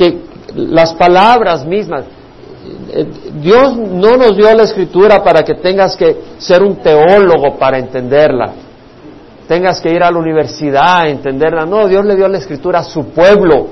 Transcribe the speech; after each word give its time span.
que 0.00 0.18
las 0.54 0.94
palabras 0.94 1.66
mismas, 1.66 2.04
eh, 2.90 3.06
Dios 3.34 3.76
no 3.76 4.16
nos 4.16 4.34
dio 4.34 4.52
la 4.54 4.62
escritura 4.62 5.22
para 5.22 5.42
que 5.42 5.54
tengas 5.56 5.94
que 5.94 6.16
ser 6.38 6.62
un 6.62 6.76
teólogo 6.76 7.58
para 7.58 7.78
entenderla, 7.78 8.52
tengas 9.46 9.78
que 9.78 9.90
ir 9.90 10.02
a 10.02 10.10
la 10.10 10.18
universidad 10.18 11.02
a 11.02 11.08
entenderla. 11.08 11.66
No, 11.66 11.86
Dios 11.86 12.02
le 12.06 12.16
dio 12.16 12.28
la 12.28 12.38
escritura 12.38 12.78
a 12.78 12.84
su 12.84 13.08
pueblo. 13.08 13.66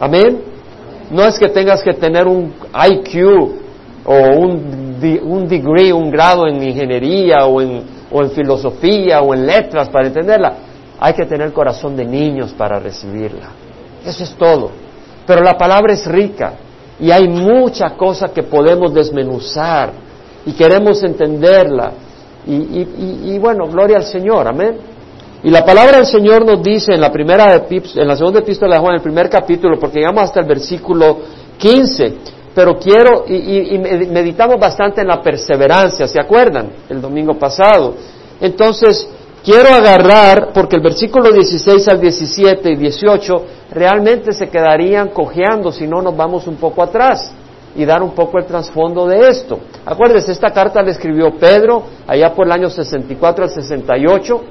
Amén. 0.00 0.40
No 1.12 1.22
es 1.24 1.38
que 1.38 1.48
tengas 1.48 1.80
que 1.80 1.92
tener 1.92 2.26
un 2.26 2.52
IQ 2.72 3.24
o 4.04 4.14
un, 4.14 4.98
un 5.22 5.48
degree, 5.48 5.92
un 5.92 6.10
grado 6.10 6.48
en 6.48 6.60
ingeniería 6.62 7.46
o 7.46 7.60
en, 7.60 7.82
o 8.10 8.22
en 8.22 8.30
filosofía 8.30 9.20
o 9.20 9.32
en 9.32 9.46
letras 9.46 9.88
para 9.90 10.08
entenderla. 10.08 10.54
Hay 10.98 11.12
que 11.12 11.24
tener 11.24 11.52
corazón 11.52 11.96
de 11.96 12.04
niños 12.04 12.52
para 12.52 12.80
recibirla. 12.80 13.50
Eso 14.04 14.24
es 14.24 14.34
todo. 14.34 14.87
Pero 15.28 15.42
la 15.42 15.58
palabra 15.58 15.92
es 15.92 16.06
rica 16.06 16.54
y 16.98 17.10
hay 17.10 17.28
mucha 17.28 17.90
cosa 17.90 18.28
que 18.28 18.44
podemos 18.44 18.94
desmenuzar 18.94 19.92
y 20.46 20.52
queremos 20.52 21.02
entenderla. 21.02 21.92
Y, 22.46 23.38
bueno, 23.38 23.66
gloria 23.66 23.98
al 23.98 24.04
Señor, 24.04 24.48
amén. 24.48 24.78
Y 25.42 25.50
la 25.50 25.66
palabra 25.66 25.98
del 25.98 26.06
Señor 26.06 26.46
nos 26.46 26.62
dice 26.62 26.94
en 26.94 27.00
la 27.02 27.12
primera 27.12 27.62
en 27.68 28.08
la 28.08 28.16
segunda 28.16 28.40
epístola 28.40 28.76
de 28.76 28.80
Juan, 28.80 28.92
en 28.92 28.96
el 28.96 29.02
primer 29.02 29.28
capítulo, 29.28 29.78
porque 29.78 29.98
llegamos 29.98 30.22
hasta 30.22 30.40
el 30.40 30.46
versículo 30.46 31.18
15, 31.58 32.14
pero 32.54 32.78
quiero, 32.78 33.26
y, 33.28 33.74
y, 33.74 33.78
meditamos 33.78 34.58
bastante 34.58 35.02
en 35.02 35.08
la 35.08 35.20
perseverancia, 35.20 36.08
¿se 36.08 36.18
acuerdan? 36.18 36.70
El 36.88 37.02
domingo 37.02 37.34
pasado. 37.38 37.94
Entonces, 38.40 39.06
quiero 39.44 39.68
agarrar, 39.68 40.50
porque 40.52 40.76
el 40.76 40.82
versículo 40.82 41.32
16 41.32 41.88
al 41.88 42.00
17 42.00 42.72
y 42.72 42.76
18 42.76 43.44
realmente 43.72 44.32
se 44.32 44.48
quedarían 44.48 45.08
cojeando 45.08 45.72
si 45.72 45.86
no 45.86 46.02
nos 46.02 46.16
vamos 46.16 46.46
un 46.46 46.56
poco 46.56 46.82
atrás 46.82 47.32
y 47.74 47.84
dar 47.84 48.02
un 48.02 48.12
poco 48.12 48.38
el 48.38 48.46
trasfondo 48.46 49.06
de 49.06 49.28
esto. 49.28 49.60
Acuérdense, 49.84 50.32
esta 50.32 50.50
carta 50.50 50.82
la 50.82 50.90
escribió 50.90 51.30
Pedro 51.38 51.84
allá 52.06 52.34
por 52.34 52.46
el 52.46 52.52
año 52.52 52.70
64 52.70 53.44
al 53.44 53.50
68, 53.50 54.42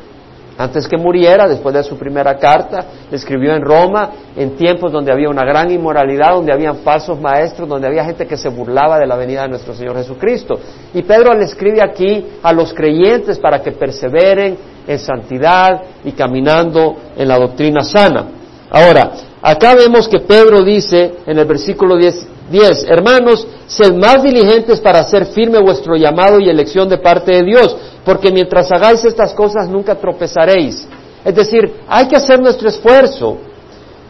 antes 0.58 0.88
que 0.88 0.98
muriera, 0.98 1.48
después 1.48 1.76
de 1.76 1.84
su 1.84 1.98
primera 1.98 2.38
carta, 2.38 2.86
escribió 3.12 3.54
en 3.54 3.62
Roma, 3.62 4.12
en 4.36 4.56
tiempos 4.56 4.92
donde 4.92 5.12
había 5.12 5.30
una 5.30 5.46
gran 5.46 5.70
inmoralidad, 5.70 6.32
donde 6.32 6.52
habían 6.52 6.78
falsos 6.78 7.20
maestros, 7.20 7.70
donde 7.70 7.88
había 7.88 8.04
gente 8.04 8.26
que 8.26 8.38
se 8.38 8.50
burlaba 8.50 8.98
de 8.98 9.06
la 9.06 9.16
venida 9.16 9.44
de 9.44 9.50
nuestro 9.50 9.76
Señor 9.76 9.98
Jesucristo. 9.98 10.60
Y 10.94 11.04
Pedro 11.04 11.34
le 11.36 11.46
escribe 11.46 11.82
aquí 11.84 12.26
a 12.42 12.54
los 12.54 12.74
creyentes 12.74 13.38
para 13.38 13.62
que 13.62 13.72
perseveren 13.72 14.58
en 14.88 15.00
santidad 15.00 15.82
y 16.04 16.14
caminando 16.14 16.96
en 17.16 17.28
la 17.28 17.38
doctrina 17.38 17.82
sana. 17.84 18.26
Ahora, 18.72 19.12
acá 19.42 19.76
vemos 19.76 20.08
que 20.08 20.20
Pedro 20.20 20.64
dice 20.64 21.18
en 21.26 21.38
el 21.38 21.46
versículo 21.46 21.98
10, 21.98 22.86
hermanos, 22.90 23.46
sed 23.68 23.94
más 23.94 24.24
diligentes 24.24 24.80
para 24.80 25.00
hacer 25.00 25.26
firme 25.28 25.60
vuestro 25.60 25.96
llamado 25.96 26.40
y 26.40 26.50
elección 26.50 26.90
de 26.90 26.98
parte 26.98 27.32
de 27.32 27.44
Dios, 27.44 27.76
porque 28.08 28.32
mientras 28.32 28.72
hagáis 28.72 29.04
estas 29.04 29.34
cosas 29.34 29.68
nunca 29.68 29.94
tropezaréis. 29.94 30.88
Es 31.26 31.36
decir, 31.36 31.82
hay 31.90 32.08
que 32.08 32.16
hacer 32.16 32.40
nuestro 32.40 32.70
esfuerzo 32.70 33.38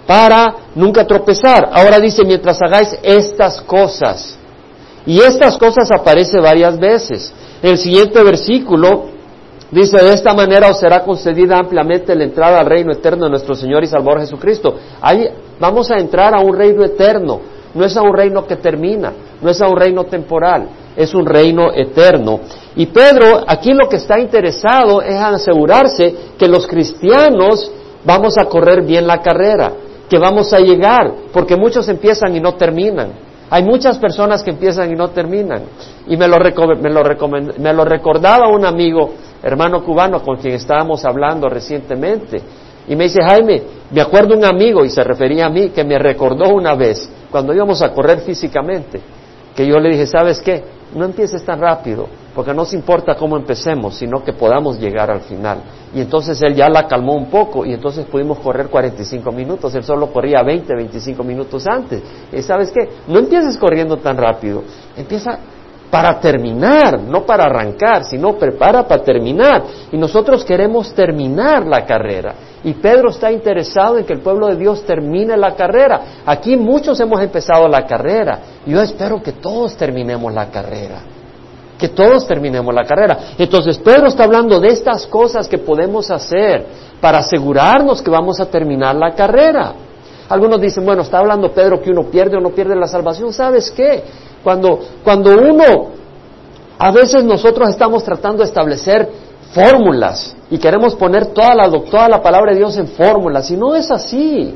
para 0.05 0.53
nunca 0.75 1.03
tropezar. 1.03 1.67
Ahora 1.73 1.99
dice, 1.99 2.23
mientras 2.23 2.61
hagáis 2.61 2.95
estas 3.01 3.59
cosas. 3.61 4.37
Y 5.03 5.19
estas 5.19 5.57
cosas 5.57 5.89
aparece 5.89 6.39
varias 6.39 6.77
veces. 6.77 7.33
En 7.63 7.71
el 7.71 7.77
siguiente 7.79 8.23
versículo 8.23 9.17
Dice, 9.69 9.97
de 9.97 10.13
esta 10.13 10.33
manera 10.33 10.69
os 10.69 10.79
será 10.79 11.03
concedida 11.03 11.57
ampliamente 11.57 12.15
la 12.15 12.23
entrada 12.23 12.59
al 12.61 12.67
reino 12.67 12.93
eterno 12.93 13.25
de 13.25 13.31
nuestro 13.31 13.53
Señor 13.53 13.83
y 13.83 13.87
Salvador 13.87 14.21
Jesucristo. 14.21 14.75
Ahí 15.01 15.27
vamos 15.59 15.91
a 15.91 15.97
entrar 15.97 16.33
a 16.33 16.39
un 16.39 16.55
reino 16.55 16.85
eterno, 16.85 17.41
no 17.73 17.83
es 17.83 17.97
a 17.97 18.01
un 18.01 18.15
reino 18.15 18.47
que 18.47 18.55
termina, 18.55 19.11
no 19.41 19.49
es 19.49 19.61
a 19.61 19.67
un 19.67 19.75
reino 19.75 20.05
temporal, 20.05 20.69
es 20.97 21.13
un 21.13 21.27
reino 21.27 21.71
eterno. 21.71 22.39
Y 22.75 22.87
Pedro 22.87 23.43
aquí 23.45 23.71
lo 23.71 23.87
que 23.87 23.97
está 23.97 24.19
interesado 24.19 25.01
es 25.03 25.15
asegurarse 25.15 26.13
que 26.37 26.47
los 26.47 26.65
cristianos 26.65 27.71
vamos 28.03 28.37
a 28.37 28.45
correr 28.45 28.81
bien 28.81 29.05
la 29.05 29.21
carrera, 29.21 29.71
que 30.09 30.17
vamos 30.17 30.51
a 30.53 30.59
llegar, 30.59 31.13
porque 31.31 31.55
muchos 31.55 31.87
empiezan 31.87 32.35
y 32.35 32.39
no 32.39 32.55
terminan. 32.55 33.11
Hay 33.49 33.63
muchas 33.63 33.99
personas 33.99 34.43
que 34.43 34.49
empiezan 34.49 34.91
y 34.91 34.95
no 34.95 35.09
terminan. 35.09 35.61
Y 36.07 36.17
me 36.17 36.27
lo, 36.27 36.37
me 36.39 36.89
lo, 36.89 37.03
me 37.59 37.73
lo 37.73 37.85
recordaba 37.85 38.49
un 38.49 38.65
amigo, 38.65 39.11
hermano 39.43 39.83
cubano, 39.83 40.21
con 40.21 40.37
quien 40.37 40.55
estábamos 40.55 41.05
hablando 41.05 41.47
recientemente. 41.47 42.41
Y 42.87 42.95
me 42.95 43.03
dice, 43.05 43.19
Jaime, 43.21 43.61
me 43.91 44.01
acuerdo 44.01 44.35
un 44.35 44.45
amigo, 44.45 44.83
y 44.83 44.89
se 44.89 45.03
refería 45.03 45.45
a 45.45 45.49
mí, 45.49 45.69
que 45.69 45.83
me 45.83 45.99
recordó 45.99 46.49
una 46.49 46.73
vez, 46.73 47.09
cuando 47.29 47.53
íbamos 47.53 47.81
a 47.81 47.93
correr 47.93 48.21
físicamente, 48.21 48.99
que 49.57 49.65
yo 49.65 49.79
le 49.79 49.89
dije, 49.89 50.05
¿sabes 50.05 50.39
qué? 50.39 50.63
No 50.93 51.03
empieces 51.03 51.43
tan 51.43 51.59
rápido, 51.59 52.07
porque 52.35 52.53
no 52.53 52.63
se 52.63 52.75
importa 52.75 53.15
cómo 53.15 53.35
empecemos, 53.35 53.95
sino 53.95 54.23
que 54.23 54.31
podamos 54.31 54.79
llegar 54.79 55.09
al 55.09 55.21
final. 55.21 55.63
Y 55.95 55.99
entonces 55.99 56.39
él 56.43 56.53
ya 56.53 56.69
la 56.69 56.87
calmó 56.87 57.15
un 57.15 57.25
poco 57.25 57.65
y 57.65 57.73
entonces 57.73 58.05
pudimos 58.05 58.37
correr 58.37 58.67
45 58.67 59.31
minutos, 59.31 59.73
él 59.73 59.83
solo 59.83 60.13
corría 60.13 60.43
20, 60.43 60.75
25 60.75 61.23
minutos 61.23 61.65
antes. 61.65 62.03
Y 62.31 62.43
sabes 62.43 62.71
qué, 62.71 62.87
no 63.07 63.17
empieces 63.17 63.57
corriendo 63.57 63.97
tan 63.97 64.15
rápido, 64.15 64.63
empieza 64.95 65.39
para 65.89 66.19
terminar, 66.19 66.99
no 66.99 67.25
para 67.25 67.45
arrancar, 67.45 68.03
sino 68.03 68.33
prepara 68.33 68.87
para 68.87 69.03
terminar. 69.03 69.63
Y 69.91 69.97
nosotros 69.97 70.43
queremos 70.43 70.93
terminar 70.93 71.65
la 71.65 71.85
carrera. 71.85 72.35
Y 72.63 72.73
Pedro 72.73 73.09
está 73.09 73.31
interesado 73.31 73.97
en 73.97 74.05
que 74.05 74.13
el 74.13 74.19
pueblo 74.19 74.47
de 74.47 74.57
Dios 74.57 74.83
termine 74.83 75.37
la 75.37 75.55
carrera. 75.55 76.21
Aquí 76.25 76.57
muchos 76.57 76.99
hemos 76.99 77.21
empezado 77.21 77.67
la 77.67 77.85
carrera. 77.85 78.39
Yo 78.65 78.81
espero 78.81 79.21
que 79.21 79.33
todos 79.33 79.75
terminemos 79.77 80.33
la 80.33 80.49
carrera 80.49 80.99
que 81.77 81.89
todos 81.89 82.25
terminemos 82.25 82.73
la 82.73 82.83
carrera. 82.85 83.19
Entonces 83.37 83.77
Pedro 83.77 84.07
está 84.07 84.23
hablando 84.23 84.59
de 84.59 84.69
estas 84.69 85.05
cosas 85.05 85.47
que 85.47 85.59
podemos 85.59 86.09
hacer 86.09 86.65
para 86.99 87.19
asegurarnos 87.19 88.01
que 88.01 88.09
vamos 88.09 88.39
a 88.39 88.47
terminar 88.47 88.95
la 88.95 89.13
carrera. 89.13 89.73
Algunos 90.29 90.59
dicen, 90.59 90.83
bueno, 90.83 91.03
está 91.03 91.19
hablando 91.19 91.51
Pedro 91.51 91.79
que 91.81 91.91
uno 91.91 92.03
pierde 92.03 92.37
o 92.37 92.41
no 92.41 92.49
pierde 92.49 92.75
la 92.75 92.87
salvación. 92.87 93.31
¿Sabes 93.31 93.71
qué? 93.71 94.03
Cuando, 94.47 94.79
cuando 95.03 95.31
uno, 95.31 95.89
a 96.79 96.89
veces 96.91 97.21
nosotros 97.25 97.67
estamos 97.67 98.01
tratando 98.01 98.43
de 98.43 98.45
establecer 98.45 99.09
fórmulas 99.51 100.37
y 100.49 100.57
queremos 100.57 100.95
poner 100.95 101.25
toda 101.25 101.53
la, 101.53 101.69
toda 101.69 102.07
la 102.07 102.21
palabra 102.21 102.53
de 102.53 102.59
Dios 102.59 102.77
en 102.77 102.87
fórmulas 102.87 103.51
y 103.51 103.57
no 103.57 103.75
es 103.75 103.91
así. 103.91 104.55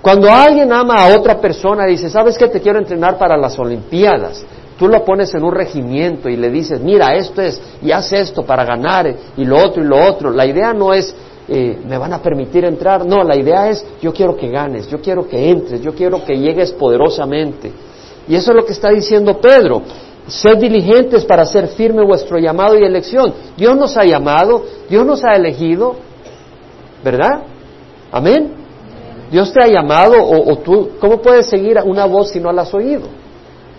Cuando 0.00 0.32
alguien 0.32 0.72
ama 0.72 0.94
a 0.94 1.14
otra 1.14 1.38
persona 1.38 1.86
y 1.88 1.90
dice, 1.90 2.08
¿sabes 2.08 2.38
qué? 2.38 2.48
Te 2.48 2.62
quiero 2.62 2.78
entrenar 2.78 3.18
para 3.18 3.36
las 3.36 3.58
Olimpiadas 3.58 4.46
tú 4.78 4.88
lo 4.88 5.04
pones 5.04 5.34
en 5.34 5.44
un 5.44 5.52
regimiento 5.52 6.30
y 6.30 6.36
le 6.36 6.48
dices, 6.48 6.80
mira, 6.80 7.14
esto 7.14 7.42
es, 7.42 7.60
y 7.82 7.92
haz 7.92 8.14
esto 8.14 8.44
para 8.44 8.64
ganar, 8.64 9.14
y 9.36 9.44
lo 9.44 9.58
otro 9.58 9.84
y 9.84 9.86
lo 9.86 10.08
otro. 10.08 10.30
La 10.30 10.46
idea 10.46 10.72
no 10.72 10.94
es, 10.94 11.14
eh, 11.48 11.78
me 11.86 11.98
van 11.98 12.14
a 12.14 12.22
permitir 12.22 12.64
entrar, 12.64 13.04
no, 13.04 13.22
la 13.22 13.36
idea 13.36 13.68
es, 13.68 13.84
yo 14.00 14.12
quiero 14.12 14.34
que 14.34 14.48
ganes, 14.48 14.88
yo 14.88 15.02
quiero 15.02 15.28
que 15.28 15.50
entres, 15.50 15.82
yo 15.82 15.94
quiero 15.94 16.24
que 16.24 16.34
llegues 16.34 16.72
poderosamente. 16.72 17.91
Y 18.28 18.34
eso 18.34 18.50
es 18.50 18.56
lo 18.56 18.64
que 18.64 18.72
está 18.72 18.90
diciendo 18.90 19.40
Pedro. 19.40 19.82
Sed 20.26 20.58
diligentes 20.58 21.24
para 21.24 21.42
hacer 21.42 21.68
firme 21.68 22.04
vuestro 22.04 22.38
llamado 22.38 22.78
y 22.78 22.84
elección. 22.84 23.32
Dios 23.56 23.76
nos 23.76 23.96
ha 23.96 24.04
llamado, 24.04 24.64
Dios 24.88 25.04
nos 25.04 25.24
ha 25.24 25.34
elegido, 25.34 25.96
¿verdad? 27.02 27.42
Amén. 28.12 28.52
Dios 29.30 29.52
te 29.52 29.62
ha 29.62 29.66
llamado 29.66 30.14
o, 30.20 30.56
tú, 30.58 30.90
¿cómo 31.00 31.20
puedes 31.20 31.46
seguir 31.46 31.78
una 31.84 32.04
voz 32.04 32.30
si 32.30 32.38
no 32.38 32.52
la 32.52 32.62
has 32.62 32.74
oído? 32.74 33.02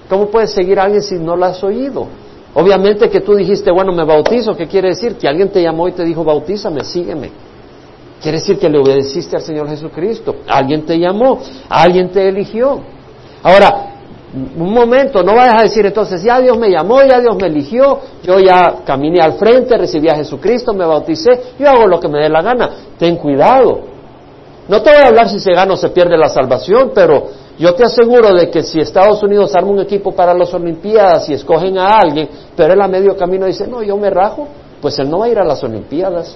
¿Cómo 0.09 0.27
puedes 0.27 0.51
seguir 0.51 0.79
a 0.79 0.83
alguien 0.83 1.01
si 1.01 1.15
no 1.15 1.35
lo 1.35 1.45
has 1.45 1.63
oído? 1.63 2.07
Obviamente 2.55 3.09
que 3.09 3.21
tú 3.21 3.35
dijiste, 3.35 3.71
bueno, 3.71 3.93
me 3.93 4.03
bautizo, 4.03 4.55
¿qué 4.55 4.67
quiere 4.67 4.89
decir? 4.89 5.15
Que 5.15 5.27
alguien 5.27 5.49
te 5.49 5.61
llamó 5.61 5.87
y 5.87 5.91
te 5.93 6.03
dijo, 6.03 6.23
bautízame, 6.23 6.83
sígueme. 6.83 7.31
Quiere 8.21 8.39
decir 8.39 8.57
que 8.57 8.69
le 8.69 8.79
obedeciste 8.79 9.35
al 9.35 9.43
Señor 9.43 9.69
Jesucristo. 9.69 10.37
Alguien 10.47 10.85
te 10.85 10.97
llamó, 10.97 11.39
alguien 11.69 12.09
te 12.09 12.27
eligió. 12.27 12.81
Ahora, 13.43 13.92
un 14.33 14.73
momento, 14.73 15.21
no 15.21 15.35
vayas 15.35 15.59
a 15.59 15.61
decir 15.63 15.85
entonces, 15.85 16.23
ya 16.23 16.39
Dios 16.39 16.57
me 16.57 16.69
llamó, 16.69 17.01
ya 17.03 17.19
Dios 17.19 17.35
me 17.35 17.47
eligió, 17.47 17.99
yo 18.23 18.39
ya 18.39 18.79
caminé 18.83 19.21
al 19.21 19.33
frente, 19.33 19.77
recibí 19.77 20.09
a 20.09 20.15
Jesucristo, 20.15 20.73
me 20.73 20.85
bauticé, 20.85 21.29
yo 21.59 21.69
hago 21.69 21.85
lo 21.85 21.99
que 21.99 22.07
me 22.07 22.19
dé 22.19 22.29
la 22.29 22.41
gana. 22.41 22.69
Ten 22.97 23.17
cuidado. 23.17 23.81
No 24.67 24.81
te 24.81 24.89
voy 24.91 25.03
a 25.03 25.07
hablar 25.07 25.29
si 25.29 25.39
se 25.39 25.53
gana 25.53 25.73
o 25.73 25.77
se 25.77 25.89
pierde 25.89 26.17
la 26.17 26.29
salvación, 26.29 26.91
pero 26.95 27.27
yo 27.59 27.75
te 27.75 27.83
aseguro 27.83 28.33
de 28.33 28.49
que 28.49 28.63
si 28.63 28.79
Estados 28.79 29.21
Unidos 29.21 29.53
arma 29.55 29.69
un 29.69 29.81
equipo 29.81 30.13
para 30.13 30.33
las 30.33 30.51
Olimpiadas 30.53 31.29
y 31.29 31.33
escogen 31.33 31.77
a 31.77 31.97
alguien, 31.97 32.29
pero 32.55 32.73
él 32.73 32.81
a 32.81 32.87
medio 32.87 33.15
camino 33.15 33.45
dice, 33.45 33.67
no, 33.67 33.83
yo 33.83 33.97
me 33.97 34.09
rajo, 34.09 34.47
pues 34.81 34.97
él 34.97 35.09
no 35.09 35.19
va 35.19 35.25
a 35.25 35.29
ir 35.29 35.37
a 35.37 35.43
las 35.43 35.63
Olimpiadas, 35.63 36.35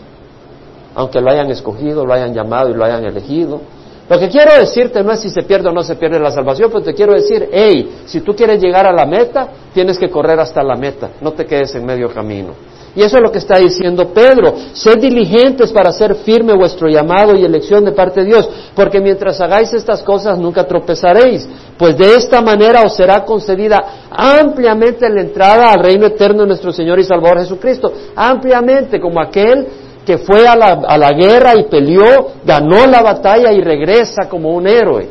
aunque 0.94 1.20
lo 1.20 1.32
hayan 1.32 1.50
escogido, 1.50 2.06
lo 2.06 2.14
hayan 2.14 2.34
llamado 2.34 2.70
y 2.70 2.74
lo 2.74 2.86
hayan 2.86 3.06
elegido. 3.06 3.62
Lo 4.10 4.18
que 4.18 4.30
quiero 4.30 4.54
decirte 4.58 5.04
no 5.04 5.12
es 5.12 5.20
si 5.20 5.30
se 5.30 5.44
pierde 5.44 5.68
o 5.70 5.72
no 5.72 5.84
se 5.84 5.96
pierde 5.96 6.20
la 6.20 6.32
salvación, 6.32 6.70
pero 6.72 6.84
te 6.84 6.94
quiero 6.94 7.14
decir, 7.14 7.50
hey, 7.52 8.04
si 8.06 8.22
tú 8.22 8.34
quieres 8.34 8.62
llegar 8.62 8.86
a 8.86 8.94
la 8.94 9.06
meta, 9.06 9.50
tienes 9.74 9.98
que 9.98 10.10
correr 10.10 10.40
hasta 10.40 10.64
la 10.64 10.76
meta, 10.76 11.12
no 11.20 11.34
te 11.34 11.46
quedes 11.46 11.76
en 11.76 11.86
medio 11.86 12.10
camino. 12.10 12.54
Y 12.98 13.04
eso 13.04 13.18
es 13.18 13.22
lo 13.22 13.32
que 13.32 13.38
está 13.38 13.60
diciendo 13.60 14.12
Pedro. 14.12 14.56
Sed 14.74 14.98
diligentes 15.00 15.72
para 15.72 15.90
hacer 15.90 16.16
firme 16.16 16.56
vuestro 16.56 16.88
llamado 16.88 17.36
y 17.36 17.46
elección 17.46 17.86
de 17.86 17.92
parte 17.92 18.22
de 18.22 18.26
Dios, 18.26 18.50
porque 18.74 19.00
mientras 19.00 19.40
hagáis 19.40 19.72
estas 19.72 20.02
cosas 20.02 20.40
nunca 20.40 20.64
tropezaréis, 20.64 21.48
pues 21.78 21.96
de 21.96 22.16
esta 22.16 22.42
manera 22.42 22.82
os 22.82 22.96
será 22.96 23.24
concedida 23.24 24.08
ampliamente 24.10 25.08
la 25.12 25.22
entrada 25.22 25.74
al 25.74 25.84
reino 25.84 26.08
eterno 26.08 26.42
de 26.42 26.48
nuestro 26.48 26.72
Señor 26.72 26.98
y 26.98 27.04
Salvador 27.04 27.42
Jesucristo. 27.42 27.94
Ampliamente, 28.16 29.00
como 29.00 29.22
aquel 29.22 29.68
que 30.08 30.18
fue 30.20 30.48
a 30.48 30.56
la, 30.56 30.80
a 30.88 30.98
la 30.98 31.12
guerra 31.12 31.54
y 31.58 31.66
peleó, 31.66 32.30
ganó 32.46 32.88
la 32.88 33.02
batalla 33.02 33.52
y 33.52 33.60
regresa 33.60 34.30
como 34.30 34.52
un 34.52 34.66
héroe. 34.66 35.10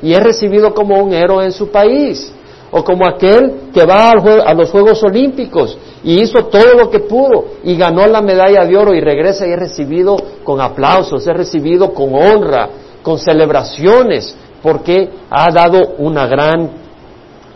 Y 0.00 0.14
es 0.14 0.22
recibido 0.22 0.72
como 0.72 0.96
un 0.96 1.12
héroe 1.12 1.44
en 1.44 1.52
su 1.52 1.70
país 1.70 2.32
o 2.70 2.82
como 2.82 3.06
aquel 3.06 3.70
que 3.74 3.84
va 3.84 4.12
a 4.12 4.54
los 4.54 4.70
Juegos 4.70 5.02
Olímpicos 5.02 5.76
y 6.02 6.22
hizo 6.22 6.46
todo 6.46 6.72
lo 6.74 6.88
que 6.88 7.00
pudo 7.00 7.44
y 7.64 7.76
ganó 7.76 8.06
la 8.06 8.22
medalla 8.22 8.64
de 8.64 8.78
oro 8.78 8.94
y 8.94 9.00
regresa 9.00 9.46
y 9.46 9.50
es 9.50 9.58
recibido 9.58 10.16
con 10.42 10.58
aplausos, 10.58 11.26
es 11.26 11.36
recibido 11.36 11.92
con 11.92 12.14
honra, 12.14 12.70
con 13.02 13.18
celebraciones, 13.18 14.34
porque 14.62 15.10
ha 15.28 15.50
dado 15.52 15.96
una 15.98 16.26
gran, 16.26 16.70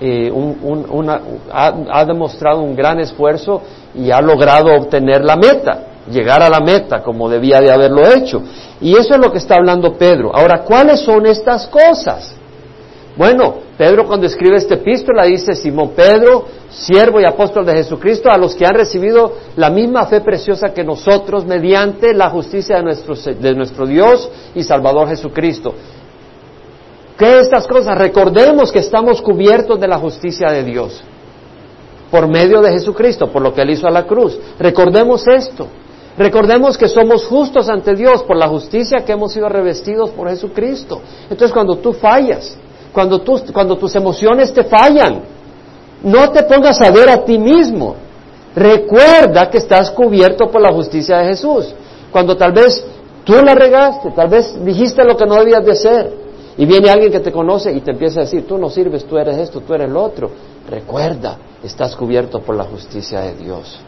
eh, 0.02 0.30
ha 1.50 2.04
demostrado 2.04 2.60
un 2.60 2.76
gran 2.76 3.00
esfuerzo 3.00 3.62
y 3.94 4.10
ha 4.10 4.20
logrado 4.20 4.74
obtener 4.74 5.24
la 5.24 5.36
meta, 5.36 5.93
llegar 6.10 6.42
a 6.42 6.48
la 6.48 6.60
meta 6.60 7.02
como 7.02 7.28
debía 7.28 7.60
de 7.60 7.70
haberlo 7.70 8.02
hecho. 8.14 8.42
Y 8.80 8.96
eso 8.96 9.14
es 9.14 9.20
lo 9.20 9.32
que 9.32 9.38
está 9.38 9.54
hablando 9.56 9.94
Pedro. 9.94 10.34
Ahora, 10.34 10.62
¿cuáles 10.62 11.00
son 11.00 11.26
estas 11.26 11.66
cosas? 11.66 12.34
Bueno, 13.16 13.54
Pedro 13.78 14.06
cuando 14.06 14.26
escribe 14.26 14.56
esta 14.56 14.74
epístola 14.74 15.24
dice, 15.24 15.54
Simón 15.54 15.92
Pedro, 15.94 16.46
siervo 16.68 17.20
y 17.20 17.24
apóstol 17.24 17.64
de 17.64 17.74
Jesucristo, 17.74 18.28
a 18.30 18.36
los 18.36 18.56
que 18.56 18.66
han 18.66 18.74
recibido 18.74 19.34
la 19.56 19.70
misma 19.70 20.06
fe 20.06 20.20
preciosa 20.20 20.74
que 20.74 20.82
nosotros 20.82 21.44
mediante 21.46 22.12
la 22.12 22.30
justicia 22.30 22.76
de 22.76 22.82
nuestro, 22.82 23.14
de 23.14 23.54
nuestro 23.54 23.86
Dios 23.86 24.28
y 24.54 24.64
Salvador 24.64 25.08
Jesucristo. 25.08 25.74
¿Qué 27.16 27.38
estas 27.38 27.68
cosas? 27.68 27.96
Recordemos 27.96 28.72
que 28.72 28.80
estamos 28.80 29.22
cubiertos 29.22 29.78
de 29.78 29.86
la 29.86 29.98
justicia 29.98 30.50
de 30.50 30.64
Dios 30.64 31.04
por 32.10 32.28
medio 32.28 32.60
de 32.60 32.72
Jesucristo, 32.72 33.30
por 33.30 33.42
lo 33.42 33.54
que 33.54 33.62
Él 33.62 33.70
hizo 33.70 33.86
a 33.86 33.90
la 33.90 34.04
cruz. 34.04 34.36
Recordemos 34.58 35.26
esto. 35.28 35.68
Recordemos 36.16 36.78
que 36.78 36.88
somos 36.88 37.24
justos 37.26 37.68
ante 37.68 37.94
Dios 37.94 38.22
por 38.22 38.36
la 38.36 38.48
justicia 38.48 39.04
que 39.04 39.12
hemos 39.12 39.32
sido 39.32 39.48
revestidos 39.48 40.10
por 40.10 40.28
Jesucristo. 40.28 41.00
Entonces 41.22 41.52
cuando 41.52 41.76
tú 41.76 41.92
fallas, 41.92 42.56
cuando, 42.92 43.22
cuando 43.52 43.76
tus 43.76 43.94
emociones 43.96 44.52
te 44.54 44.64
fallan. 44.64 45.22
No 46.04 46.30
te 46.30 46.44
pongas 46.44 46.80
a 46.80 46.90
ver 46.90 47.08
a 47.08 47.24
ti 47.24 47.38
mismo. 47.38 47.96
Recuerda 48.54 49.50
que 49.50 49.58
estás 49.58 49.90
cubierto 49.90 50.48
por 50.50 50.60
la 50.60 50.72
justicia 50.72 51.18
de 51.18 51.24
Jesús. 51.30 51.74
Cuando 52.12 52.36
tal 52.36 52.52
vez 52.52 52.86
tú 53.24 53.32
la 53.42 53.54
regaste, 53.54 54.12
tal 54.12 54.28
vez 54.28 54.54
dijiste 54.64 55.02
lo 55.04 55.16
que 55.16 55.26
no 55.26 55.34
debías 55.34 55.64
de 55.64 55.72
hacer, 55.72 56.12
y 56.56 56.66
viene 56.66 56.88
alguien 56.88 57.10
que 57.10 57.18
te 57.18 57.32
conoce 57.32 57.72
y 57.72 57.80
te 57.80 57.90
empieza 57.90 58.20
a 58.20 58.24
decir, 58.24 58.46
tú 58.46 58.58
no 58.58 58.70
sirves, 58.70 59.04
tú 59.04 59.18
eres 59.18 59.38
esto, 59.38 59.60
tú 59.60 59.74
eres 59.74 59.90
lo 59.90 60.04
otro. 60.04 60.30
Recuerda, 60.70 61.36
estás 61.64 61.96
cubierto 61.96 62.40
por 62.40 62.54
la 62.54 62.64
justicia 62.64 63.22
de 63.22 63.34
Dios. 63.34 63.80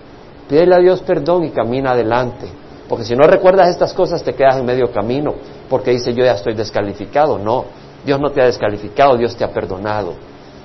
Pídele 0.49 0.75
a 0.75 0.79
Dios 0.79 1.03
perdón 1.03 1.45
y 1.45 1.51
camina 1.51 1.93
adelante. 1.93 2.47
Porque 2.89 3.05
si 3.05 3.17
no 3.17 3.27
recuerdas 3.27 3.69
estas 3.69 3.93
cosas 3.93 4.23
te 4.23 4.35
quedas 4.35 4.57
en 4.57 4.65
medio 4.65 4.93
camino, 4.93 5.35
porque 5.69 5.91
dice 5.91 6.15
yo 6.15 6.25
ya 6.25 6.35
estoy 6.35 6.55
descalificado. 6.55 7.39
No, 7.39 7.65
Dios 8.05 8.21
no 8.21 8.31
te 8.31 8.41
ha 8.41 8.47
descalificado, 8.47 9.17
Dios 9.17 9.35
te 9.37 9.45
ha 9.45 9.51
perdonado. 9.51 10.15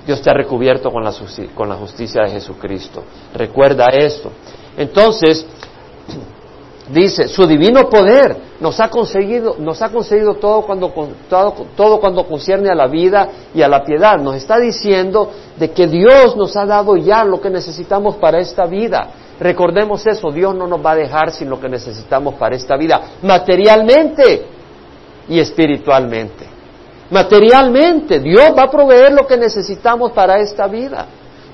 Dios 0.06 0.20
te 0.20 0.30
ha 0.30 0.34
recubierto 0.34 0.90
con 0.90 1.04
la, 1.04 1.76
justicia 1.76 2.22
de 2.22 2.30
Jesucristo. 2.30 3.04
Recuerda 3.34 3.86
eso. 3.86 4.30
Entonces, 4.76 5.46
dice, 6.92 7.28
su 7.28 7.44
divino 7.46 7.88
poder 7.88 8.36
nos 8.60 8.80
ha 8.80 8.88
conseguido, 8.88 9.56
nos 9.58 9.80
ha 9.80 9.90
concedido 9.90 10.34
todo 10.34 10.62
cuando, 10.62 10.92
todo, 11.28 11.66
todo 11.76 12.00
cuando 12.00 12.26
concierne 12.26 12.70
a 12.70 12.74
la 12.74 12.88
vida 12.88 13.28
y 13.54 13.62
a 13.62 13.68
la 13.68 13.84
piedad. 13.84 14.18
Nos 14.18 14.36
está 14.36 14.58
diciendo 14.58 15.30
de 15.56 15.70
que 15.70 15.86
Dios 15.86 16.36
nos 16.36 16.56
ha 16.56 16.66
dado 16.66 16.96
ya 16.96 17.24
lo 17.24 17.40
que 17.40 17.50
necesitamos 17.50 18.16
para 18.16 18.40
esta 18.40 18.66
vida. 18.66 19.08
Recordemos 19.42 20.06
eso, 20.06 20.30
Dios 20.30 20.54
no 20.54 20.66
nos 20.66 20.84
va 20.84 20.92
a 20.92 20.96
dejar 20.96 21.32
sin 21.32 21.50
lo 21.50 21.60
que 21.60 21.68
necesitamos 21.68 22.34
para 22.34 22.54
esta 22.54 22.76
vida, 22.76 23.00
materialmente 23.22 24.46
y 25.28 25.40
espiritualmente 25.40 26.52
materialmente. 27.12 28.18
Dios 28.18 28.52
va 28.58 28.64
a 28.64 28.70
proveer 28.70 29.12
lo 29.12 29.26
que 29.26 29.36
necesitamos 29.36 30.12
para 30.12 30.38
esta 30.38 30.66
vida. 30.66 31.06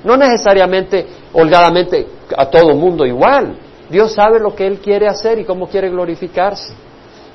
No 0.04 0.16
necesariamente, 0.16 1.04
holgadamente, 1.32 2.06
a 2.36 2.46
todo 2.46 2.74
mundo 2.74 3.04
igual. 3.04 3.58
Dios 3.90 4.12
sabe 4.12 4.38
lo 4.38 4.54
que 4.54 4.66
Él 4.66 4.78
quiere 4.78 5.08
hacer 5.08 5.38
y 5.40 5.44
cómo 5.44 5.66
quiere 5.66 5.90
glorificarse. 5.90 6.72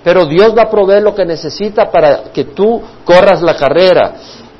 Pero 0.03 0.25
Dios 0.25 0.55
va 0.57 0.63
a 0.63 0.69
proveer 0.69 1.03
lo 1.03 1.13
que 1.13 1.25
necesita 1.25 1.91
para 1.91 2.23
que 2.33 2.45
tú 2.45 2.81
corras 3.03 3.41
la 3.41 3.55
carrera. 3.55 4.13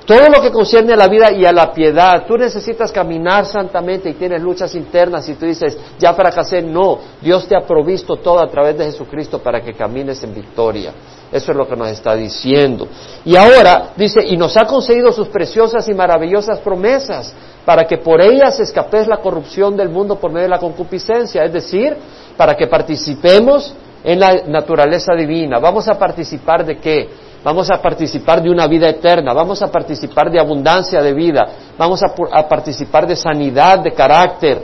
Todo 0.05 0.27
lo 0.27 0.41
que 0.41 0.51
concierne 0.51 0.93
a 0.93 0.97
la 0.97 1.07
vida 1.07 1.31
y 1.31 1.45
a 1.45 1.53
la 1.53 1.71
piedad, 1.71 2.25
tú 2.27 2.37
necesitas 2.37 2.91
caminar 2.91 3.45
santamente 3.45 4.09
y 4.09 4.13
tienes 4.13 4.41
luchas 4.41 4.75
internas 4.75 5.27
y 5.29 5.35
tú 5.35 5.45
dices, 5.45 5.77
ya 5.97 6.13
fracasé, 6.13 6.61
no, 6.61 6.99
Dios 7.21 7.47
te 7.47 7.55
ha 7.55 7.61
provisto 7.61 8.17
todo 8.17 8.39
a 8.39 8.47
través 8.47 8.77
de 8.77 8.85
Jesucristo 8.85 9.39
para 9.39 9.61
que 9.61 9.73
camines 9.73 10.21
en 10.23 10.33
victoria. 10.33 10.93
Eso 11.31 11.51
es 11.51 11.57
lo 11.57 11.67
que 11.67 11.75
nos 11.77 11.87
está 11.87 12.15
diciendo. 12.15 12.87
Y 13.23 13.37
ahora 13.37 13.93
dice, 13.95 14.21
y 14.25 14.35
nos 14.35 14.57
ha 14.57 14.65
concedido 14.65 15.13
sus 15.13 15.29
preciosas 15.29 15.87
y 15.87 15.93
maravillosas 15.93 16.59
promesas 16.59 17.33
para 17.65 17.85
que 17.85 17.97
por 17.97 18.19
ellas 18.19 18.59
escapes 18.59 19.07
la 19.07 19.17
corrupción 19.17 19.77
del 19.77 19.87
mundo 19.87 20.19
por 20.19 20.31
medio 20.31 20.43
de 20.43 20.49
la 20.49 20.59
concupiscencia, 20.59 21.45
es 21.45 21.53
decir, 21.53 21.95
para 22.35 22.55
que 22.55 22.67
participemos 22.67 23.73
en 24.03 24.19
la 24.19 24.43
naturaleza 24.47 25.13
divina. 25.13 25.59
¿Vamos 25.59 25.87
a 25.87 25.97
participar 25.97 26.65
de 26.65 26.77
qué? 26.77 27.09
Vamos 27.43 27.69
a 27.69 27.81
participar 27.81 28.41
de 28.41 28.49
una 28.49 28.67
vida 28.67 28.87
eterna, 28.87 29.33
vamos 29.33 29.61
a 29.61 29.67
participar 29.67 30.31
de 30.31 30.39
abundancia 30.39 31.01
de 31.01 31.13
vida, 31.13 31.45
vamos 31.77 32.01
a, 32.01 32.47
participar 32.47 33.05
de 33.05 33.17
sanidad 33.17 33.79
de 33.79 33.91
carácter, 33.91 34.63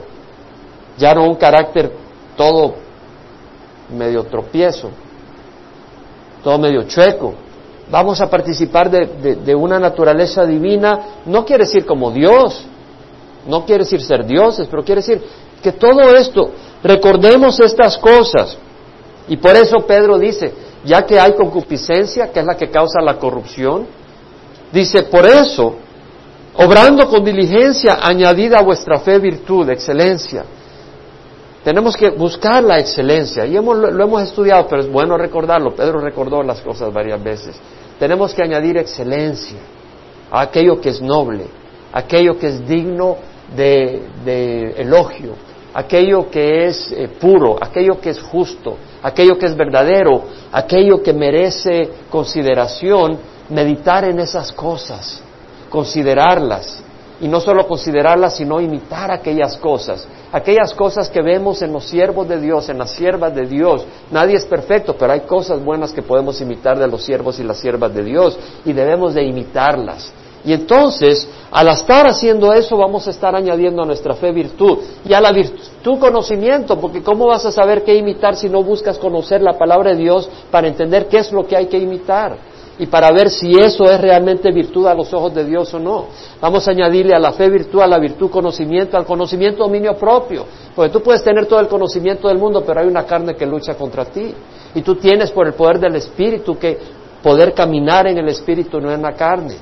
ya 0.98 1.14
no 1.14 1.26
un 1.26 1.36
carácter 1.36 1.92
todo 2.38 2.76
medio 3.94 4.24
tropiezo, 4.24 4.92
todo 6.42 6.58
medio 6.58 6.84
chueco. 6.84 7.34
Vamos 7.92 8.22
a 8.22 8.30
participar 8.30 8.90
de, 8.90 9.56
una 9.56 9.78
naturaleza 9.78 10.46
divina, 10.46 11.00
no 11.26 11.44
quiere 11.44 11.66
decir 11.66 11.86
como 11.86 12.12
Dios, 12.12 12.66
no 13.46 13.66
quiere 13.66 13.84
decir 13.84 14.02
ser 14.02 14.26
dioses, 14.26 14.68
pero 14.72 14.86
quiere 14.86 15.02
decir 15.02 15.22
que 15.62 15.74
todo 15.74 16.16
esto, 16.16 16.52
recordemos 16.82 17.60
estas 17.60 17.98
cosas. 17.98 18.58
Y 19.28 19.36
por 19.38 19.56
eso 19.56 19.80
Pedro 19.86 20.18
dice, 20.18 20.54
ya 20.84 21.06
que 21.06 21.20
hay 21.20 21.34
concupiscencia, 21.34 22.32
que 22.32 22.40
es 22.40 22.46
la 22.46 22.56
que 22.56 22.70
causa 22.70 23.02
la 23.02 23.18
corrupción, 23.18 23.86
dice, 24.72 25.04
por 25.04 25.26
eso, 25.26 25.76
obrando 26.56 27.10
con 27.10 27.24
diligencia, 27.24 28.00
añadida 28.02 28.60
a 28.60 28.64
vuestra 28.64 29.00
fe 29.00 29.20
virtud, 29.20 29.70
excelencia. 29.70 30.46
Tenemos 31.64 31.96
que 31.98 32.10
buscar 32.10 32.64
la 32.64 32.80
excelencia, 32.80 33.46
y 33.46 33.58
hemos, 33.58 33.78
lo 33.78 34.04
hemos 34.04 34.24
estudiado, 34.24 34.68
pero 34.68 34.82
es 34.82 34.92
bueno 34.92 35.18
recordarlo, 35.18 35.76
Pedro 35.76 36.00
recordó 36.00 36.42
las 36.42 36.62
cosas 36.62 36.94
varias 36.94 37.22
veces. 37.22 37.60
Tenemos 38.00 38.34
que 38.34 38.42
añadir 38.42 38.78
excelencia 38.78 39.60
a 40.32 40.42
aquello 40.42 40.80
que 40.80 40.90
es 40.90 41.02
noble, 41.02 41.46
aquello 41.92 42.38
que 42.38 42.48
es 42.48 42.68
digno 42.68 43.18
de 43.56 44.76
elogio, 44.78 45.34
aquello 45.74 46.30
que 46.30 46.68
es 46.68 46.92
eh, 46.92 47.08
puro, 47.08 47.58
aquello 47.62 48.00
que 48.00 48.12
es 48.12 48.20
justo, 48.20 48.78
aquello 49.02 49.38
que 49.38 49.46
es 49.46 49.56
verdadero, 49.56 50.24
aquello 50.52 51.02
que 51.02 51.14
merece 51.14 51.90
consideración, 52.10 53.18
meditar 53.50 54.06
en 54.06 54.20
esas 54.20 54.52
cosas, 54.52 55.22
considerarlas. 55.70 56.84
Y 57.22 57.28
no 57.28 57.42
solo 57.42 57.68
considerarlas, 57.68 58.38
sino 58.38 58.62
imitar 58.62 59.12
aquellas 59.12 59.58
cosas. 59.58 60.08
Aquellas 60.32 60.74
cosas 60.74 61.10
que 61.10 61.22
vemos 61.22 61.62
en 61.62 61.74
los 61.74 61.84
siervos 61.84 62.30
de 62.30 62.40
Dios, 62.40 62.70
en 62.70 62.78
las 62.78 62.92
siervas 62.92 63.36
de 63.36 63.46
Dios. 63.46 63.84
Nadie 64.10 64.36
es 64.36 64.46
perfecto, 64.46 64.96
pero 64.98 65.12
hay 65.12 65.22
cosas 65.22 65.62
buenas 65.62 65.92
que 65.92 66.02
podemos 66.02 66.40
imitar 66.40 66.80
de 66.80 66.88
los 66.88 67.04
siervos 67.04 67.40
y 67.40 67.44
las 67.44 67.58
siervas 67.58 67.94
de 67.94 68.04
Dios. 68.04 68.40
Y 68.64 68.72
debemos 68.72 69.14
de 69.16 69.24
imitarlas. 69.24 70.14
Y 70.46 70.54
entonces, 70.54 71.28
al 71.52 71.68
estar 71.68 72.08
haciendo 72.08 72.54
eso, 72.54 72.78
vamos 72.78 73.08
a 73.08 73.12
estar 73.12 73.36
añadiendo 73.36 73.84
a 73.84 73.86
nuestra 73.86 74.14
fe 74.14 74.32
virtud. 74.32 74.80
Y 75.06 75.14
a 75.14 75.22
la 75.22 75.32
virtud 75.32 76.00
conocimiento, 76.00 76.80
porque 76.80 77.04
¿cómo 77.04 77.28
vas 77.28 77.46
a 77.46 77.52
saber 77.52 77.84
qué 77.84 77.96
imitar 77.96 78.36
si 78.36 78.50
no 78.50 78.64
buscas 78.64 78.98
conocer 78.98 79.42
la 79.42 79.58
palabra 79.58 79.92
de 79.92 79.98
Dios 79.98 80.30
para 80.52 80.68
entender 80.68 81.08
qué 81.08 81.18
es 81.18 81.32
lo 81.32 81.46
que 81.46 81.58
hay 81.58 81.66
que 81.68 81.78
imitar? 81.78 82.38
Y 82.78 82.86
para 82.86 83.12
ver 83.12 83.30
si 83.30 83.52
eso 83.60 83.84
es 83.92 84.00
realmente 84.00 84.54
virtud 84.54 84.88
a 84.88 84.94
los 84.94 85.14
ojos 85.14 85.34
de 85.36 85.44
Dios 85.44 85.74
o 85.74 85.80
no. 85.80 86.06
Vamos 86.40 86.66
a 86.66 86.72
añadirle 86.72 87.14
a 87.14 87.20
la 87.20 87.34
fe 87.34 87.50
virtud, 87.50 87.82
a 87.82 87.88
la 87.88 88.00
virtud 88.00 88.30
conocimiento, 88.30 88.96
al 88.96 89.06
conocimiento 89.06 89.64
dominio 89.64 89.98
propio. 89.98 90.46
Porque 90.74 90.90
tú 90.90 91.02
puedes 91.04 91.22
tener 91.22 91.46
todo 91.46 91.60
el 91.60 91.68
conocimiento 91.68 92.30
del 92.30 92.38
mundo, 92.38 92.64
pero 92.66 92.80
hay 92.80 92.88
una 92.88 93.06
carne 93.06 93.36
que 93.36 93.46
lucha 93.46 93.76
contra 93.76 94.06
ti. 94.06 94.34
Y 94.74 94.82
tú 94.82 94.96
tienes 94.96 95.30
por 95.32 95.46
el 95.46 95.54
poder 95.54 95.78
del 95.78 95.96
Espíritu 95.96 96.58
que 96.58 96.78
poder 97.22 97.54
caminar 97.54 98.08
en 98.08 98.18
el 98.18 98.30
Espíritu, 98.30 98.80
no 98.80 98.94
en 98.94 99.02
la 99.02 99.12
carne. 99.12 99.56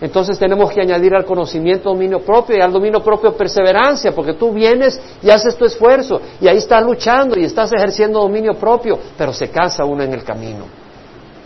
Entonces 0.00 0.38
tenemos 0.38 0.70
que 0.70 0.80
añadir 0.80 1.14
al 1.14 1.24
conocimiento 1.24 1.88
dominio 1.88 2.20
propio 2.20 2.56
y 2.56 2.60
al 2.60 2.72
dominio 2.72 3.02
propio 3.02 3.32
perseverancia, 3.34 4.12
porque 4.12 4.34
tú 4.34 4.52
vienes 4.52 5.00
y 5.22 5.30
haces 5.30 5.56
tu 5.56 5.64
esfuerzo 5.64 6.20
y 6.40 6.48
ahí 6.48 6.58
estás 6.58 6.82
luchando 6.82 7.38
y 7.38 7.44
estás 7.44 7.72
ejerciendo 7.72 8.20
dominio 8.20 8.54
propio, 8.54 8.98
pero 9.16 9.32
se 9.32 9.48
cansa 9.48 9.84
uno 9.84 10.02
en 10.02 10.12
el 10.12 10.22
camino. 10.22 10.66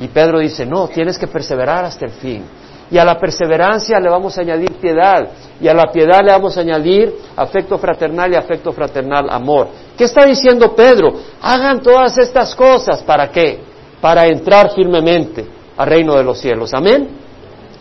Y 0.00 0.09
Pedro 0.09 0.40
dice, 0.40 0.66
no, 0.66 0.88
tienes 0.88 1.19
que 1.19 1.26
perseverar 1.26 1.85
hasta 1.85 2.07
el 2.07 2.12
fin. 2.12 2.42
Y 2.90 2.99
a 2.99 3.04
la 3.04 3.19
perseverancia 3.19 4.00
le 4.00 4.09
vamos 4.09 4.37
a 4.37 4.40
añadir 4.40 4.73
piedad. 4.73 5.28
Y 5.61 5.69
a 5.69 5.75
la 5.75 5.92
piedad 5.92 6.21
le 6.25 6.33
vamos 6.33 6.57
a 6.57 6.61
añadir 6.61 7.14
afecto 7.37 7.78
fraternal 7.78 8.33
y 8.33 8.35
afecto 8.35 8.73
fraternal 8.73 9.28
amor. 9.30 9.69
¿Qué 9.97 10.04
está 10.04 10.25
diciendo 10.25 10.75
Pedro? 10.75 11.12
Hagan 11.40 11.80
todas 11.83 12.19
estas 12.19 12.54
cosas. 12.57 13.02
¿Para 13.02 13.30
qué? 13.30 13.61
Para 14.00 14.26
entrar 14.26 14.73
firmemente 14.75 15.47
al 15.76 15.87
reino 15.87 16.16
de 16.16 16.25
los 16.25 16.40
cielos. 16.40 16.73
Amén. 16.75 17.29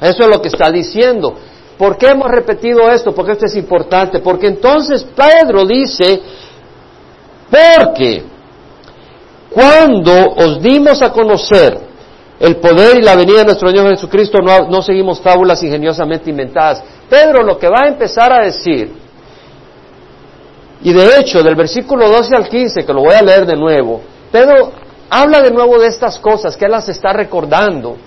Eso 0.01 0.23
es 0.23 0.29
lo 0.29 0.41
que 0.41 0.47
está 0.47 0.71
diciendo. 0.71 1.35
¿Por 1.77 1.97
qué 1.97 2.07
hemos 2.07 2.29
repetido 2.29 2.89
esto? 2.91 3.13
Porque 3.13 3.33
esto 3.33 3.45
es 3.45 3.55
importante. 3.55 4.19
Porque 4.19 4.47
entonces 4.47 5.05
Pedro 5.15 5.65
dice, 5.65 6.21
porque 7.49 8.23
cuando 9.49 10.13
os 10.35 10.61
dimos 10.61 11.01
a 11.01 11.11
conocer 11.11 11.79
el 12.39 12.57
poder 12.57 12.99
y 12.99 13.01
la 13.01 13.15
venida 13.15 13.39
de 13.39 13.45
nuestro 13.45 13.69
Señor 13.69 13.89
Jesucristo, 13.89 14.39
no, 14.39 14.81
seguimos 14.81 15.19
fábulas 15.19 15.61
ingeniosamente 15.63 16.29
inventadas. 16.29 16.81
Pedro 17.09 17.43
lo 17.43 17.57
que 17.57 17.67
va 17.67 17.81
a 17.85 17.87
empezar 17.87 18.31
a 18.31 18.45
decir, 18.45 18.93
y 20.81 20.93
de 20.93 21.19
hecho 21.19 21.43
del 21.43 21.55
versículo 21.55 22.07
12 22.07 22.35
al 22.35 22.47
15, 22.47 22.85
que 22.85 22.93
lo 22.93 23.01
voy 23.01 23.15
a 23.15 23.21
leer 23.21 23.45
de 23.45 23.55
nuevo, 23.55 24.01
Pedro 24.31 24.71
habla 25.09 25.41
de 25.41 25.51
nuevo 25.51 25.79
de 25.79 25.87
estas 25.87 26.17
cosas, 26.19 26.55
que 26.55 26.65
él 26.65 26.71
las 26.71 26.87
está 26.87 27.11
recordando, 27.11 27.97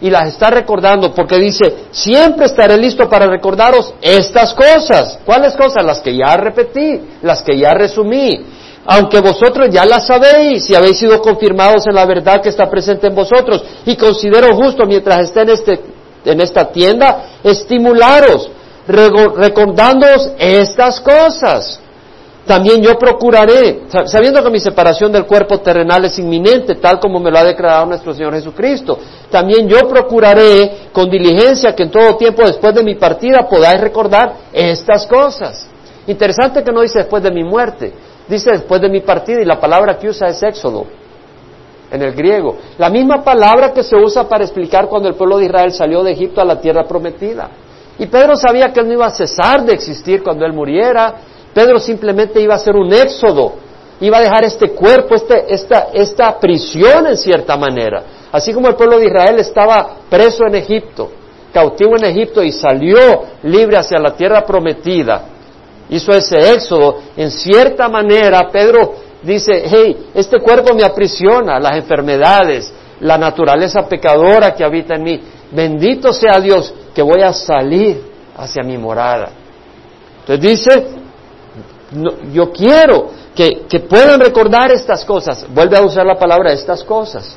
y 0.00 0.10
las 0.10 0.28
está 0.28 0.50
recordando 0.50 1.14
porque 1.14 1.38
dice, 1.38 1.86
siempre 1.90 2.46
estaré 2.46 2.76
listo 2.76 3.08
para 3.08 3.26
recordaros 3.26 3.94
estas 4.02 4.52
cosas. 4.54 5.18
¿Cuáles 5.24 5.54
cosas? 5.54 5.84
Las 5.84 6.00
que 6.00 6.16
ya 6.16 6.36
repetí, 6.36 7.00
las 7.22 7.42
que 7.42 7.58
ya 7.58 7.72
resumí 7.74 8.44
aunque 8.86 9.20
vosotros 9.20 9.68
ya 9.70 9.84
la 9.84 10.00
sabéis 10.00 10.70
y 10.70 10.74
habéis 10.74 10.98
sido 10.98 11.20
confirmados 11.20 11.86
en 11.86 11.94
la 11.94 12.06
verdad 12.06 12.40
que 12.40 12.48
está 12.48 12.70
presente 12.70 13.08
en 13.08 13.14
vosotros. 13.14 13.62
Y 13.84 13.96
considero 13.96 14.54
justo, 14.54 14.86
mientras 14.86 15.18
esté 15.20 15.42
en, 15.42 15.50
este, 15.50 15.80
en 16.24 16.40
esta 16.40 16.70
tienda, 16.70 17.24
estimularos, 17.42 18.48
recordándoos 18.86 20.30
estas 20.38 21.00
cosas. 21.00 21.80
También 22.46 22.80
yo 22.80 22.96
procuraré, 22.96 23.82
sabiendo 24.06 24.42
que 24.42 24.50
mi 24.50 24.60
separación 24.60 25.10
del 25.10 25.26
cuerpo 25.26 25.58
terrenal 25.58 26.04
es 26.04 26.18
inminente, 26.18 26.76
tal 26.76 27.00
como 27.00 27.18
me 27.18 27.30
lo 27.30 27.38
ha 27.38 27.44
declarado 27.44 27.86
nuestro 27.86 28.14
Señor 28.14 28.34
Jesucristo, 28.34 28.98
también 29.30 29.68
yo 29.68 29.88
procuraré 29.88 30.88
con 30.92 31.10
diligencia 31.10 31.74
que 31.74 31.82
en 31.82 31.90
todo 31.90 32.16
tiempo 32.16 32.42
después 32.46 32.72
de 32.72 32.84
mi 32.84 32.94
partida 32.94 33.48
podáis 33.48 33.80
recordar 33.80 34.34
estas 34.52 35.06
cosas. 35.06 35.68
Interesante 36.06 36.62
que 36.62 36.70
no 36.70 36.82
dice 36.82 37.00
después 37.00 37.20
de 37.20 37.32
mi 37.32 37.42
muerte, 37.42 37.92
Dice 38.28 38.50
después 38.50 38.80
de 38.80 38.88
mi 38.88 39.00
partida 39.00 39.40
y 39.40 39.44
la 39.44 39.60
palabra 39.60 39.98
que 39.98 40.08
usa 40.08 40.28
es 40.28 40.42
éxodo 40.42 40.84
en 41.90 42.02
el 42.02 42.12
griego. 42.12 42.56
La 42.78 42.90
misma 42.90 43.22
palabra 43.22 43.72
que 43.72 43.84
se 43.84 43.94
usa 43.94 44.28
para 44.28 44.42
explicar 44.42 44.88
cuando 44.88 45.08
el 45.08 45.14
pueblo 45.14 45.38
de 45.38 45.46
Israel 45.46 45.72
salió 45.72 46.02
de 46.02 46.12
Egipto 46.12 46.40
a 46.40 46.44
la 46.44 46.60
tierra 46.60 46.84
prometida. 46.84 47.48
Y 47.98 48.06
Pedro 48.06 48.34
sabía 48.36 48.72
que 48.72 48.80
él 48.80 48.88
no 48.88 48.94
iba 48.94 49.06
a 49.06 49.10
cesar 49.10 49.64
de 49.64 49.72
existir 49.72 50.22
cuando 50.22 50.44
él 50.44 50.52
muriera. 50.52 51.14
Pedro 51.56 51.78
simplemente 51.78 52.38
iba 52.38 52.52
a 52.52 52.58
hacer 52.58 52.76
un 52.76 52.92
éxodo. 52.92 53.54
Iba 53.98 54.18
a 54.18 54.20
dejar 54.20 54.44
este 54.44 54.72
cuerpo, 54.72 55.14
este, 55.14 55.46
esta, 55.48 55.88
esta 55.94 56.38
prisión 56.38 57.06
en 57.06 57.16
cierta 57.16 57.56
manera. 57.56 58.02
Así 58.30 58.52
como 58.52 58.68
el 58.68 58.74
pueblo 58.74 58.98
de 58.98 59.06
Israel 59.06 59.38
estaba 59.38 59.96
preso 60.10 60.44
en 60.46 60.56
Egipto, 60.56 61.10
cautivo 61.54 61.96
en 61.96 62.04
Egipto 62.04 62.42
y 62.42 62.52
salió 62.52 63.22
libre 63.42 63.78
hacia 63.78 63.98
la 63.98 64.14
tierra 64.14 64.44
prometida 64.44 65.36
hizo 65.88 66.12
ese 66.12 66.52
éxodo, 66.52 66.98
en 67.16 67.30
cierta 67.30 67.88
manera 67.88 68.48
Pedro 68.50 68.94
dice, 69.22 69.62
hey, 69.64 70.08
este 70.14 70.40
cuerpo 70.40 70.74
me 70.74 70.84
aprisiona, 70.84 71.58
las 71.60 71.76
enfermedades, 71.76 72.72
la 73.00 73.18
naturaleza 73.18 73.86
pecadora 73.88 74.54
que 74.54 74.64
habita 74.64 74.94
en 74.96 75.02
mí. 75.02 75.20
Bendito 75.52 76.12
sea 76.12 76.40
Dios 76.40 76.74
que 76.94 77.02
voy 77.02 77.22
a 77.22 77.32
salir 77.32 78.02
hacia 78.36 78.62
mi 78.62 78.76
morada. 78.76 79.30
Entonces 80.20 80.40
dice, 80.40 80.86
yo 82.32 82.50
quiero 82.52 83.10
que, 83.34 83.66
que, 83.68 83.80
puedan 83.80 84.20
recordar 84.20 84.72
estas 84.72 85.04
cosas. 85.04 85.46
Vuelve 85.48 85.76
a 85.76 85.82
usar 85.82 86.04
la 86.04 86.18
palabra 86.18 86.52
estas 86.52 86.82
cosas. 86.82 87.36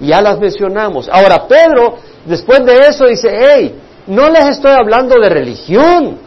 Ya 0.00 0.20
las 0.20 0.38
mencionamos. 0.38 1.08
Ahora 1.10 1.46
Pedro, 1.46 1.96
después 2.24 2.64
de 2.64 2.86
eso, 2.88 3.06
dice, 3.06 3.30
hey, 3.38 3.74
no 4.06 4.30
les 4.30 4.48
estoy 4.48 4.72
hablando 4.72 5.18
de 5.20 5.28
religión. 5.28 6.18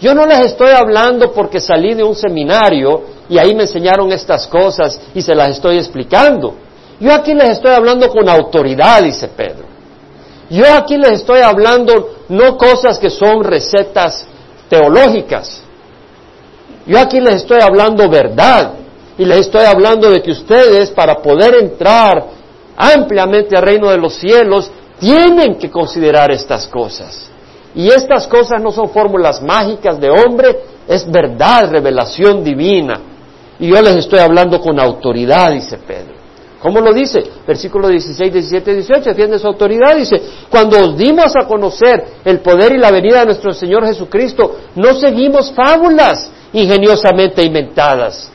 Yo 0.00 0.14
no 0.14 0.26
les 0.26 0.46
estoy 0.46 0.70
hablando 0.70 1.32
porque 1.32 1.60
salí 1.60 1.94
de 1.94 2.02
un 2.02 2.16
seminario 2.16 3.02
y 3.28 3.38
ahí 3.38 3.54
me 3.54 3.62
enseñaron 3.62 4.10
estas 4.10 4.48
cosas 4.48 5.00
y 5.14 5.22
se 5.22 5.34
las 5.34 5.50
estoy 5.50 5.76
explicando. 5.76 6.54
Yo 6.98 7.12
aquí 7.12 7.34
les 7.34 7.50
estoy 7.50 7.72
hablando 7.72 8.08
con 8.08 8.28
autoridad, 8.28 9.02
dice 9.02 9.28
Pedro. 9.28 9.66
Yo 10.50 10.64
aquí 10.74 10.96
les 10.96 11.20
estoy 11.20 11.40
hablando 11.40 12.16
no 12.28 12.56
cosas 12.56 12.98
que 12.98 13.10
son 13.10 13.44
recetas 13.44 14.26
teológicas. 14.68 15.62
Yo 16.86 16.98
aquí 16.98 17.20
les 17.20 17.36
estoy 17.36 17.60
hablando 17.60 18.08
verdad 18.08 18.72
y 19.16 19.24
les 19.24 19.40
estoy 19.40 19.64
hablando 19.64 20.10
de 20.10 20.22
que 20.22 20.32
ustedes 20.32 20.90
para 20.90 21.16
poder 21.16 21.54
entrar 21.54 22.24
ampliamente 22.76 23.56
al 23.56 23.62
reino 23.62 23.90
de 23.90 23.98
los 23.98 24.14
cielos 24.14 24.70
tienen 24.98 25.56
que 25.56 25.70
considerar 25.70 26.30
estas 26.30 26.66
cosas. 26.66 27.30
Y 27.74 27.88
estas 27.88 28.26
cosas 28.26 28.62
no 28.62 28.70
son 28.70 28.90
fórmulas 28.90 29.42
mágicas 29.42 29.98
de 30.00 30.10
hombre, 30.10 30.58
es 30.88 31.10
verdad, 31.10 31.70
revelación 31.70 32.44
divina. 32.44 33.00
Y 33.58 33.68
yo 33.68 33.80
les 33.80 33.96
estoy 33.96 34.18
hablando 34.18 34.60
con 34.60 34.78
autoridad, 34.78 35.52
dice 35.52 35.78
Pedro. 35.78 36.22
¿Cómo 36.60 36.80
lo 36.80 36.92
dice? 36.92 37.24
Versículo 37.44 37.88
16, 37.88 38.32
17, 38.32 38.74
18, 38.74 39.02
defiende 39.10 39.38
su 39.38 39.48
autoridad, 39.48 39.96
dice, 39.96 40.20
cuando 40.48 40.78
os 40.78 40.96
dimos 40.96 41.32
a 41.34 41.46
conocer 41.46 42.04
el 42.24 42.38
poder 42.38 42.74
y 42.74 42.78
la 42.78 42.92
venida 42.92 43.20
de 43.20 43.26
nuestro 43.26 43.52
Señor 43.52 43.84
Jesucristo, 43.84 44.58
no 44.76 44.94
seguimos 44.94 45.50
fábulas 45.52 46.30
ingeniosamente 46.52 47.42
inventadas. 47.42 48.30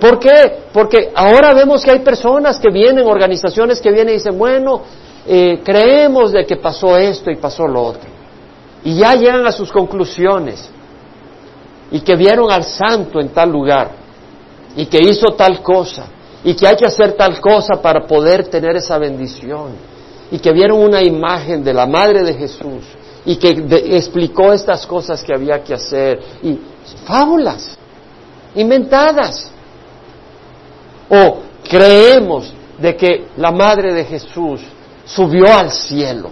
¿Por 0.00 0.18
qué? 0.18 0.64
Porque 0.72 1.10
ahora 1.14 1.54
vemos 1.54 1.82
que 1.82 1.90
hay 1.90 2.00
personas 2.00 2.58
que 2.58 2.70
vienen, 2.70 3.06
organizaciones 3.06 3.80
que 3.80 3.90
vienen 3.90 4.14
y 4.14 4.18
dicen, 4.18 4.38
bueno, 4.38 4.82
eh, 5.26 5.60
creemos 5.64 6.32
de 6.32 6.44
que 6.44 6.56
pasó 6.56 6.96
esto 6.96 7.30
y 7.30 7.36
pasó 7.36 7.66
lo 7.66 7.82
otro 7.82 8.16
y 8.86 8.94
ya 8.94 9.16
llegan 9.16 9.44
a 9.44 9.50
sus 9.50 9.72
conclusiones. 9.72 10.70
Y 11.90 12.02
que 12.02 12.14
vieron 12.14 12.52
al 12.52 12.62
santo 12.62 13.18
en 13.18 13.30
tal 13.30 13.50
lugar. 13.50 13.90
Y 14.76 14.86
que 14.86 14.98
hizo 14.98 15.34
tal 15.36 15.60
cosa. 15.60 16.06
Y 16.44 16.54
que 16.54 16.68
hay 16.68 16.76
que 16.76 16.86
hacer 16.86 17.14
tal 17.14 17.40
cosa 17.40 17.82
para 17.82 18.06
poder 18.06 18.46
tener 18.46 18.76
esa 18.76 18.96
bendición. 18.96 19.72
Y 20.30 20.38
que 20.38 20.52
vieron 20.52 20.78
una 20.78 21.02
imagen 21.02 21.64
de 21.64 21.74
la 21.74 21.84
madre 21.84 22.22
de 22.22 22.34
Jesús. 22.34 22.84
Y 23.24 23.34
que 23.34 23.48
explicó 23.96 24.52
estas 24.52 24.86
cosas 24.86 25.20
que 25.24 25.34
había 25.34 25.64
que 25.64 25.74
hacer. 25.74 26.20
Y 26.44 26.56
fábulas 27.04 27.76
inventadas 28.54 29.50
o 31.08 31.42
creemos 31.68 32.52
de 32.78 32.96
que 32.96 33.28
la 33.36 33.50
madre 33.50 33.92
de 33.92 34.04
Jesús 34.04 34.60
subió 35.04 35.52
al 35.52 35.70
cielo 35.70 36.30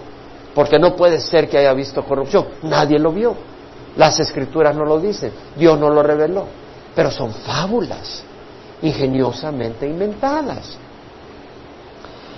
porque 0.55 0.79
no 0.79 0.95
puede 0.95 1.19
ser 1.19 1.49
que 1.49 1.57
haya 1.57 1.73
visto 1.73 2.03
corrupción. 2.05 2.47
Nadie 2.63 2.97
lo 2.97 3.11
vio. 3.11 3.35
Las 3.97 4.19
escrituras 4.21 4.73
no 4.73 4.85
lo 4.85 4.99
dicen. 4.99 5.31
Dios 5.57 5.77
no 5.77 5.89
lo 5.89 6.01
reveló. 6.01 6.47
Pero 6.95 7.11
son 7.11 7.33
fábulas 7.33 8.23
ingeniosamente 8.81 9.85
inventadas. 9.85 10.77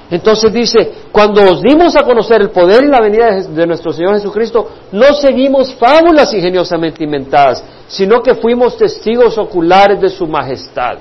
Entonces 0.09 0.53
dice, 0.53 0.93
cuando 1.11 1.41
os 1.41 1.61
dimos 1.61 1.95
a 1.95 2.03
conocer 2.03 2.41
el 2.41 2.49
poder 2.49 2.85
y 2.85 2.87
la 2.87 3.01
venida 3.01 3.41
de 3.41 3.67
nuestro 3.67 3.91
Señor 3.91 4.15
Jesucristo, 4.15 4.69
no 4.91 5.13
seguimos 5.13 5.73
fábulas 5.75 6.33
ingeniosamente 6.33 7.03
inventadas, 7.03 7.63
sino 7.87 8.21
que 8.21 8.35
fuimos 8.35 8.77
testigos 8.77 9.37
oculares 9.37 9.99
de 9.99 10.09
su 10.09 10.25
majestad. 10.25 10.97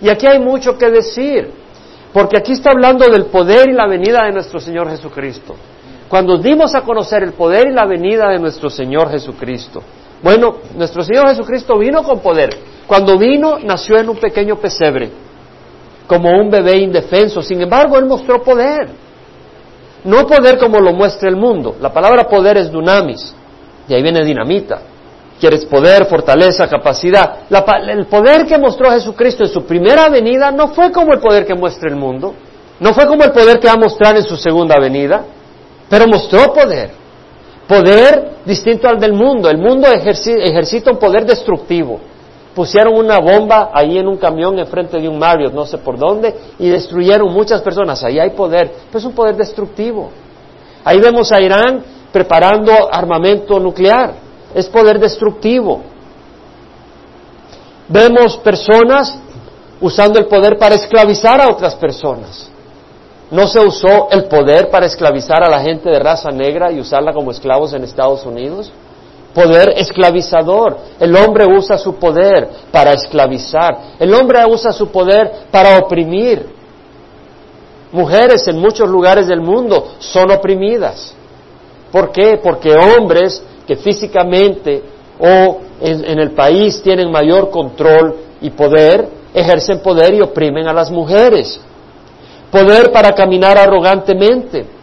Y 0.00 0.08
aquí 0.08 0.26
hay 0.26 0.38
mucho 0.38 0.78
que 0.78 0.90
decir, 0.90 1.50
porque 2.12 2.38
aquí 2.38 2.52
está 2.52 2.70
hablando 2.70 3.06
del 3.08 3.26
poder 3.26 3.68
y 3.68 3.74
la 3.74 3.86
venida 3.86 4.24
de 4.24 4.32
nuestro 4.32 4.58
Señor 4.58 4.88
Jesucristo 4.88 5.54
cuando 6.08 6.38
dimos 6.38 6.74
a 6.74 6.82
conocer 6.82 7.22
el 7.22 7.32
poder 7.32 7.68
y 7.68 7.72
la 7.72 7.84
venida 7.84 8.28
de 8.28 8.38
nuestro 8.38 8.70
Señor 8.70 9.10
Jesucristo. 9.10 9.82
Bueno, 10.22 10.56
nuestro 10.76 11.02
Señor 11.02 11.28
Jesucristo 11.28 11.78
vino 11.78 12.02
con 12.02 12.20
poder. 12.20 12.50
Cuando 12.86 13.18
vino, 13.18 13.58
nació 13.58 13.98
en 13.98 14.08
un 14.08 14.16
pequeño 14.16 14.56
pesebre, 14.56 15.10
como 16.06 16.30
un 16.30 16.50
bebé 16.50 16.78
indefenso. 16.78 17.42
Sin 17.42 17.60
embargo, 17.60 17.98
Él 17.98 18.06
mostró 18.06 18.42
poder. 18.42 18.88
No 20.04 20.26
poder 20.26 20.58
como 20.58 20.78
lo 20.80 20.92
muestra 20.92 21.28
el 21.28 21.36
mundo. 21.36 21.76
La 21.80 21.92
palabra 21.92 22.28
poder 22.28 22.58
es 22.58 22.70
dunamis. 22.70 23.34
Y 23.88 23.94
ahí 23.94 24.02
viene 24.02 24.24
dinamita. 24.24 24.80
Quieres 25.40 25.64
poder, 25.66 26.06
fortaleza, 26.06 26.68
capacidad. 26.68 27.40
el 27.88 28.06
poder 28.06 28.46
que 28.46 28.58
mostró 28.58 28.90
Jesucristo 28.90 29.44
en 29.44 29.50
su 29.50 29.64
primera 29.64 30.08
venida 30.08 30.50
no 30.50 30.68
fue 30.68 30.90
como 30.90 31.12
el 31.12 31.20
poder 31.20 31.44
que 31.44 31.54
muestra 31.54 31.90
el 31.90 31.96
mundo. 31.96 32.34
No 32.80 32.94
fue 32.94 33.06
como 33.06 33.24
el 33.24 33.32
poder 33.32 33.58
que 33.58 33.66
va 33.66 33.74
a 33.74 33.78
mostrar 33.78 34.16
en 34.16 34.24
su 34.24 34.36
segunda 34.36 34.78
venida 34.78 35.24
pero 35.88 36.06
mostró 36.06 36.52
poder. 36.52 36.90
Poder 37.66 38.30
distinto 38.44 38.88
al 38.88 38.98
del 38.98 39.12
mundo. 39.12 39.48
El 39.50 39.58
mundo 39.58 39.88
ejercita 39.88 40.90
un 40.90 40.98
poder 40.98 41.24
destructivo. 41.26 42.00
Pusieron 42.56 42.96
una 42.96 43.18
bomba 43.18 43.68
ahí 43.74 43.98
en 43.98 44.08
un 44.08 44.16
camión 44.16 44.58
enfrente 44.58 44.98
de 44.98 45.06
un 45.06 45.18
Marriott, 45.18 45.52
no 45.52 45.66
sé 45.66 45.76
por 45.76 45.98
dónde, 45.98 46.34
y 46.58 46.70
destruyeron 46.70 47.30
muchas 47.30 47.60
personas. 47.60 48.02
Ahí 48.02 48.18
hay 48.18 48.30
poder, 48.30 48.72
pero 48.86 48.98
es 48.98 49.04
un 49.04 49.12
poder 49.12 49.36
destructivo. 49.36 50.08
Ahí 50.82 50.98
vemos 50.98 51.30
a 51.32 51.40
Irán 51.42 51.84
preparando 52.10 52.72
armamento 52.90 53.60
nuclear. 53.60 54.14
Es 54.54 54.70
poder 54.70 54.98
destructivo. 54.98 55.82
Vemos 57.88 58.38
personas 58.38 59.18
usando 59.78 60.18
el 60.18 60.24
poder 60.24 60.56
para 60.56 60.76
esclavizar 60.76 61.38
a 61.42 61.50
otras 61.50 61.74
personas. 61.74 62.50
¿No 63.30 63.46
se 63.48 63.60
usó 63.60 64.08
el 64.10 64.28
poder 64.28 64.70
para 64.70 64.86
esclavizar 64.86 65.44
a 65.44 65.50
la 65.50 65.60
gente 65.60 65.90
de 65.90 65.98
raza 65.98 66.30
negra 66.30 66.72
y 66.72 66.80
usarla 66.80 67.12
como 67.12 67.32
esclavos 67.32 67.74
en 67.74 67.84
Estados 67.84 68.24
Unidos? 68.24 68.72
Poder 69.36 69.74
esclavizador. 69.76 70.78
El 70.98 71.14
hombre 71.14 71.44
usa 71.44 71.76
su 71.76 71.96
poder 71.96 72.48
para 72.72 72.94
esclavizar. 72.94 73.96
El 73.98 74.14
hombre 74.14 74.38
usa 74.48 74.72
su 74.72 74.88
poder 74.88 75.30
para 75.50 75.78
oprimir. 75.78 76.46
Mujeres 77.92 78.48
en 78.48 78.58
muchos 78.58 78.88
lugares 78.88 79.26
del 79.26 79.42
mundo 79.42 79.92
son 79.98 80.30
oprimidas. 80.30 81.14
¿Por 81.92 82.12
qué? 82.12 82.40
Porque 82.42 82.74
hombres 82.74 83.42
que 83.66 83.76
físicamente 83.76 84.82
o 85.18 85.58
en, 85.82 86.18
el 86.18 86.30
país 86.30 86.80
tienen 86.80 87.10
mayor 87.10 87.50
control 87.50 88.16
y 88.40 88.48
poder, 88.48 89.06
ejercen 89.34 89.80
poder 89.80 90.14
y 90.14 90.22
oprimen 90.22 90.66
a 90.66 90.72
las 90.72 90.90
mujeres. 90.90 91.60
Poder 92.50 92.90
para 92.90 93.12
caminar 93.14 93.58
arrogantemente. 93.58 94.75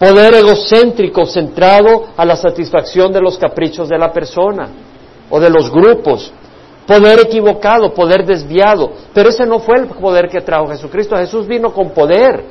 Poder 0.00 0.32
egocéntrico 0.32 1.26
centrado 1.26 2.06
a 2.16 2.24
la 2.24 2.34
satisfacción 2.34 3.12
de 3.12 3.20
los 3.20 3.36
caprichos 3.36 3.86
de 3.86 3.98
la 3.98 4.10
persona 4.10 4.70
o 5.28 5.38
de 5.38 5.50
los 5.50 5.70
grupos. 5.70 6.32
Poder 6.86 7.20
equivocado, 7.20 7.92
poder 7.92 8.24
desviado. 8.24 8.90
Pero 9.12 9.28
ese 9.28 9.44
no 9.44 9.58
fue 9.58 9.76
el 9.76 9.88
poder 9.88 10.30
que 10.30 10.40
trajo 10.40 10.68
Jesucristo. 10.68 11.16
Jesús 11.16 11.46
vino 11.46 11.74
con 11.74 11.90
poder, 11.90 12.42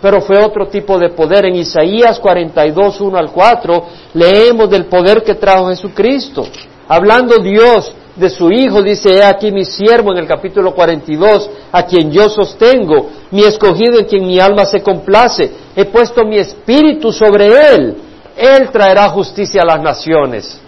pero 0.00 0.20
fue 0.20 0.38
otro 0.38 0.68
tipo 0.68 0.96
de 0.96 1.08
poder. 1.08 1.46
En 1.46 1.56
Isaías 1.56 2.20
42, 2.20 3.00
1 3.00 3.18
al 3.18 3.32
4, 3.32 3.84
leemos 4.14 4.70
del 4.70 4.84
poder 4.84 5.24
que 5.24 5.34
trajo 5.34 5.70
Jesucristo. 5.70 6.46
Hablando 6.86 7.38
Dios 7.38 7.92
de 8.14 8.30
su 8.30 8.48
Hijo, 8.52 8.80
dice, 8.80 9.10
he 9.10 9.24
aquí 9.24 9.50
mi 9.50 9.64
siervo 9.64 10.12
en 10.12 10.18
el 10.18 10.28
capítulo 10.28 10.72
42, 10.72 11.50
a 11.72 11.82
quien 11.84 12.12
yo 12.12 12.28
sostengo, 12.28 13.08
mi 13.32 13.42
escogido 13.42 13.98
en 13.98 14.04
quien 14.04 14.24
mi 14.24 14.38
alma 14.38 14.66
se 14.66 14.82
complace, 14.82 15.50
he 15.74 15.84
puesto 15.86 16.24
mi 16.24 16.38
espíritu 16.38 17.12
sobre 17.12 17.46
él, 17.74 17.96
él 18.36 18.70
traerá 18.70 19.08
justicia 19.10 19.62
a 19.62 19.66
las 19.66 19.82
naciones. 19.82 20.60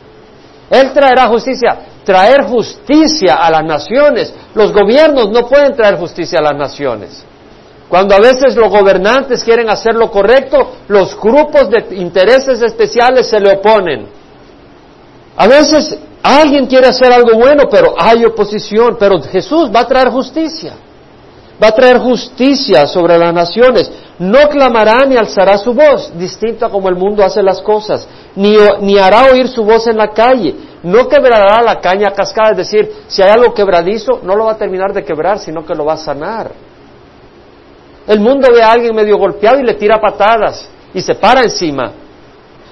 Él 0.71 0.93
traerá 0.93 1.27
justicia, 1.27 1.79
traer 2.05 2.45
justicia 2.45 3.37
a 3.37 3.51
las 3.51 3.65
naciones. 3.65 4.33
Los 4.55 4.73
gobiernos 4.73 5.31
no 5.31 5.47
pueden 5.47 5.75
traer 5.75 5.97
justicia 5.97 6.39
a 6.39 6.43
las 6.43 6.57
naciones. 6.57 7.25
Cuando 7.89 8.15
a 8.15 8.19
veces 8.19 8.57
los 8.57 8.71
gobernantes 8.71 9.45
quieren 9.45 9.69
hacer 9.69 9.95
lo 9.95 10.11
correcto, 10.11 10.73
los 10.89 11.19
grupos 11.21 11.69
de 11.71 11.97
intereses 11.97 12.61
especiales 12.63 13.29
se 13.29 13.41
le 13.41 13.53
oponen. 13.53 14.07
A 15.37 15.47
veces 15.47 15.99
Alguien 16.25 16.65
quiere 16.65 16.87
hacer 16.87 17.13
algo 17.13 17.39
bueno, 17.39 17.65
pero 17.71 17.95
hay 17.99 18.25
oposición. 18.25 18.97
Pero 18.99 19.21
Jesús 19.21 19.71
va 19.71 19.81
a 19.81 19.87
traer 19.87 20.09
justicia. 20.09 20.73
Va 21.63 21.69
a 21.69 21.73
traer 21.73 21.99
justicia 21.99 22.87
sobre 22.87 23.17
las 23.17 23.33
naciones. 23.33 23.91
No 24.19 24.49
clamará 24.49 25.05
ni 25.07 25.17
alzará 25.17 25.59
su 25.59 25.73
voz, 25.73 26.13
distinto 26.17 26.67
a 26.67 26.71
como 26.71 26.89
el 26.89 26.97
mundo 26.97 27.25
hace 27.25 27.43
las 27.43 27.61
cosas. 27.61 28.09
Ni, 28.35 28.57
ni 28.81 28.99
hará 28.99 29.31
oír 29.33 29.49
su 29.49 29.65
voz 29.65 29.87
en 29.87 29.97
la 29.97 30.09
calle. 30.09 30.55
No 30.83 31.09
quebrará 31.09 31.63
la 31.63 31.81
caña 31.81 32.11
cascada. 32.11 32.51
Es 32.51 32.57
decir, 32.59 32.91
si 33.07 33.23
hay 33.23 33.31
algo 33.31 33.55
quebradizo, 33.55 34.21
no 34.23 34.35
lo 34.37 34.47
va 34.47 34.53
a 34.53 34.59
terminar 34.59 34.93
de 34.93 35.05
quebrar, 35.05 35.39
sino 35.39 35.65
que 35.65 35.75
lo 35.75 35.85
va 35.85 35.95
a 35.95 35.99
sanar. 35.99 36.51
El 38.07 38.21
mundo 38.21 38.49
ve 38.53 38.63
a 38.63 38.73
alguien 38.73 38.95
medio 38.95 39.17
golpeado 39.17 39.59
y 39.59 39.63
le 39.63 39.75
tira 39.75 40.01
patadas 40.01 40.69
y 40.93 41.01
se 41.01 41.15
para 41.15 41.43
encima. 41.43 41.93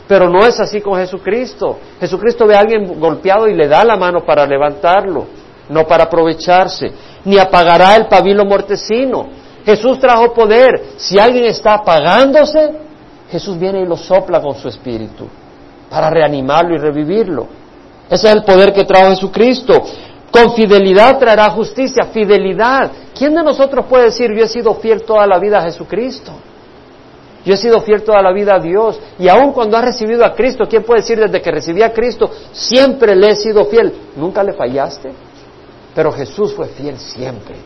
Pero 0.07 0.29
no 0.29 0.41
es 0.41 0.61
así 0.61 0.81
con 0.81 0.99
Jesucristo. 0.99 1.79
Jesucristo 1.99 2.47
ve 2.47 2.55
a 2.55 2.61
alguien 2.61 3.01
golpeado 3.01 3.49
y 3.49 3.55
le 3.55 3.67
da 3.67 3.85
la 3.85 3.97
mano 3.97 4.21
para 4.27 4.47
levantarlo, 4.47 5.27
no 5.69 5.87
para 5.87 6.05
aprovecharse. 6.05 6.93
Ni 7.25 7.39
apagará 7.39 7.97
el 7.97 8.07
pabilo 8.07 8.45
mortecino. 8.45 9.29
Jesús 9.65 9.99
trajo 9.99 10.33
poder. 10.33 10.95
Si 10.97 11.19
alguien 11.19 11.45
está 11.45 11.75
apagándose, 11.75 12.73
Jesús 13.31 13.59
viene 13.59 13.81
y 13.81 13.87
lo 13.87 13.97
sopla 13.97 14.41
con 14.41 14.55
su 14.57 14.69
espíritu 14.69 15.27
para 15.89 16.09
reanimarlo 16.11 16.75
y 16.75 16.79
revivirlo. 16.79 17.47
Ese 18.09 18.29
es 18.29 18.35
el 18.35 18.45
poder 18.45 18.73
que 18.73 18.85
trajo 18.85 19.11
Jesucristo. 19.11 19.75
Con 20.31 20.55
fidelidad 20.55 21.19
traerá 21.19 21.51
justicia, 21.51 22.05
fidelidad. 22.05 22.91
¿Quién 23.15 23.35
de 23.35 23.43
nosotros 23.43 23.85
puede 23.87 24.05
decir 24.05 24.31
yo 24.35 24.45
he 24.45 24.49
sido 24.49 24.75
fiel 24.77 25.03
toda 25.03 25.27
la 25.27 25.39
vida 25.39 25.59
a 25.59 25.63
Jesucristo? 25.63 26.33
Yo 27.45 27.55
he 27.55 27.57
sido 27.57 27.81
fiel 27.81 28.03
toda 28.03 28.23
la 28.23 28.33
vida 28.33 28.55
a 28.57 28.59
Dios. 28.59 28.99
Y 29.19 29.29
aun 29.29 29.53
cuando 29.53 29.77
has 29.77 29.85
recibido 29.85 30.25
a 30.25 30.33
Cristo, 30.35 30.65
¿quién 30.69 30.83
puede 30.83 31.01
decir 31.01 31.19
desde 31.19 31.43
que 31.43 31.51
recibí 31.51 31.83
a 31.83 31.93
Cristo, 31.93 32.31
siempre 32.53 33.15
le 33.15 33.31
he 33.31 33.37
sido 33.37 33.67
fiel? 33.67 33.93
¿Nunca 34.17 34.43
le 34.43 34.55
fallaste? 34.55 35.11
Pero 35.95 36.13
Jesús 36.13 36.55
fue 36.55 36.69
fiel 36.69 36.99
siempre. 36.99 37.57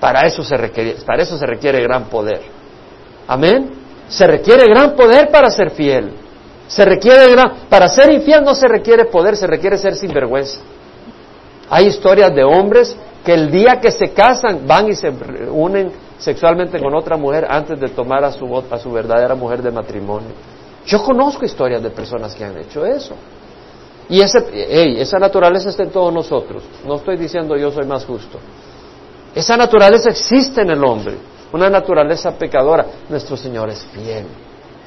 Para 0.00 0.26
eso 0.26 0.42
se 0.44 0.56
requiere, 0.56 0.96
para 1.04 1.22
eso 1.22 1.36
se 1.36 1.46
requiere 1.46 1.82
gran 1.82 2.04
poder. 2.04 2.40
Amén. 3.26 3.70
Se 4.08 4.26
requiere 4.26 4.66
gran 4.66 4.94
poder 4.94 5.30
para 5.30 5.50
ser 5.50 5.70
fiel. 5.70 6.12
Se 6.68 6.84
requiere 6.84 7.30
gran, 7.30 7.66
para 7.68 7.88
ser 7.88 8.12
infiel 8.12 8.44
no 8.44 8.54
se 8.54 8.68
requiere 8.68 9.06
poder, 9.06 9.36
se 9.36 9.46
requiere 9.46 9.78
ser 9.78 9.96
sinvergüenza. 9.96 10.60
Hay 11.70 11.86
historias 11.86 12.34
de 12.34 12.44
hombres 12.44 12.96
que 13.24 13.34
el 13.34 13.50
día 13.50 13.80
que 13.80 13.90
se 13.90 14.12
casan 14.12 14.66
van 14.66 14.88
y 14.88 14.94
se 14.94 15.10
unen 15.50 15.90
sexualmente 16.18 16.78
con 16.78 16.94
otra 16.94 17.16
mujer 17.16 17.46
antes 17.48 17.80
de 17.80 17.88
tomar 17.88 18.24
a 18.24 18.32
su, 18.32 18.64
a 18.70 18.78
su 18.78 18.92
verdadera 18.92 19.34
mujer 19.34 19.62
de 19.62 19.70
matrimonio. 19.70 20.30
Yo 20.86 21.02
conozco 21.02 21.44
historias 21.44 21.82
de 21.82 21.90
personas 21.90 22.34
que 22.34 22.44
han 22.44 22.56
hecho 22.58 22.84
eso. 22.84 23.14
Y 24.10 24.20
ese, 24.20 24.38
esa 25.00 25.18
naturaleza 25.18 25.68
está 25.68 25.82
en 25.82 25.90
todos 25.90 26.12
nosotros. 26.12 26.62
No 26.86 26.96
estoy 26.96 27.16
diciendo 27.16 27.56
yo 27.56 27.70
soy 27.70 27.86
más 27.86 28.04
justo. 28.04 28.38
Esa 29.34 29.56
naturaleza 29.56 30.10
existe 30.10 30.62
en 30.62 30.70
el 30.70 30.82
hombre, 30.82 31.16
una 31.52 31.68
naturaleza 31.68 32.32
pecadora. 32.32 32.86
Nuestro 33.08 33.36
Señor 33.36 33.68
es 33.70 33.84
fiel. 33.92 34.24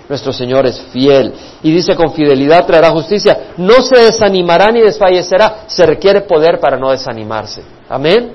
Nuestro 0.10 0.34
Señor 0.34 0.65
es 0.65 0.81
fiel. 0.91 1.34
Y 1.63 1.71
dice, 1.71 1.95
con 1.95 2.12
fidelidad 2.12 2.65
traerá 2.65 2.89
justicia. 2.89 3.53
No 3.57 3.81
se 3.81 3.97
desanimará 3.97 4.69
ni 4.71 4.81
desfallecerá. 4.81 5.63
Se 5.67 5.86
requiere 5.86 6.21
poder 6.21 6.60
para 6.60 6.77
no 6.77 6.91
desanimarse. 6.91 7.62
Amén. 7.88 8.34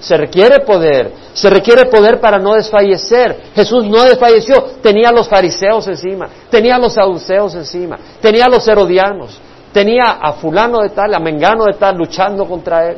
Se 0.00 0.16
requiere 0.16 0.60
poder. 0.60 1.12
Se 1.34 1.50
requiere 1.50 1.86
poder 1.86 2.20
para 2.20 2.38
no 2.38 2.54
desfallecer. 2.54 3.50
Jesús 3.54 3.84
no 3.86 4.04
desfalleció. 4.04 4.62
Tenía 4.80 5.08
a 5.08 5.12
los 5.12 5.28
fariseos 5.28 5.86
encima. 5.88 6.28
Tenía 6.48 6.76
a 6.76 6.78
los 6.78 6.94
saduceos 6.94 7.54
encima. 7.54 7.98
Tenía 8.20 8.46
a 8.46 8.48
los 8.48 8.66
herodianos. 8.66 9.38
Tenía 9.74 10.18
a 10.22 10.34
fulano 10.34 10.82
de 10.82 10.90
tal, 10.90 11.12
a 11.14 11.18
mengano 11.18 11.64
de 11.64 11.72
tal 11.72 11.96
luchando 11.96 12.46
contra 12.46 12.90
él. 12.90 12.96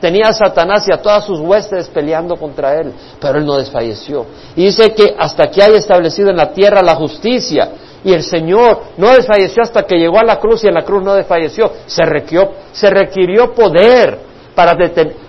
Tenía 0.00 0.28
a 0.28 0.32
Satanás 0.32 0.86
y 0.88 0.92
a 0.92 1.02
todas 1.02 1.24
sus 1.24 1.40
huestes 1.40 1.88
peleando 1.88 2.36
contra 2.36 2.76
él. 2.80 2.92
Pero 3.20 3.38
él 3.38 3.44
no 3.44 3.56
desfalleció. 3.56 4.24
Y 4.54 4.66
dice 4.66 4.94
que 4.94 5.16
hasta 5.18 5.50
que 5.50 5.60
haya 5.60 5.78
establecido 5.78 6.30
en 6.30 6.36
la 6.36 6.52
tierra 6.52 6.80
la 6.80 6.94
justicia. 6.94 7.70
Y 8.04 8.12
el 8.12 8.22
Señor 8.22 8.82
no 8.98 9.12
desfalleció 9.12 9.64
hasta 9.64 9.82
que 9.82 9.96
llegó 9.96 10.20
a 10.20 10.24
la 10.24 10.38
cruz 10.38 10.62
y 10.62 10.68
en 10.68 10.74
la 10.74 10.84
cruz 10.84 11.02
no 11.02 11.14
desfalleció. 11.14 11.72
Se 11.86 12.04
requirió, 12.04 12.52
se 12.72 12.88
requirió 12.88 13.52
poder 13.52 14.32
para, 14.54 14.76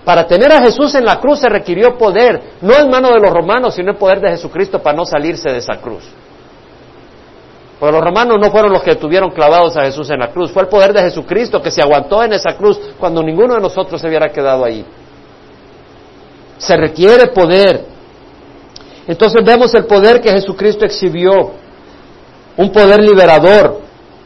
para, 0.05 0.27
tener 0.27 0.51
a 0.51 0.61
Jesús 0.61 0.93
en 0.93 1.05
la 1.05 1.19
cruz 1.19 1.39
se 1.39 1.49
requirió 1.49 1.97
poder, 1.97 2.41
no 2.61 2.77
en 2.77 2.89
mano 2.89 3.09
de 3.09 3.19
los 3.19 3.31
romanos, 3.31 3.73
sino 3.73 3.91
el 3.91 3.97
poder 3.97 4.19
de 4.19 4.29
Jesucristo 4.29 4.79
para 4.79 4.97
no 4.97 5.05
salirse 5.05 5.49
de 5.49 5.57
esa 5.57 5.77
cruz. 5.77 6.03
Porque 7.83 7.97
los 7.97 8.05
romanos 8.05 8.37
no 8.39 8.49
fueron 8.49 8.71
los 8.71 8.81
que 8.81 8.95
tuvieron 8.95 9.29
clavados 9.31 9.75
a 9.75 9.83
Jesús 9.83 10.09
en 10.09 10.19
la 10.19 10.29
cruz, 10.29 10.53
fue 10.53 10.61
el 10.61 10.69
poder 10.69 10.93
de 10.93 11.01
Jesucristo 11.01 11.61
que 11.61 11.69
se 11.69 11.81
aguantó 11.81 12.23
en 12.23 12.31
esa 12.31 12.55
cruz 12.55 12.79
cuando 12.97 13.21
ninguno 13.21 13.55
de 13.55 13.59
nosotros 13.59 13.99
se 13.99 14.07
hubiera 14.07 14.31
quedado 14.31 14.63
ahí. 14.63 14.85
Se 16.59 16.77
requiere 16.77 17.27
poder. 17.27 17.83
Entonces 19.05 19.43
vemos 19.43 19.73
el 19.73 19.83
poder 19.83 20.21
que 20.21 20.31
Jesucristo 20.31 20.85
exhibió, 20.85 21.51
un 22.55 22.71
poder 22.71 23.01
liberador, 23.01 23.81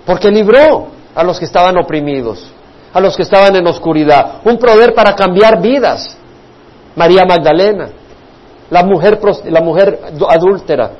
porque 0.05 0.29
libró 0.29 0.89
a 1.15 1.23
los 1.23 1.39
que 1.39 1.45
estaban 1.45 1.79
oprimidos 1.79 2.51
a 2.93 2.99
los 2.99 3.17
que 3.17 3.23
estaban 3.23 3.55
en 3.55 3.65
oscuridad, 3.65 4.41
un 4.43 4.59
poder 4.59 4.93
para 4.93 5.15
cambiar 5.15 5.59
vidas. 5.59 6.15
María 6.95 7.25
Magdalena, 7.25 7.89
la 8.69 8.83
mujer, 8.83 9.19
la 9.45 9.61
mujer 9.61 9.99
adúltera, 10.29 10.91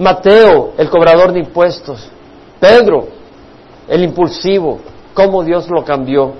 Mateo, 0.00 0.72
el 0.78 0.90
cobrador 0.90 1.32
de 1.32 1.40
impuestos, 1.40 2.08
Pedro, 2.58 3.06
el 3.88 4.02
impulsivo, 4.02 4.80
cómo 5.14 5.44
Dios 5.44 5.68
lo 5.68 5.84
cambió. 5.84 6.32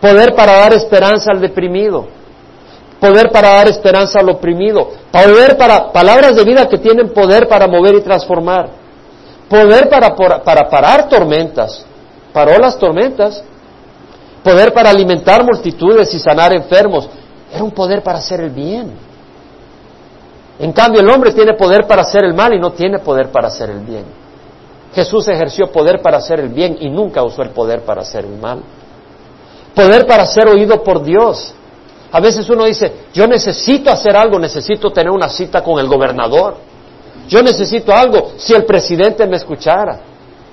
Poder 0.00 0.34
para 0.34 0.58
dar 0.58 0.74
esperanza 0.74 1.30
al 1.32 1.40
deprimido, 1.40 2.06
poder 3.00 3.30
para 3.30 3.48
dar 3.54 3.68
esperanza 3.68 4.20
al 4.20 4.28
oprimido, 4.28 4.90
poder 5.10 5.56
para 5.56 5.90
palabras 5.92 6.36
de 6.36 6.44
vida 6.44 6.68
que 6.68 6.78
tienen 6.78 7.10
poder 7.10 7.48
para 7.48 7.66
mover 7.66 7.94
y 7.94 8.02
transformar, 8.02 8.70
Poder 9.48 9.88
para, 9.88 10.14
para 10.42 10.68
parar 10.68 11.08
tormentas. 11.08 11.84
Paró 12.32 12.58
las 12.58 12.78
tormentas. 12.78 13.42
Poder 14.42 14.72
para 14.72 14.90
alimentar 14.90 15.44
multitudes 15.44 16.12
y 16.14 16.18
sanar 16.18 16.54
enfermos. 16.54 17.08
Era 17.52 17.62
un 17.62 17.70
poder 17.70 18.02
para 18.02 18.18
hacer 18.18 18.40
el 18.40 18.50
bien. 18.50 18.92
En 20.58 20.72
cambio, 20.72 21.00
el 21.00 21.10
hombre 21.10 21.32
tiene 21.32 21.54
poder 21.54 21.86
para 21.86 22.02
hacer 22.02 22.24
el 22.24 22.34
mal 22.34 22.54
y 22.54 22.58
no 22.58 22.72
tiene 22.72 22.98
poder 22.98 23.30
para 23.30 23.48
hacer 23.48 23.70
el 23.70 23.80
bien. 23.80 24.04
Jesús 24.94 25.28
ejerció 25.28 25.70
poder 25.70 26.00
para 26.00 26.16
hacer 26.16 26.40
el 26.40 26.48
bien 26.48 26.78
y 26.80 26.88
nunca 26.88 27.22
usó 27.22 27.42
el 27.42 27.50
poder 27.50 27.82
para 27.82 28.00
hacer 28.00 28.24
el 28.24 28.38
mal. 28.38 28.62
Poder 29.74 30.06
para 30.06 30.24
ser 30.24 30.48
oído 30.48 30.82
por 30.82 31.02
Dios. 31.02 31.52
A 32.10 32.20
veces 32.20 32.48
uno 32.48 32.64
dice, 32.64 32.90
yo 33.12 33.26
necesito 33.26 33.90
hacer 33.90 34.16
algo, 34.16 34.38
necesito 34.38 34.90
tener 34.90 35.10
una 35.10 35.28
cita 35.28 35.62
con 35.62 35.78
el 35.78 35.86
gobernador. 35.86 36.56
Yo 37.28 37.42
necesito 37.42 37.92
algo, 37.92 38.32
si 38.38 38.54
el 38.54 38.64
presidente 38.64 39.26
me 39.26 39.36
escuchara. 39.36 40.00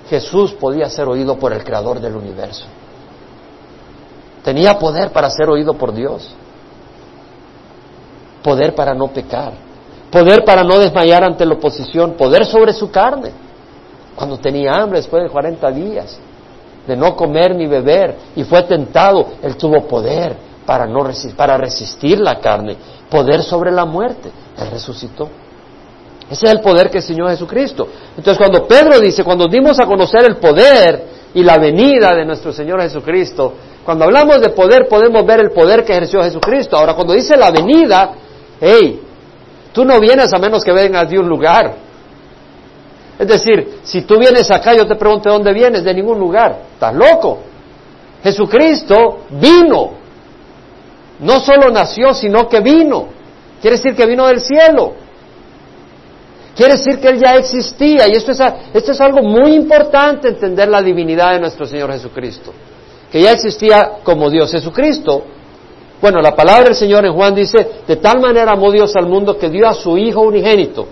Jesús 0.09 0.53
podía 0.53 0.89
ser 0.89 1.07
oído 1.07 1.37
por 1.37 1.53
el 1.53 1.63
creador 1.63 2.01
del 2.01 2.15
universo. 2.15 2.65
Tenía 4.43 4.77
poder 4.77 5.11
para 5.11 5.29
ser 5.29 5.49
oído 5.49 5.73
por 5.75 5.93
Dios. 5.93 6.29
Poder 8.43 8.75
para 8.75 8.93
no 8.93 9.07
pecar. 9.07 9.53
Poder 10.13 10.45
para 10.45 10.63
no 10.63 10.77
desmayar 10.77 11.23
ante 11.23 11.43
la 11.43 11.55
oposición. 11.55 12.13
Poder 12.13 12.45
sobre 12.45 12.71
su 12.71 12.91
carne. 12.91 13.31
Cuando 14.15 14.37
tenía 14.37 14.73
hambre 14.73 14.99
después 14.99 15.23
de 15.23 15.29
40 15.29 15.71
días 15.71 16.19
de 16.85 16.95
no 16.95 17.15
comer 17.15 17.55
ni 17.55 17.65
beber 17.65 18.15
y 18.35 18.43
fue 18.43 18.61
tentado, 18.63 19.25
él 19.41 19.57
tuvo 19.57 19.87
poder 19.87 20.35
para, 20.67 20.85
no 20.85 21.09
para 21.35 21.57
resistir 21.57 22.19
la 22.19 22.39
carne, 22.39 22.75
poder 23.09 23.41
sobre 23.41 23.71
la 23.71 23.85
muerte. 23.85 24.29
Él 24.55 24.69
resucitó. 24.69 25.29
Ese 26.29 26.45
es 26.45 26.51
el 26.51 26.61
poder 26.61 26.91
que 26.91 26.97
enseñó 26.97 27.27
Jesucristo. 27.27 27.87
Entonces 28.15 28.37
cuando 28.37 28.67
Pedro 28.67 28.99
dice, 28.99 29.23
cuando 29.23 29.47
dimos 29.47 29.79
a 29.79 29.85
conocer 29.85 30.25
el 30.25 30.37
poder 30.37 31.07
y 31.33 31.43
la 31.43 31.57
venida 31.57 32.13
de 32.13 32.23
nuestro 32.23 32.53
Señor 32.53 32.81
Jesucristo, 32.81 33.53
cuando 33.83 34.05
hablamos 34.05 34.39
de 34.41 34.49
poder 34.49 34.87
podemos 34.87 35.25
ver 35.25 35.39
el 35.39 35.49
poder 35.49 35.83
que 35.83 35.91
ejerció 35.91 36.21
Jesucristo. 36.21 36.77
Ahora 36.77 36.93
cuando 36.93 37.13
dice 37.13 37.35
la 37.35 37.49
venida, 37.49 38.13
hey, 38.61 39.02
tú 39.73 39.83
no 39.83 39.99
vienes 39.99 40.31
a 40.33 40.39
menos 40.39 40.63
que 40.63 40.71
vengas 40.71 41.09
de 41.09 41.19
un 41.19 41.27
lugar. 41.27 41.75
Es 43.19 43.27
decir, 43.27 43.79
si 43.83 44.03
tú 44.03 44.17
vienes 44.17 44.49
acá, 44.49 44.73
yo 44.73 44.87
te 44.87 44.95
pregunto 44.95 45.29
de 45.29 45.35
dónde 45.35 45.53
vienes, 45.53 45.83
de 45.83 45.93
ningún 45.93 46.19
lugar. 46.19 46.61
Estás 46.73 46.93
loco. 46.93 47.39
Jesucristo 48.23 49.25
vino. 49.31 49.91
No 51.19 51.39
solo 51.39 51.69
nació, 51.69 52.13
sino 52.13 52.47
que 52.47 52.59
vino. 52.61 53.07
Quiere 53.61 53.77
decir 53.77 53.95
que 53.95 54.05
vino 54.05 54.27
del 54.27 54.41
cielo. 54.41 54.93
Quiere 56.55 56.73
decir 56.73 56.99
que 56.99 57.09
Él 57.09 57.19
ya 57.19 57.35
existía. 57.35 58.07
Y 58.07 58.11
esto 58.11 58.31
es, 58.31 58.39
esto 58.73 58.91
es 58.91 59.01
algo 59.01 59.21
muy 59.21 59.53
importante, 59.53 60.29
entender 60.29 60.67
la 60.69 60.81
divinidad 60.81 61.33
de 61.33 61.39
nuestro 61.39 61.65
Señor 61.65 61.91
Jesucristo. 61.91 62.53
Que 63.11 63.21
ya 63.21 63.31
existía 63.31 63.99
como 64.03 64.29
Dios. 64.29 64.51
Jesucristo, 64.51 65.23
bueno, 66.03 66.19
la 66.19 66.35
palabra 66.35 66.65
del 66.65 66.75
Señor 66.75 67.05
en 67.05 67.13
Juan 67.13 67.33
dice, 67.33 67.65
de 67.87 67.95
tal 67.95 68.19
manera 68.19 68.51
amó 68.51 68.69
Dios 68.73 68.93
al 68.97 69.07
mundo 69.07 69.37
que 69.37 69.49
dio 69.49 69.65
a 69.69 69.73
su 69.73 69.97
Hijo 69.97 70.19
unigénito. 70.19 70.85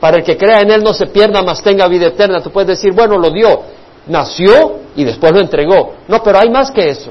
Para 0.00 0.16
el 0.16 0.24
que 0.24 0.38
crea 0.38 0.60
en 0.60 0.70
Él 0.70 0.82
no 0.82 0.94
se 0.94 1.08
pierda, 1.08 1.42
mas 1.42 1.62
tenga 1.62 1.86
vida 1.86 2.06
eterna. 2.06 2.40
Tú 2.40 2.50
puedes 2.50 2.66
decir, 2.68 2.94
bueno, 2.94 3.18
lo 3.18 3.28
dio. 3.28 3.60
Nació 4.06 4.76
y 4.96 5.04
después 5.04 5.32
lo 5.32 5.40
entregó. 5.40 5.96
No, 6.08 6.22
pero 6.22 6.38
hay 6.38 6.48
más 6.48 6.70
que 6.70 6.88
eso. 6.88 7.10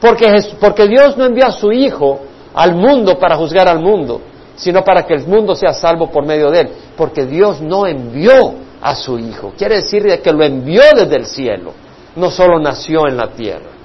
Porque, 0.00 0.32
porque 0.58 0.88
Dios 0.88 1.18
no 1.18 1.26
envió 1.26 1.44
a 1.48 1.50
su 1.50 1.70
Hijo 1.70 2.20
al 2.54 2.76
mundo 2.76 3.18
para 3.18 3.36
juzgar 3.36 3.68
al 3.68 3.80
mundo, 3.80 4.22
sino 4.56 4.82
para 4.82 5.02
que 5.02 5.12
el 5.12 5.26
mundo 5.26 5.54
sea 5.54 5.74
salvo 5.74 6.10
por 6.10 6.24
medio 6.24 6.50
de 6.50 6.60
él, 6.60 6.68
porque 6.96 7.26
Dios 7.26 7.60
no 7.60 7.86
envió 7.86 8.54
a 8.80 8.94
su 8.94 9.18
Hijo. 9.18 9.52
Quiere 9.58 9.82
decir 9.82 10.02
que 10.22 10.32
lo 10.32 10.42
envió 10.42 10.80
desde 10.96 11.14
el 11.14 11.26
cielo, 11.26 11.74
no 12.16 12.30
solo 12.30 12.58
nació 12.58 13.06
en 13.06 13.18
la 13.18 13.28
tierra. 13.28 13.81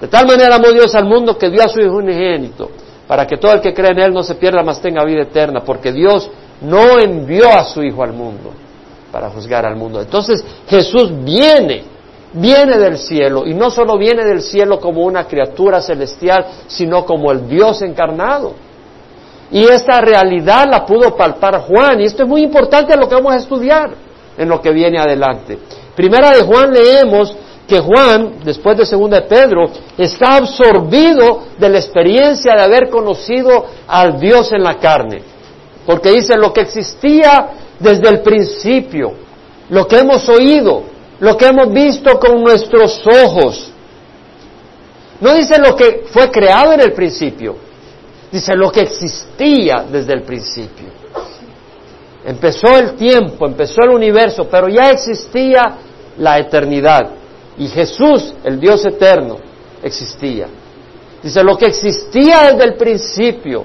De 0.00 0.08
tal 0.08 0.26
manera 0.26 0.56
amó 0.56 0.70
Dios 0.72 0.94
al 0.94 1.06
mundo 1.06 1.38
que 1.38 1.50
dio 1.50 1.62
a 1.62 1.68
su 1.68 1.80
Hijo 1.80 1.96
unigénito, 1.96 2.70
para 3.06 3.26
que 3.26 3.36
todo 3.36 3.52
el 3.52 3.60
que 3.60 3.72
cree 3.72 3.92
en 3.92 4.00
Él 4.00 4.12
no 4.12 4.22
se 4.22 4.34
pierda, 4.34 4.62
mas 4.62 4.80
tenga 4.80 5.04
vida 5.04 5.22
eterna, 5.22 5.60
porque 5.64 5.92
Dios 5.92 6.30
no 6.60 6.98
envió 6.98 7.48
a 7.50 7.64
su 7.64 7.82
Hijo 7.82 8.02
al 8.02 8.12
mundo 8.12 8.52
para 9.10 9.30
juzgar 9.30 9.64
al 9.64 9.76
mundo. 9.76 10.00
Entonces 10.00 10.44
Jesús 10.68 11.10
viene, 11.24 11.84
viene 12.34 12.76
del 12.78 12.98
cielo, 12.98 13.46
y 13.46 13.54
no 13.54 13.70
solo 13.70 13.96
viene 13.96 14.24
del 14.24 14.42
cielo 14.42 14.78
como 14.80 15.02
una 15.04 15.24
criatura 15.24 15.80
celestial, 15.80 16.46
sino 16.66 17.06
como 17.06 17.32
el 17.32 17.48
Dios 17.48 17.80
encarnado. 17.82 18.54
Y 19.50 19.64
esta 19.64 20.00
realidad 20.00 20.66
la 20.70 20.84
pudo 20.84 21.16
palpar 21.16 21.60
Juan, 21.60 22.00
y 22.00 22.04
esto 22.04 22.24
es 22.24 22.28
muy 22.28 22.42
importante 22.42 22.96
lo 22.96 23.08
que 23.08 23.14
vamos 23.14 23.32
a 23.32 23.36
estudiar 23.36 23.90
en 24.36 24.48
lo 24.48 24.60
que 24.60 24.70
viene 24.72 24.98
adelante. 24.98 25.58
Primera 25.94 26.32
de 26.32 26.42
Juan 26.42 26.72
leemos 26.72 27.34
que 27.66 27.80
Juan, 27.80 28.40
después 28.44 28.76
de 28.76 28.86
segunda 28.86 29.20
de 29.20 29.26
Pedro, 29.26 29.68
está 29.98 30.36
absorbido 30.36 31.44
de 31.58 31.68
la 31.68 31.78
experiencia 31.78 32.54
de 32.54 32.62
haber 32.62 32.88
conocido 32.88 33.66
al 33.88 34.20
Dios 34.20 34.52
en 34.52 34.62
la 34.62 34.78
carne. 34.78 35.22
Porque 35.84 36.10
dice 36.10 36.36
lo 36.36 36.52
que 36.52 36.60
existía 36.60 37.48
desde 37.78 38.08
el 38.08 38.20
principio, 38.20 39.14
lo 39.68 39.86
que 39.86 39.98
hemos 39.98 40.28
oído, 40.28 40.82
lo 41.20 41.36
que 41.36 41.46
hemos 41.46 41.72
visto 41.72 42.18
con 42.18 42.42
nuestros 42.42 43.02
ojos. 43.06 43.70
No 45.20 45.34
dice 45.34 45.58
lo 45.58 45.74
que 45.74 46.04
fue 46.12 46.30
creado 46.30 46.72
en 46.72 46.80
el 46.80 46.92
principio, 46.92 47.56
Dice 48.30 48.54
lo 48.56 48.70
que 48.70 48.80
existía 48.80 49.86
desde 49.90 50.12
el 50.12 50.22
principio. 50.22 50.88
Empezó 52.24 52.76
el 52.76 52.94
tiempo, 52.94 53.46
empezó 53.46 53.82
el 53.84 53.90
universo, 53.90 54.48
pero 54.50 54.68
ya 54.68 54.90
existía 54.90 55.62
la 56.18 56.38
eternidad. 56.38 57.08
Y 57.58 57.68
Jesús, 57.68 58.34
el 58.44 58.60
Dios 58.60 58.84
eterno, 58.84 59.38
existía. 59.82 60.46
Dice 61.22 61.42
lo 61.42 61.56
que 61.56 61.66
existía 61.66 62.52
desde 62.52 62.64
el 62.64 62.74
principio, 62.74 63.64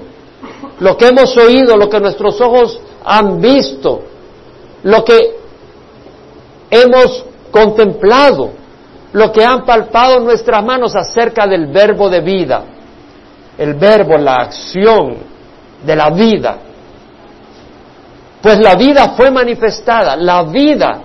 lo 0.80 0.96
que 0.96 1.08
hemos 1.08 1.36
oído, 1.36 1.76
lo 1.76 1.88
que 1.88 2.00
nuestros 2.00 2.40
ojos 2.40 2.80
han 3.04 3.40
visto, 3.40 4.02
lo 4.82 5.04
que 5.04 5.36
hemos 6.70 7.24
contemplado, 7.50 8.50
lo 9.12 9.30
que 9.30 9.44
han 9.44 9.64
palpado 9.64 10.20
nuestras 10.20 10.64
manos 10.64 10.96
acerca 10.96 11.46
del 11.46 11.66
verbo 11.66 12.08
de 12.08 12.20
vida 12.20 12.64
el 13.58 13.74
verbo, 13.74 14.16
la 14.16 14.36
acción 14.36 15.16
de 15.84 15.96
la 15.96 16.10
vida. 16.10 16.58
Pues 18.40 18.58
la 18.58 18.74
vida 18.74 19.10
fue 19.16 19.30
manifestada, 19.30 20.16
la 20.16 20.42
vida. 20.44 21.00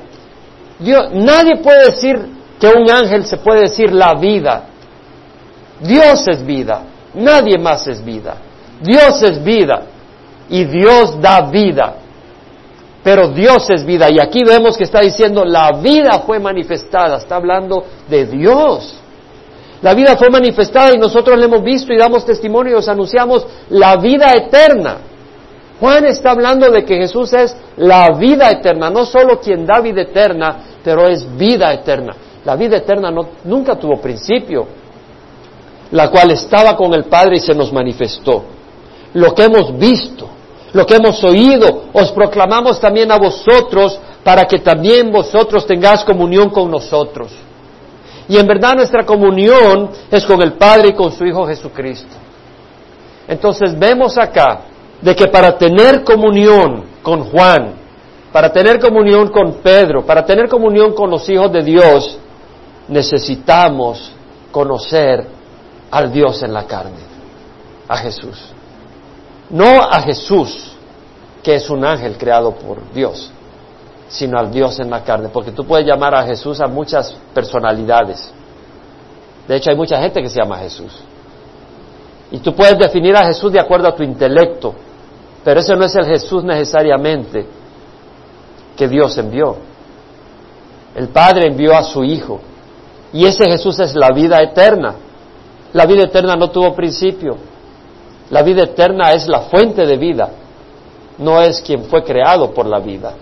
Dios, 0.80 1.10
nadie 1.13 1.58
puede 1.58 1.91
decir 1.91 2.37
que 2.60 2.67
un 2.67 2.89
ángel 2.89 3.26
se 3.26 3.38
puede 3.38 3.62
decir 3.62 3.91
la 3.93 4.13
vida. 4.15 4.63
Dios 5.80 6.28
es 6.28 6.46
vida, 6.46 6.82
nadie 7.13 7.58
más 7.58 7.88
es 7.88 8.04
vida. 8.04 8.36
Dios 8.82 9.22
es 9.22 9.43
vida 9.43 9.84
y 10.50 10.65
Dios 10.65 11.20
da 11.22 11.41
vida. 11.41 11.96
Pero 13.04 13.30
Dios 13.30 13.70
es 13.70 13.86
vida 13.86 14.10
y 14.10 14.20
aquí 14.20 14.43
vemos 14.43 14.76
que 14.76 14.84
está 14.84 15.02
diciendo 15.02 15.46
la 15.46 15.72
vida 15.80 16.20
fue 16.26 16.39
manifestada, 16.39 17.17
está 17.17 17.36
hablando 17.38 17.86
de 18.10 18.26
Dios. 18.26 18.96
La 19.82 19.93
vida 19.93 20.17
fue 20.17 20.30
manifestada 20.30 20.93
y 20.93 20.98
nosotros 20.98 21.38
la 21.38 21.46
hemos 21.46 21.63
visto 21.63 21.93
y 21.93 21.98
damos 21.98 22.26
testimonio 22.26 22.74
y 22.74 22.76
os 22.76 22.88
anunciamos 22.88 23.46
la 23.70 23.96
vida 23.98 24.34
eterna. 24.34 24.98
Juan 25.80 26.06
está 26.06 26.32
hablando 26.32 26.72
de 26.72 26.84
que 26.84 26.96
Jesús 26.96 27.32
es 27.34 27.56
la 27.78 28.10
vida 28.17 28.50
eterna, 28.50 28.89
no 28.89 29.06
solo 29.06 29.39
quien 29.39 29.65
da 29.65 29.80
vida 29.80 30.02
eterna, 30.02 30.58
pero 30.84 31.08
es 31.08 31.26
vida 31.38 31.72
eterna. 31.72 32.15
La 32.47 32.55
vida 32.55 32.77
eterna 32.77 33.12
nunca 33.43 33.75
tuvo 33.75 33.99
principio, 33.99 34.65
la 35.91 36.10
cual 36.10 36.31
estaba 36.31 36.77
con 36.77 36.93
el 36.93 37.03
Padre 37.03 37.36
y 37.36 37.39
se 37.41 37.53
nos 37.53 37.73
manifestó. 37.73 38.41
Lo 39.15 39.36
que 39.36 39.43
hemos 39.43 39.77
visto, 39.77 40.29
lo 40.71 40.86
que 40.86 40.95
hemos 40.95 41.21
oído, 41.25 41.88
os 41.91 42.10
proclamamos 42.13 42.79
también 42.79 43.12
a 43.12 43.17
vosotros 43.17 43.99
para 44.23 44.45
que 44.45 44.60
también 44.60 45.12
vosotros 45.12 45.67
tengáis 45.67 46.05
comunión 46.05 46.49
con 46.49 46.71
nosotros. 46.71 47.33
Y 48.29 48.38
en 48.38 48.47
verdad 48.47 48.75
nuestra 48.75 49.05
comunión 49.05 49.89
es 50.10 50.25
con 50.25 50.41
el 50.41 50.53
Padre 50.53 50.91
y 50.91 50.93
con 50.93 51.12
su 51.12 51.25
Hijo 51.25 51.45
Jesucristo. 51.47 52.15
Entonces 53.27 53.77
vemos 53.77 54.17
acá 54.17 54.62
de 55.01 55.13
que 55.13 55.27
para 55.27 55.57
tener 55.57 56.01
comunión 56.05 56.86
con 57.03 57.25
Juan, 57.25 57.73
para 58.31 58.53
tener 58.53 58.79
comunión 58.79 59.27
con 59.31 59.55
Pedro, 59.55 60.05
para 60.05 60.25
tener 60.25 60.47
comunión 60.47 60.93
con 60.93 61.10
los 61.10 61.27
hijos 61.27 61.51
de 61.51 61.62
Dios, 61.62 62.19
necesitamos 62.88 64.12
conocer 64.52 65.28
al 65.91 66.12
Dios 66.12 66.41
en 66.43 66.54
la 66.54 66.65
carne, 66.65 67.00
a 67.88 67.97
Jesús. 67.97 68.54
No 69.50 69.84
a 69.84 70.02
Jesús, 70.02 70.73
que 71.43 71.56
es 71.56 71.69
un 71.69 71.86
ángel 71.86 72.17
creado 72.17 72.52
por 72.52 72.91
Dios, 72.91 73.32
sino 74.10 74.38
al 74.38 74.52
Dios 74.52 74.80
en 74.80 74.89
la 74.89 75.04
carne, 75.04 75.30
porque 75.30 75.52
tú 75.52 75.65
puedes 75.65 75.86
llamar 75.86 76.15
a 76.15 76.23
Jesús 76.23 76.60
a 76.60 76.67
muchas 76.67 77.15
personalidades. 77.34 78.32
De 79.47 79.56
hecho, 79.56 79.69
hay 79.69 79.78
mucha 79.78 80.00
gente 80.00 80.21
que 80.21 80.30
se 80.30 80.39
llama 80.39 80.58
Jesús. 80.58 80.91
Y 82.32 82.39
tú 82.39 82.54
puedes 82.54 82.78
definir 82.78 83.15
a 83.15 83.26
Jesús 83.26 83.52
de 83.54 83.60
acuerdo 83.60 83.88
a 83.88 83.95
tu 83.95 84.04
intelecto, 84.04 84.76
pero 85.43 85.62
ese 85.62 85.76
no 85.76 85.86
es 85.86 85.95
el 85.95 86.06
Jesús 86.06 86.43
necesariamente 86.43 87.47
que 88.76 88.88
Dios 88.88 89.17
envió. 89.17 89.56
El 90.93 91.08
Padre 91.10 91.47
envió 91.47 91.76
a 91.76 91.84
su 91.84 92.04
Hijo. 92.04 92.41
Y 93.13 93.26
ese 93.26 93.46
Jesús 93.46 93.80
es 93.80 93.96
la 93.96 94.12
vida 94.12 94.41
eterna. 94.41 94.96
La 95.74 95.86
vida 95.86 96.04
eterna 96.04 96.36
no 96.36 96.50
tuvo 96.50 96.76
principio. 96.76 97.38
La 98.30 98.41
vida 98.41 98.63
eterna 98.63 99.12
es 99.13 99.28
la 99.28 99.41
fuente 99.41 99.86
de 99.86 99.96
vida, 99.96 100.30
no 101.17 101.41
es 101.41 101.62
quien 101.62 101.86
fue 101.86 102.04
creado 102.04 102.52
por 102.54 102.65
la 102.65 102.80
vida. 102.80 103.13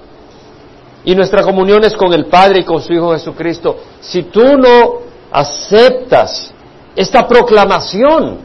Y 1.03 1.13
nuestra 1.13 1.43
comunión 1.43 1.83
es 1.83 1.95
con 1.95 2.11
el 2.13 2.25
Padre 2.25 2.61
y 2.61 2.63
con 2.63 2.81
su 2.81 2.93
Hijo 2.93 3.11
Jesucristo. 3.13 3.77
Si 4.01 4.23
tú 4.23 4.57
no 4.57 5.01
aceptas 5.31 6.51
esta 6.95 7.27
proclamación, 7.27 8.39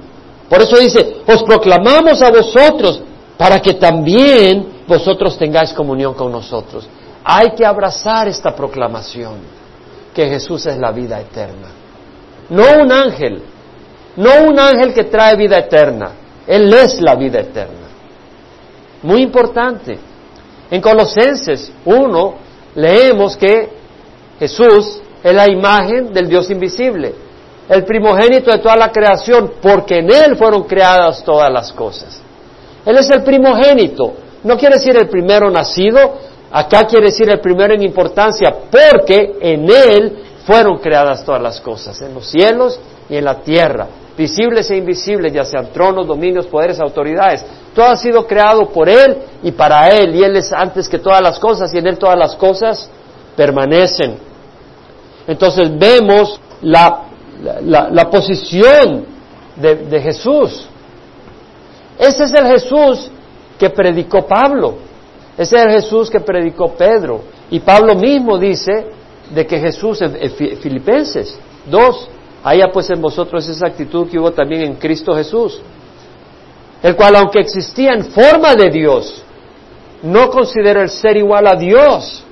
por 0.49 0.61
eso 0.61 0.77
dice, 0.77 1.23
os 1.27 1.43
proclamamos 1.45 2.21
a 2.21 2.31
vosotros 2.31 3.01
para 3.39 3.61
que 3.63 3.75
también 3.75 4.83
vosotros 4.87 5.39
tengáis 5.39 5.73
comunión 5.73 6.13
con 6.13 6.31
nosotros. 6.31 6.87
Hay 7.25 7.53
que 7.53 7.65
abrazar 7.65 8.29
esta 8.29 8.55
proclamación, 8.55 9.60
que 10.15 10.29
Jesús 10.29 10.67
es 10.67 10.79
la 10.79 10.93
vida 10.93 11.21
eterna. 11.21 11.69
No 12.49 12.83
un 12.83 12.91
ángel, 12.91 13.43
no 14.17 14.31
un 14.49 14.59
ángel 14.59 14.93
que 14.93 15.05
trae 15.05 15.37
vida 15.37 15.59
eterna, 15.59 16.13
Él 16.47 16.73
es 16.73 17.01
la 17.01 17.15
vida 17.15 17.41
eterna. 17.41 17.89
Muy 19.03 19.23
importante. 19.23 19.99
En 20.71 20.81
Colosenses 20.81 21.73
1 21.85 22.35
leemos 22.75 23.37
que 23.37 23.69
Jesús 24.39 25.01
es 25.23 25.35
la 25.35 25.51
imagen 25.51 26.13
del 26.13 26.29
Dios 26.29 26.51
invisible, 26.51 27.15
el 27.69 27.85
primogénito 27.85 28.51
de 28.51 28.59
toda 28.59 28.77
la 28.77 28.91
creación, 28.91 29.53
porque 29.61 29.99
en 29.99 30.11
Él 30.13 30.37
fueron 30.37 30.65
creadas 30.65 31.23
todas 31.25 31.53
las 31.53 31.73
cosas. 31.73 32.21
Él 32.85 32.97
es 32.97 33.11
el 33.11 33.23
primogénito, 33.23 34.15
no 34.43 34.57
quiere 34.57 34.77
decir 34.77 34.97
el 34.97 35.09
primero 35.09 35.51
nacido, 35.51 36.15
acá 36.51 36.85
quiere 36.87 37.07
decir 37.07 37.29
el 37.31 37.41
primero 37.41 37.75
en 37.75 37.83
importancia, 37.83 38.55
porque 38.71 39.37
en 39.41 39.71
Él 39.71 40.19
fueron 40.45 40.79
creadas 40.79 41.25
todas 41.25 41.41
las 41.41 41.61
cosas, 41.61 42.01
en 42.03 42.15
los 42.15 42.27
cielos 42.27 42.81
y 43.09 43.17
en 43.17 43.25
la 43.25 43.41
tierra, 43.41 43.87
visibles 44.17 44.71
e 44.71 44.77
invisibles, 44.77 45.33
ya 45.33 45.45
sean 45.45 45.69
tronos, 45.73 46.07
dominios, 46.07 46.47
poderes, 46.47 46.81
autoridades. 46.81 47.45
Todo 47.75 47.87
ha 47.87 47.97
sido 47.97 48.27
creado 48.27 48.69
por 48.69 48.89
Él 48.89 49.17
y 49.43 49.53
para 49.53 49.89
Él, 49.91 50.15
y 50.15 50.23
Él 50.23 50.37
es 50.37 50.53
antes 50.53 50.89
que 50.89 50.99
todas 50.99 51.21
las 51.21 51.39
cosas, 51.39 51.73
y 51.73 51.79
en 51.79 51.87
Él 51.87 51.99
todas 51.99 52.19
las 52.19 52.35
cosas 52.37 52.91
permanecen. 53.37 54.17
Entonces 55.27 55.71
vemos 55.79 56.41
la, 56.63 57.05
la, 57.63 58.11
posición 58.11 59.07
de, 59.57 59.77
de 59.77 60.01
Jesús. 60.01 60.67
Ese 61.99 62.25
es 62.25 62.35
el 62.35 62.47
Jesús 62.47 63.11
que 63.59 63.71
predicó 63.71 64.27
Pablo. 64.27 64.90
Ese 65.41 65.57
es 65.57 65.63
el 65.63 65.71
Jesús 65.71 66.11
que 66.11 66.21
predicó 66.21 66.75
Pedro. 66.75 67.23
Y 67.51 67.61
Pablo 67.61 67.95
mismo 67.95 68.37
dice 68.37 68.89
de 69.31 69.47
que 69.47 69.59
Jesús, 69.59 70.03
en 70.03 70.31
Filipenses 70.59 71.35
2, 71.65 72.09
haya 72.45 72.67
pues 72.71 72.91
en 72.91 73.01
vosotros 73.01 73.49
esa 73.49 73.69
actitud 73.69 74.07
que 74.11 74.19
hubo 74.19 74.33
también 74.33 74.61
en 74.61 74.75
Cristo 74.75 75.15
Jesús, 75.15 75.59
el 76.83 76.95
cual 76.95 77.17
aunque 77.17 77.41
existía 77.41 77.95
en 77.95 78.05
forma 78.05 78.55
de 78.55 78.69
Dios, 78.69 79.23
no 80.03 80.29
considera 80.29 80.83
el 80.83 80.91
ser 80.91 81.17
igual 81.17 81.47
a 81.47 81.57
Dios, 81.57 82.23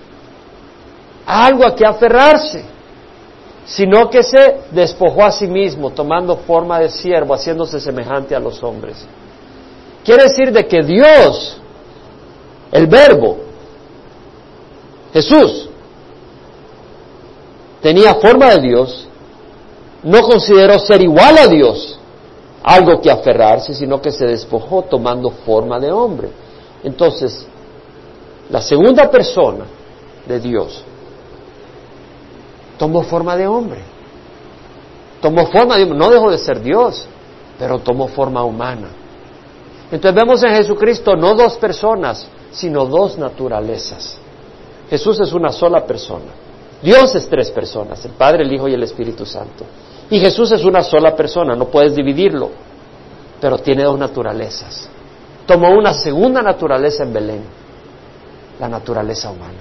algo 1.24 1.66
a 1.66 1.74
que 1.74 1.86
aferrarse, 1.86 2.62
sino 3.64 4.10
que 4.10 4.22
se 4.22 4.60
despojó 4.70 5.24
a 5.24 5.30
sí 5.30 5.46
mismo, 5.46 5.92
tomando 5.92 6.36
forma 6.36 6.78
de 6.78 6.90
siervo, 6.90 7.32
haciéndose 7.32 7.80
semejante 7.80 8.34
a 8.34 8.38
los 8.38 8.62
hombres. 8.62 9.06
Quiere 10.04 10.24
decir 10.24 10.52
de 10.52 10.66
que 10.66 10.82
Dios, 10.82 11.58
el 12.72 12.86
verbo, 12.86 13.38
Jesús, 15.12 15.68
tenía 17.80 18.14
forma 18.16 18.50
de 18.50 18.60
Dios, 18.60 19.08
no 20.02 20.22
consideró 20.22 20.78
ser 20.78 21.02
igual 21.02 21.38
a 21.38 21.46
Dios 21.46 21.98
algo 22.62 23.00
que 23.00 23.10
aferrarse, 23.10 23.72
sino 23.72 24.00
que 24.00 24.10
se 24.10 24.26
despojó 24.26 24.82
tomando 24.82 25.30
forma 25.30 25.78
de 25.80 25.90
hombre. 25.90 26.28
Entonces, 26.84 27.46
la 28.50 28.60
segunda 28.60 29.10
persona 29.10 29.64
de 30.26 30.40
Dios 30.40 30.84
tomó 32.76 33.02
forma 33.02 33.36
de 33.36 33.46
hombre. 33.46 33.80
Tomó 35.20 35.46
forma 35.46 35.76
de 35.76 35.86
no 35.86 36.10
dejó 36.10 36.30
de 36.30 36.38
ser 36.38 36.60
Dios, 36.60 37.06
pero 37.58 37.78
tomó 37.80 38.08
forma 38.08 38.44
humana. 38.44 38.88
Entonces 39.90 40.14
vemos 40.14 40.42
en 40.44 40.50
Jesucristo 40.54 41.16
no 41.16 41.34
dos 41.34 41.56
personas, 41.56 42.28
sino 42.50 42.86
dos 42.86 43.18
naturalezas. 43.18 44.18
Jesús 44.90 45.20
es 45.20 45.32
una 45.32 45.50
sola 45.50 45.84
persona. 45.84 46.32
Dios 46.82 47.14
es 47.14 47.28
tres 47.28 47.50
personas, 47.50 48.04
el 48.04 48.12
Padre, 48.12 48.44
el 48.44 48.52
Hijo 48.52 48.68
y 48.68 48.74
el 48.74 48.82
Espíritu 48.82 49.26
Santo. 49.26 49.64
Y 50.10 50.18
Jesús 50.20 50.52
es 50.52 50.64
una 50.64 50.82
sola 50.82 51.14
persona, 51.14 51.54
no 51.54 51.66
puedes 51.66 51.94
dividirlo, 51.94 52.50
pero 53.40 53.58
tiene 53.58 53.82
dos 53.82 53.98
naturalezas. 53.98 54.88
Tomó 55.46 55.70
una 55.70 55.92
segunda 55.92 56.40
naturaleza 56.40 57.02
en 57.02 57.12
Belén, 57.12 57.42
la 58.60 58.68
naturaleza 58.68 59.30
humana. 59.30 59.58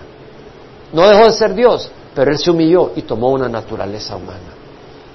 No 0.93 1.07
dejó 1.07 1.25
de 1.25 1.31
ser 1.31 1.53
Dios, 1.53 1.89
pero 2.15 2.31
Él 2.31 2.37
se 2.37 2.51
humilló 2.51 2.91
y 2.95 3.01
tomó 3.01 3.29
una 3.31 3.49
naturaleza 3.49 4.15
humana. 4.15 4.55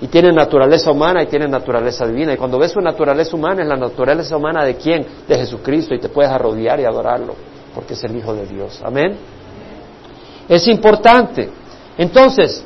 Y 0.00 0.08
tiene 0.08 0.32
naturaleza 0.32 0.90
humana 0.90 1.22
y 1.22 1.26
tiene 1.26 1.46
naturaleza 1.46 2.04
divina. 2.06 2.32
Y 2.32 2.36
cuando 2.36 2.58
ves 2.58 2.72
su 2.72 2.80
naturaleza 2.80 3.36
humana, 3.36 3.62
es 3.62 3.68
la 3.68 3.76
naturaleza 3.76 4.36
humana 4.36 4.64
de 4.64 4.74
quién? 4.74 5.06
De 5.28 5.36
Jesucristo. 5.36 5.94
Y 5.94 6.00
te 6.00 6.08
puedes 6.08 6.30
arrodillar 6.30 6.80
y 6.80 6.84
adorarlo, 6.84 7.34
porque 7.74 7.94
es 7.94 8.04
el 8.04 8.16
Hijo 8.16 8.34
de 8.34 8.46
Dios. 8.46 8.80
Amén. 8.84 9.16
Es 10.48 10.66
importante. 10.68 11.48
Entonces, 11.98 12.64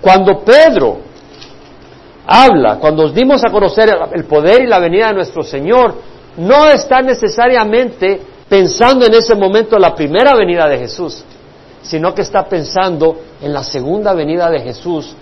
cuando 0.00 0.40
Pedro 0.40 0.98
habla, 2.26 2.76
cuando 2.76 3.04
nos 3.04 3.14
dimos 3.14 3.44
a 3.44 3.50
conocer 3.50 3.96
el 4.12 4.24
poder 4.24 4.62
y 4.62 4.66
la 4.66 4.78
venida 4.78 5.08
de 5.08 5.14
nuestro 5.14 5.42
Señor, 5.42 5.94
no 6.36 6.68
está 6.68 7.02
necesariamente 7.02 8.20
pensando 8.48 9.06
en 9.06 9.14
ese 9.14 9.34
momento 9.34 9.78
la 9.78 9.94
primera 9.94 10.34
venida 10.34 10.68
de 10.68 10.78
Jesús, 10.78 11.24
sino 11.82 12.14
que 12.14 12.22
está 12.22 12.46
pensando 12.46 13.16
en 13.40 13.52
la 13.52 13.62
segunda 13.62 14.12
venida 14.12 14.48
de 14.50 14.60
Jesús 14.60 15.14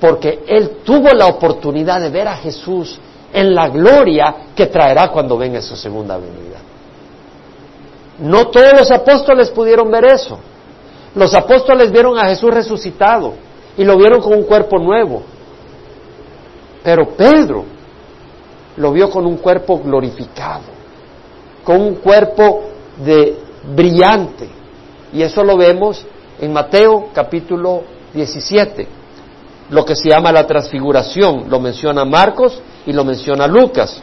porque 0.00 0.44
él 0.46 0.78
tuvo 0.84 1.08
la 1.12 1.26
oportunidad 1.26 2.00
de 2.00 2.10
ver 2.10 2.28
a 2.28 2.36
Jesús 2.36 2.98
en 3.32 3.54
la 3.54 3.68
gloria 3.68 4.34
que 4.54 4.66
traerá 4.66 5.08
cuando 5.08 5.36
venga 5.36 5.60
su 5.60 5.76
segunda 5.76 6.16
venida. 6.16 6.58
No 8.18 8.48
todos 8.48 8.72
los 8.72 8.90
apóstoles 8.90 9.50
pudieron 9.50 9.90
ver 9.90 10.04
eso. 10.06 10.38
Los 11.14 11.34
apóstoles 11.34 11.90
vieron 11.90 12.18
a 12.18 12.28
Jesús 12.28 12.52
resucitado 12.52 13.34
y 13.76 13.84
lo 13.84 13.96
vieron 13.96 14.20
con 14.20 14.34
un 14.34 14.44
cuerpo 14.44 14.78
nuevo. 14.78 15.22
Pero 16.82 17.08
Pedro 17.10 17.64
lo 18.76 18.92
vio 18.92 19.10
con 19.10 19.26
un 19.26 19.36
cuerpo 19.36 19.78
glorificado, 19.78 20.64
con 21.64 21.80
un 21.80 21.94
cuerpo 21.96 22.64
de 23.04 23.38
brillante. 23.74 24.48
Y 25.12 25.22
eso 25.22 25.42
lo 25.42 25.56
vemos 25.56 26.04
en 26.40 26.52
Mateo 26.52 27.08
capítulo 27.12 27.82
17 28.14 28.98
lo 29.70 29.84
que 29.84 29.94
se 29.94 30.08
llama 30.08 30.32
la 30.32 30.46
transfiguración. 30.46 31.44
Lo 31.48 31.60
menciona 31.60 32.04
Marcos 32.04 32.60
y 32.86 32.92
lo 32.92 33.04
menciona 33.04 33.46
Lucas. 33.46 34.00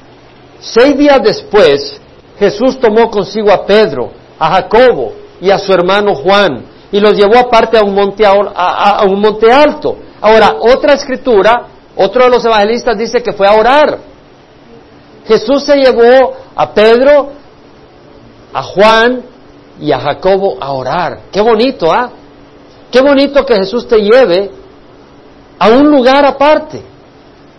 Seis 0.60 0.98
días 0.98 1.22
después, 1.24 2.00
Jesús 2.38 2.80
tomó 2.80 3.10
consigo 3.10 3.52
a 3.52 3.66
Pedro, 3.66 4.12
a 4.38 4.50
Jacobo 4.56 5.14
y 5.42 5.50
a 5.50 5.58
su 5.58 5.74
hermano 5.74 6.16
Juan 6.16 6.66
y 6.92 7.00
los 7.00 7.14
llevó 7.14 7.38
aparte 7.38 7.78
a 7.78 7.84
un 7.84 7.94
monte, 7.94 8.26
a, 8.26 9.04
un 9.06 9.20
monte 9.20 9.52
alto. 9.52 9.98
Ahora, 10.22 10.56
otra 10.62 10.94
escritura, 10.94 11.68
otro 11.96 12.24
de 12.24 12.30
los 12.30 12.46
evangelistas 12.46 12.98
dice 12.98 13.22
que 13.22 13.34
fue 13.34 13.48
a 13.48 13.54
orar. 13.54 13.98
Jesús 15.28 15.64
se 15.64 15.76
llevó 15.76 16.34
a 16.56 16.74
Pedro, 16.74 17.32
a 18.54 18.64
Juan 18.64 19.24
y 19.82 19.92
a 19.92 20.00
Jacobo 20.00 20.58
a 20.62 20.72
orar. 20.72 21.20
Qué 21.32 21.42
bonito, 21.42 21.92
¿ah? 21.92 22.10
Qué 22.92 23.02
bonito 23.02 23.46
que 23.46 23.56
Jesús 23.56 23.88
te 23.88 23.98
lleve 23.98 24.52
a 25.60 25.70
un 25.70 25.90
lugar 25.90 26.26
aparte. 26.26 26.82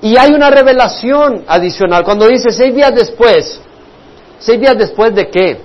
Y 0.00 0.16
hay 0.16 0.32
una 0.32 0.48
revelación 0.48 1.44
adicional. 1.46 2.04
Cuando 2.04 2.26
dice 2.26 2.50
seis 2.52 2.74
días 2.74 2.94
después, 2.94 3.60
seis 4.38 4.60
días 4.60 4.76
después 4.76 5.14
de 5.14 5.28
qué? 5.28 5.60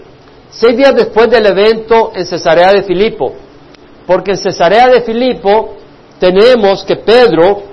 Seis 0.49 0.75
días 0.75 0.93
después 0.95 1.29
del 1.29 1.45
evento 1.45 2.11
en 2.13 2.25
Cesarea 2.25 2.71
de 2.73 2.83
Filipo. 2.83 3.33
Porque 4.05 4.31
en 4.31 4.37
Cesarea 4.37 4.87
de 4.87 5.01
Filipo 5.01 5.75
tenemos 6.19 6.83
que 6.83 6.97
Pedro 6.97 7.63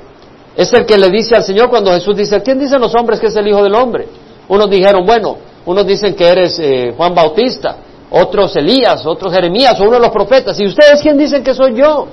es 0.56 0.72
el 0.72 0.87
que 0.87 0.96
le 0.96 1.11
dice 1.11 1.37
al 1.37 1.44
Señor 1.44 1.70
cuando 1.70 1.92
Jesús 1.92 2.16
dice, 2.16 2.42
¿quién 2.42 2.58
dicen 2.58 2.80
los 2.80 2.94
hombres 2.94 3.20
que 3.20 3.26
es 3.26 3.37
el 3.37 3.46
Hijo 3.46 3.62
del 3.62 3.74
Hombre? 3.74 4.06
Unos 4.48 4.70
dijeron, 4.70 5.04
bueno, 5.04 5.37
unos 5.66 5.87
dicen 5.87 6.14
que 6.14 6.26
eres 6.26 6.58
eh, 6.58 6.94
Juan 6.96 7.14
Bautista, 7.14 7.76
otros 8.11 8.56
Elías, 8.56 9.04
otros 9.04 9.32
Jeremías 9.32 9.78
o 9.80 9.84
uno 9.84 9.92
de 9.94 10.00
los 10.00 10.11
profetas. 10.11 10.58
¿Y 10.58 10.66
ustedes 10.66 11.00
quién 11.02 11.18
dicen 11.18 11.42
que 11.44 11.54
soy 11.54 11.74
yo? 11.74 12.08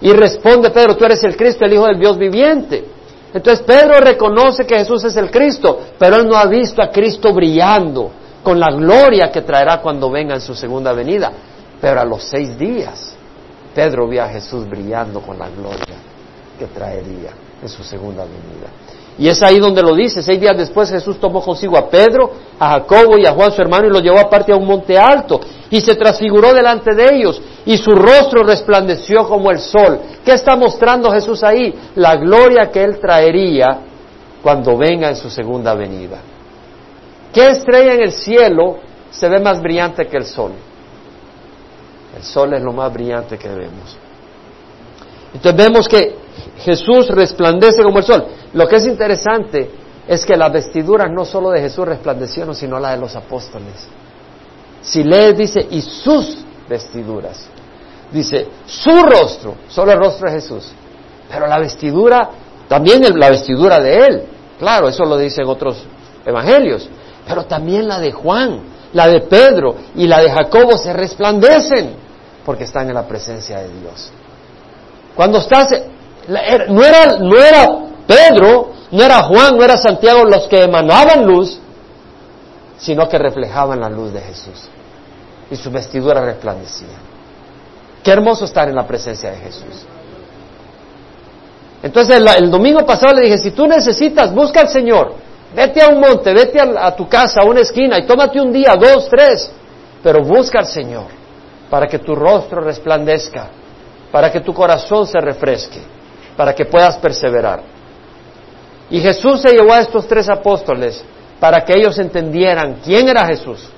Y 0.00 0.12
responde 0.12 0.70
Pedro, 0.70 0.96
tú 0.96 1.04
eres 1.04 1.22
el 1.24 1.36
Cristo, 1.36 1.64
el 1.64 1.72
Hijo 1.72 1.86
del 1.86 1.98
Dios 1.98 2.18
viviente. 2.18 2.84
Entonces 3.34 3.64
Pedro 3.66 3.98
reconoce 3.98 4.64
que 4.64 4.78
Jesús 4.78 5.02
es 5.02 5.16
el 5.16 5.28
Cristo, 5.28 5.80
pero 5.98 6.16
él 6.16 6.28
no 6.28 6.36
ha 6.36 6.46
visto 6.46 6.80
a 6.80 6.90
Cristo 6.90 7.34
brillando 7.34 8.08
con 8.44 8.60
la 8.60 8.70
gloria 8.70 9.32
que 9.32 9.42
traerá 9.42 9.80
cuando 9.80 10.08
venga 10.08 10.34
en 10.34 10.40
su 10.40 10.54
segunda 10.54 10.92
venida. 10.92 11.32
Pero 11.80 12.00
a 12.00 12.04
los 12.04 12.22
seis 12.22 12.56
días, 12.56 13.16
Pedro 13.74 14.06
vio 14.06 14.22
a 14.22 14.28
Jesús 14.28 14.68
brillando 14.68 15.20
con 15.20 15.36
la 15.36 15.48
gloria 15.48 15.96
que 16.56 16.66
traería 16.66 17.30
en 17.60 17.68
su 17.68 17.82
segunda 17.82 18.22
venida. 18.22 18.68
Y 19.18 19.28
es 19.28 19.42
ahí 19.42 19.58
donde 19.58 19.82
lo 19.82 19.94
dice. 19.94 20.22
Seis 20.22 20.40
días 20.40 20.56
después 20.56 20.90
Jesús 20.90 21.18
tomó 21.20 21.40
consigo 21.40 21.78
a 21.78 21.88
Pedro, 21.88 22.32
a 22.58 22.70
Jacobo 22.70 23.16
y 23.16 23.26
a 23.26 23.32
Juan 23.32 23.52
su 23.52 23.62
hermano 23.62 23.86
y 23.86 23.90
los 23.90 24.02
llevó 24.02 24.18
aparte 24.18 24.52
a 24.52 24.56
un 24.56 24.66
monte 24.66 24.98
alto 24.98 25.40
y 25.70 25.80
se 25.80 25.94
transfiguró 25.94 26.52
delante 26.52 26.94
de 26.94 27.16
ellos 27.16 27.40
y 27.64 27.76
su 27.76 27.92
rostro 27.92 28.42
resplandeció 28.42 29.26
como 29.28 29.50
el 29.50 29.58
sol. 29.58 30.00
¿Qué 30.24 30.32
está 30.32 30.56
mostrando 30.56 31.10
Jesús 31.12 31.42
ahí? 31.44 31.74
La 31.94 32.16
gloria 32.16 32.70
que 32.70 32.82
él 32.82 32.98
traería 32.98 33.80
cuando 34.42 34.76
venga 34.76 35.08
en 35.08 35.16
su 35.16 35.30
segunda 35.30 35.74
venida. 35.74 36.18
¿Qué 37.32 37.48
estrella 37.48 37.94
en 37.94 38.02
el 38.02 38.12
cielo 38.12 38.78
se 39.10 39.28
ve 39.28 39.40
más 39.40 39.60
brillante 39.60 40.06
que 40.06 40.16
el 40.16 40.24
sol? 40.24 40.52
El 42.16 42.22
sol 42.22 42.52
es 42.54 42.62
lo 42.62 42.72
más 42.72 42.92
brillante 42.92 43.38
que 43.38 43.48
vemos. 43.48 43.96
Entonces 45.32 45.56
vemos 45.56 45.88
que 45.88 46.23
Jesús 46.58 47.08
resplandece 47.08 47.82
como 47.82 47.98
el 47.98 48.04
sol. 48.04 48.26
Lo 48.52 48.66
que 48.66 48.76
es 48.76 48.86
interesante 48.86 49.70
es 50.06 50.24
que 50.24 50.36
las 50.36 50.52
vestiduras 50.52 51.10
no 51.10 51.24
solo 51.24 51.50
de 51.50 51.60
Jesús 51.60 51.86
resplandecieron, 51.86 52.54
sino 52.54 52.78
la 52.78 52.92
de 52.92 52.98
los 52.98 53.16
apóstoles. 53.16 53.88
Si 54.82 55.02
lees, 55.02 55.36
dice, 55.36 55.66
y 55.70 55.80
sus 55.80 56.38
vestiduras. 56.68 57.46
Dice, 58.12 58.46
su 58.66 59.02
rostro, 59.02 59.56
solo 59.68 59.92
el 59.92 59.98
rostro 59.98 60.28
de 60.28 60.34
Jesús. 60.34 60.70
Pero 61.30 61.46
la 61.46 61.58
vestidura, 61.58 62.30
también 62.68 63.02
la 63.18 63.30
vestidura 63.30 63.80
de 63.80 64.06
Él. 64.06 64.22
Claro, 64.58 64.88
eso 64.88 65.04
lo 65.04 65.16
dicen 65.16 65.46
otros 65.46 65.82
evangelios. 66.24 66.88
Pero 67.26 67.44
también 67.44 67.88
la 67.88 67.98
de 67.98 68.12
Juan, 68.12 68.60
la 68.92 69.08
de 69.08 69.22
Pedro 69.22 69.74
y 69.96 70.06
la 70.06 70.20
de 70.20 70.30
Jacobo 70.30 70.76
se 70.76 70.92
resplandecen 70.92 71.96
porque 72.44 72.64
están 72.64 72.88
en 72.88 72.94
la 72.94 73.08
presencia 73.08 73.58
de 73.58 73.68
Dios. 73.80 74.12
Cuando 75.14 75.38
estás, 75.38 75.68
no 76.28 76.84
era, 76.84 77.68
Pedro, 78.06 78.72
no 78.90 79.02
era 79.02 79.22
Juan, 79.22 79.56
no 79.56 79.64
era 79.64 79.76
Santiago 79.76 80.24
los 80.24 80.46
que 80.48 80.62
emanaban 80.62 81.26
luz, 81.26 81.58
sino 82.78 83.08
que 83.08 83.18
reflejaban 83.18 83.80
la 83.80 83.88
luz 83.88 84.12
de 84.12 84.20
Jesús. 84.20 84.68
Y 85.50 85.56
su 85.56 85.70
vestidura 85.70 86.24
resplandecía. 86.24 86.96
Qué 88.02 88.10
hermoso 88.10 88.44
estar 88.44 88.68
en 88.68 88.74
la 88.74 88.86
presencia 88.86 89.30
de 89.30 89.36
Jesús. 89.38 89.86
Entonces 91.82 92.16
el, 92.16 92.50
domingo 92.50 92.84
pasado 92.86 93.14
le 93.14 93.22
dije, 93.22 93.38
si 93.38 93.50
tú 93.50 93.66
necesitas, 93.66 94.32
busca 94.34 94.60
al 94.60 94.68
Señor, 94.68 95.14
vete 95.54 95.82
a 95.82 95.88
un 95.88 96.00
monte, 96.00 96.32
vete 96.32 96.58
a, 96.58 96.86
a 96.86 96.96
tu 96.96 97.06
casa, 97.08 97.42
a 97.42 97.44
una 97.44 97.60
esquina 97.60 97.98
y 97.98 98.06
tómate 98.06 98.40
un 98.40 98.52
día, 98.52 98.74
dos, 98.80 99.08
tres, 99.10 99.50
pero 100.02 100.22
busca 100.22 100.60
al 100.60 100.66
Señor 100.66 101.04
para 101.68 101.86
que 101.86 101.98
tu 101.98 102.14
rostro 102.14 102.60
resplandezca, 102.60 103.48
para 104.10 104.30
que 104.30 104.40
tu 104.40 104.54
corazón 104.54 105.06
se 105.06 105.20
refresque, 105.20 105.80
para 106.36 106.54
que 106.54 106.64
puedas 106.64 106.96
perseverar. 106.98 107.62
Y 108.90 109.00
Jesús 109.00 109.40
se 109.40 109.52
llevó 109.52 109.72
a 109.72 109.80
estos 109.80 110.06
tres 110.06 110.28
apóstoles 110.28 111.02
para 111.40 111.64
que 111.64 111.74
ellos 111.74 111.98
entendieran 111.98 112.80
quién 112.84 113.08
era 113.08 113.26
Jesús. 113.26 113.68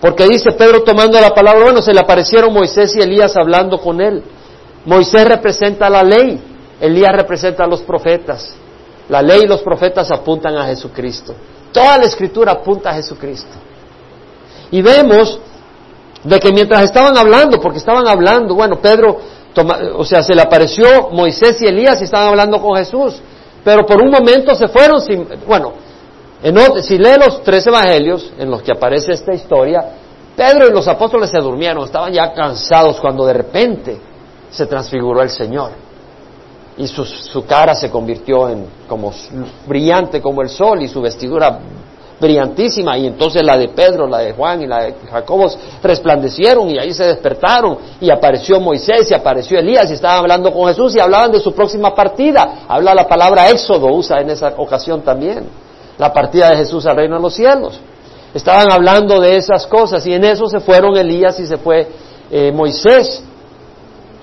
Porque 0.00 0.26
dice 0.26 0.52
Pedro 0.52 0.82
tomando 0.82 1.20
la 1.20 1.30
palabra, 1.30 1.64
bueno, 1.64 1.80
se 1.80 1.92
le 1.92 2.00
aparecieron 2.00 2.52
Moisés 2.52 2.94
y 2.96 3.00
Elías 3.00 3.36
hablando 3.36 3.78
con 3.78 4.00
él. 4.00 4.22
Moisés 4.84 5.24
representa 5.24 5.88
la 5.88 6.02
ley, 6.02 6.40
Elías 6.80 7.12
representa 7.14 7.64
a 7.64 7.68
los 7.68 7.82
profetas. 7.82 8.54
La 9.08 9.22
ley 9.22 9.42
y 9.44 9.46
los 9.46 9.62
profetas 9.62 10.10
apuntan 10.10 10.56
a 10.56 10.66
Jesucristo. 10.66 11.34
Toda 11.72 11.98
la 11.98 12.04
escritura 12.04 12.52
apunta 12.52 12.90
a 12.90 12.94
Jesucristo. 12.94 13.56
Y 14.70 14.82
vemos 14.82 15.38
de 16.24 16.40
que 16.40 16.52
mientras 16.52 16.82
estaban 16.82 17.16
hablando, 17.16 17.60
porque 17.60 17.78
estaban 17.78 18.06
hablando, 18.08 18.54
bueno, 18.54 18.80
Pedro, 18.80 19.20
o 19.96 20.04
sea, 20.04 20.22
se 20.22 20.34
le 20.34 20.42
apareció 20.42 21.10
Moisés 21.10 21.60
y 21.60 21.66
Elías 21.66 22.00
y 22.00 22.04
estaban 22.04 22.28
hablando 22.28 22.60
con 22.60 22.76
Jesús, 22.76 23.20
pero 23.64 23.84
por 23.84 24.02
un 24.02 24.10
momento 24.10 24.54
se 24.54 24.68
fueron 24.68 25.00
sin, 25.00 25.26
bueno, 25.46 25.72
si 26.82 26.98
lee 26.98 27.16
los 27.18 27.42
tres 27.42 27.66
evangelios 27.66 28.32
en 28.38 28.50
los 28.50 28.62
que 28.62 28.72
aparece 28.72 29.12
esta 29.12 29.32
historia, 29.32 29.84
Pedro 30.36 30.68
y 30.68 30.72
los 30.72 30.88
apóstoles 30.88 31.30
se 31.30 31.38
durmieron, 31.38 31.84
estaban 31.84 32.12
ya 32.12 32.32
cansados 32.32 32.98
cuando 33.00 33.26
de 33.26 33.34
repente 33.34 34.00
se 34.50 34.66
transfiguró 34.66 35.22
el 35.22 35.30
Señor 35.30 35.70
y 36.76 36.86
su, 36.86 37.04
su, 37.04 37.44
cara 37.44 37.74
se 37.74 37.90
convirtió 37.90 38.48
en 38.48 38.66
como 38.88 39.12
brillante 39.66 40.22
como 40.22 40.40
el 40.40 40.48
sol 40.48 40.82
y 40.82 40.88
su 40.88 41.02
vestidura 41.02 41.58
brillantísima 42.22 42.96
y 42.96 43.08
entonces 43.08 43.42
la 43.44 43.58
de 43.58 43.68
Pedro, 43.68 44.06
la 44.06 44.18
de 44.18 44.32
Juan 44.32 44.62
y 44.62 44.66
la 44.66 44.84
de 44.84 44.94
Jacobo 45.10 45.48
resplandecieron 45.82 46.70
y 46.70 46.78
ahí 46.78 46.94
se 46.94 47.04
despertaron 47.04 47.76
y 48.00 48.10
apareció 48.10 48.60
Moisés 48.60 49.10
y 49.10 49.14
apareció 49.14 49.58
Elías 49.58 49.90
y 49.90 49.94
estaban 49.94 50.18
hablando 50.18 50.52
con 50.52 50.68
Jesús 50.68 50.94
y 50.94 51.00
hablaban 51.00 51.32
de 51.32 51.40
su 51.40 51.52
próxima 51.52 51.94
partida. 51.94 52.64
Habla 52.68 52.94
la 52.94 53.08
palabra 53.08 53.50
éxodo, 53.50 53.88
usa 53.88 54.20
en 54.20 54.30
esa 54.30 54.54
ocasión 54.56 55.02
también, 55.02 55.46
la 55.98 56.12
partida 56.12 56.50
de 56.50 56.56
Jesús 56.58 56.86
al 56.86 56.96
reino 56.96 57.16
de 57.16 57.22
los 57.22 57.34
cielos. 57.34 57.80
Estaban 58.32 58.70
hablando 58.70 59.20
de 59.20 59.36
esas 59.36 59.66
cosas 59.66 60.06
y 60.06 60.14
en 60.14 60.24
eso 60.24 60.46
se 60.46 60.60
fueron 60.60 60.96
Elías 60.96 61.38
y 61.40 61.46
se 61.46 61.58
fue 61.58 61.86
eh, 62.30 62.52
Moisés. 62.52 63.24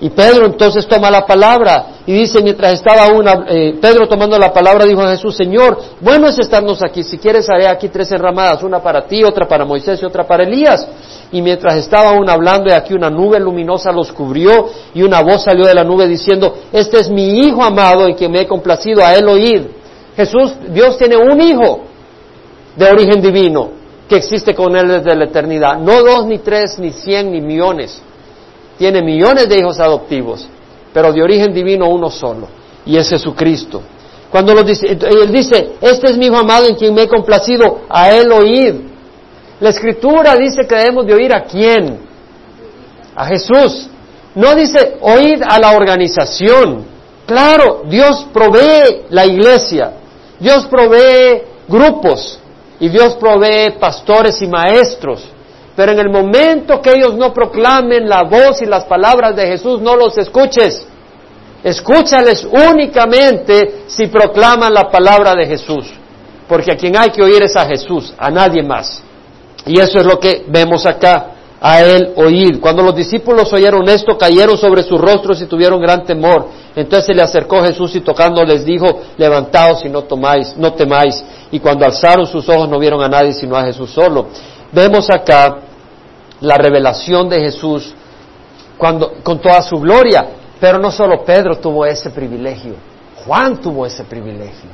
Y 0.02 0.08
Pedro 0.08 0.46
entonces 0.46 0.86
toma 0.86 1.10
la 1.10 1.26
palabra 1.26 1.86
y 2.06 2.14
dice, 2.14 2.42
mientras 2.42 2.72
estaba 2.72 3.08
una, 3.08 3.44
eh, 3.48 3.76
Pedro 3.82 4.08
tomando 4.08 4.38
la 4.38 4.50
palabra 4.50 4.86
dijo 4.86 5.02
a 5.02 5.10
Jesús, 5.10 5.36
Señor, 5.36 5.78
bueno 6.00 6.26
es 6.26 6.38
estarnos 6.38 6.82
aquí, 6.82 7.02
si 7.02 7.18
quieres 7.18 7.50
haré 7.50 7.68
aquí 7.68 7.90
tres 7.90 8.10
enramadas, 8.12 8.62
una 8.62 8.82
para 8.82 9.06
ti, 9.06 9.22
otra 9.22 9.46
para 9.46 9.66
Moisés 9.66 10.00
y 10.02 10.06
otra 10.06 10.26
para 10.26 10.44
Elías. 10.44 10.88
Y 11.32 11.42
mientras 11.42 11.76
estaba 11.76 12.10
aún 12.10 12.30
hablando 12.30 12.70
y 12.70 12.72
aquí 12.72 12.94
una 12.94 13.10
nube 13.10 13.38
luminosa 13.38 13.92
los 13.92 14.10
cubrió 14.10 14.70
y 14.94 15.02
una 15.02 15.20
voz 15.20 15.44
salió 15.44 15.66
de 15.66 15.74
la 15.74 15.84
nube 15.84 16.08
diciendo, 16.08 16.54
este 16.72 16.98
es 16.98 17.10
mi 17.10 17.40
Hijo 17.40 17.62
amado 17.62 18.06
en 18.06 18.14
quien 18.14 18.32
me 18.32 18.40
he 18.40 18.46
complacido 18.46 19.04
a 19.04 19.14
él 19.14 19.28
oír. 19.28 19.70
Jesús, 20.16 20.54
Dios 20.70 20.96
tiene 20.96 21.18
un 21.18 21.38
Hijo 21.42 21.80
de 22.74 22.90
origen 22.90 23.20
divino 23.20 23.68
que 24.08 24.16
existe 24.16 24.54
con 24.54 24.74
él 24.74 24.88
desde 24.88 25.14
la 25.14 25.26
eternidad, 25.26 25.78
no 25.78 26.02
dos, 26.02 26.24
ni 26.24 26.38
tres, 26.38 26.78
ni 26.78 26.90
cien, 26.90 27.30
ni 27.32 27.42
millones 27.42 28.02
tiene 28.80 29.02
millones 29.02 29.46
de 29.46 29.58
hijos 29.58 29.78
adoptivos, 29.78 30.48
pero 30.94 31.12
de 31.12 31.22
origen 31.22 31.52
divino 31.52 31.86
uno 31.90 32.08
solo, 32.08 32.48
y 32.86 32.96
es 32.96 33.10
Jesucristo. 33.10 33.82
Cuando 34.30 34.54
dice, 34.62 34.86
él 34.86 35.30
dice, 35.30 35.72
este 35.82 36.10
es 36.10 36.16
mi 36.16 36.24
hijo 36.24 36.38
amado 36.38 36.66
en 36.66 36.76
quien 36.76 36.94
me 36.94 37.02
he 37.02 37.06
complacido, 37.08 37.82
a 37.90 38.10
él 38.10 38.32
oír. 38.32 38.88
La 39.60 39.68
escritura 39.68 40.34
dice 40.34 40.66
que 40.66 40.74
debemos 40.76 41.06
de 41.06 41.12
oír 41.12 41.30
a 41.30 41.44
quién? 41.44 41.98
A 43.14 43.26
Jesús. 43.26 43.90
No 44.34 44.54
dice 44.54 44.96
oír 45.02 45.44
a 45.46 45.58
la 45.58 45.72
organización. 45.72 46.86
Claro, 47.26 47.82
Dios 47.86 48.28
provee 48.32 49.02
la 49.10 49.26
iglesia, 49.26 49.92
Dios 50.38 50.66
provee 50.70 51.42
grupos 51.68 52.40
y 52.80 52.88
Dios 52.88 53.14
provee 53.16 53.72
pastores 53.78 54.40
y 54.40 54.46
maestros. 54.46 55.22
Pero 55.80 55.92
en 55.92 55.98
el 55.98 56.10
momento 56.10 56.82
que 56.82 56.92
ellos 56.92 57.14
no 57.14 57.32
proclamen 57.32 58.06
la 58.06 58.24
voz 58.24 58.60
y 58.60 58.66
las 58.66 58.84
palabras 58.84 59.34
de 59.34 59.46
Jesús, 59.46 59.80
no 59.80 59.96
los 59.96 60.18
escuches. 60.18 60.86
Escúchales 61.64 62.44
únicamente 62.44 63.84
si 63.86 64.08
proclaman 64.08 64.74
la 64.74 64.90
palabra 64.90 65.34
de 65.34 65.46
Jesús. 65.46 65.90
Porque 66.46 66.72
a 66.72 66.76
quien 66.76 66.98
hay 66.98 67.08
que 67.08 67.22
oír 67.22 67.42
es 67.44 67.56
a 67.56 67.64
Jesús, 67.64 68.12
a 68.18 68.30
nadie 68.30 68.62
más. 68.62 69.02
Y 69.64 69.80
eso 69.80 70.00
es 70.00 70.04
lo 70.04 70.20
que 70.20 70.44
vemos 70.48 70.84
acá, 70.84 71.28
a 71.58 71.80
él 71.80 72.12
oír. 72.16 72.60
Cuando 72.60 72.82
los 72.82 72.94
discípulos 72.94 73.50
oyeron 73.50 73.88
esto, 73.88 74.18
cayeron 74.18 74.58
sobre 74.58 74.82
sus 74.82 75.00
rostros 75.00 75.40
y 75.40 75.46
tuvieron 75.46 75.80
gran 75.80 76.04
temor. 76.04 76.48
Entonces 76.76 77.06
se 77.06 77.14
le 77.14 77.22
acercó 77.22 77.62
Jesús 77.62 77.96
y 77.96 78.02
tocando 78.02 78.44
les 78.44 78.66
dijo, 78.66 79.00
levantaos 79.16 79.82
y 79.86 79.88
no 79.88 80.02
tomáis, 80.02 80.54
no 80.58 80.74
temáis. 80.74 81.24
Y 81.50 81.58
cuando 81.58 81.86
alzaron 81.86 82.26
sus 82.26 82.46
ojos 82.50 82.68
no 82.68 82.78
vieron 82.78 83.02
a 83.02 83.08
nadie 83.08 83.32
sino 83.32 83.56
a 83.56 83.64
Jesús 83.64 83.90
solo. 83.90 84.26
Vemos 84.72 85.08
acá 85.08 85.69
la 86.40 86.56
revelación 86.56 87.28
de 87.28 87.40
Jesús 87.40 87.94
cuando, 88.78 89.14
con 89.22 89.40
toda 89.40 89.62
su 89.62 89.76
gloria. 89.78 90.26
Pero 90.58 90.78
no 90.78 90.90
solo 90.90 91.24
Pedro 91.24 91.56
tuvo 91.56 91.86
ese 91.86 92.10
privilegio, 92.10 92.74
Juan 93.24 93.60
tuvo 93.60 93.86
ese 93.86 94.04
privilegio. 94.04 94.70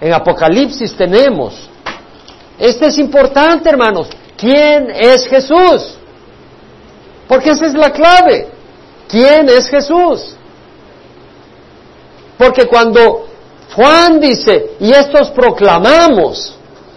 En 0.00 0.12
Apocalipsis 0.12 0.96
tenemos, 0.96 1.68
este 2.58 2.86
es 2.86 2.98
importante 2.98 3.68
hermanos, 3.68 4.08
¿quién 4.36 4.90
es 4.90 5.26
Jesús? 5.26 5.96
Porque 7.28 7.50
esa 7.50 7.66
es 7.66 7.74
la 7.74 7.92
clave. 7.92 8.48
¿Quién 9.08 9.48
es 9.48 9.68
Jesús? 9.68 10.36
Porque 12.36 12.66
cuando 12.66 13.26
Juan 13.74 14.20
dice, 14.20 14.72
y 14.78 14.90
estos 14.90 15.30
proclamamos 15.30 16.54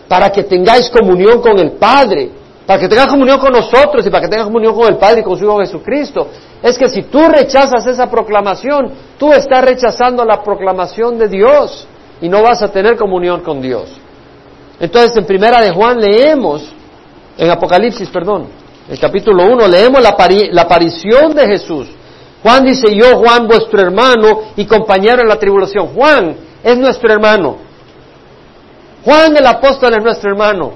para 0.07 0.29
que 0.31 0.43
tengáis 0.43 0.89
comunión 0.89 1.41
con 1.41 1.57
el 1.57 1.71
Padre, 1.71 2.31
para 2.65 2.79
que 2.79 2.87
tengas 2.87 3.07
comunión 3.07 3.39
con 3.39 3.51
nosotros 3.51 4.05
y 4.05 4.09
para 4.09 4.21
que 4.21 4.29
tengas 4.29 4.45
comunión 4.45 4.73
con 4.73 4.87
el 4.87 4.97
Padre 4.97 5.21
y 5.21 5.23
con 5.23 5.37
su 5.37 5.45
Hijo 5.45 5.59
Jesucristo, 5.59 6.27
es 6.61 6.77
que 6.77 6.87
si 6.89 7.03
tú 7.03 7.27
rechazas 7.27 7.85
esa 7.87 8.09
proclamación, 8.09 8.91
tú 9.17 9.31
estás 9.33 9.63
rechazando 9.63 10.23
la 10.23 10.43
proclamación 10.43 11.17
de 11.17 11.27
Dios 11.27 11.87
y 12.21 12.29
no 12.29 12.43
vas 12.43 12.61
a 12.61 12.67
tener 12.67 12.97
comunión 12.97 13.41
con 13.41 13.61
Dios. 13.61 13.89
Entonces, 14.79 15.15
en 15.17 15.25
primera 15.25 15.59
de 15.59 15.71
Juan 15.71 15.99
leemos, 15.99 16.71
en 17.37 17.49
Apocalipsis, 17.49 18.09
perdón, 18.09 18.47
el 18.89 18.99
capítulo 18.99 19.45
1, 19.45 19.67
leemos 19.67 20.01
la, 20.01 20.15
la 20.51 20.61
aparición 20.61 21.33
de 21.35 21.47
Jesús. 21.47 21.87
Juan 22.43 22.65
dice, 22.65 22.93
yo 22.95 23.17
Juan, 23.17 23.47
vuestro 23.47 23.79
hermano 23.79 24.41
y 24.55 24.65
compañero 24.65 25.21
en 25.21 25.27
la 25.27 25.37
tribulación. 25.37 25.87
Juan 25.87 26.35
es 26.63 26.77
nuestro 26.77 27.11
hermano. 27.11 27.57
Juan 29.03 29.35
el 29.35 29.45
apóstol 29.45 29.93
es 29.93 30.03
nuestro 30.03 30.31
hermano. 30.31 30.73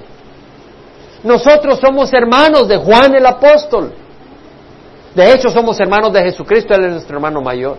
Nosotros 1.26 1.80
somos 1.80 2.13
hermanos 2.13 2.67
de 2.67 2.78
Juan 2.78 3.15
el 3.15 3.26
apóstol. 3.26 3.91
De 5.15 5.34
hecho, 5.34 5.49
somos 5.49 5.80
hermanos 5.80 6.13
de 6.13 6.21
Jesucristo, 6.21 6.76
Él 6.76 6.86
es 6.86 6.91
nuestro 6.91 7.15
hermano 7.15 7.41
mayor. 7.41 7.78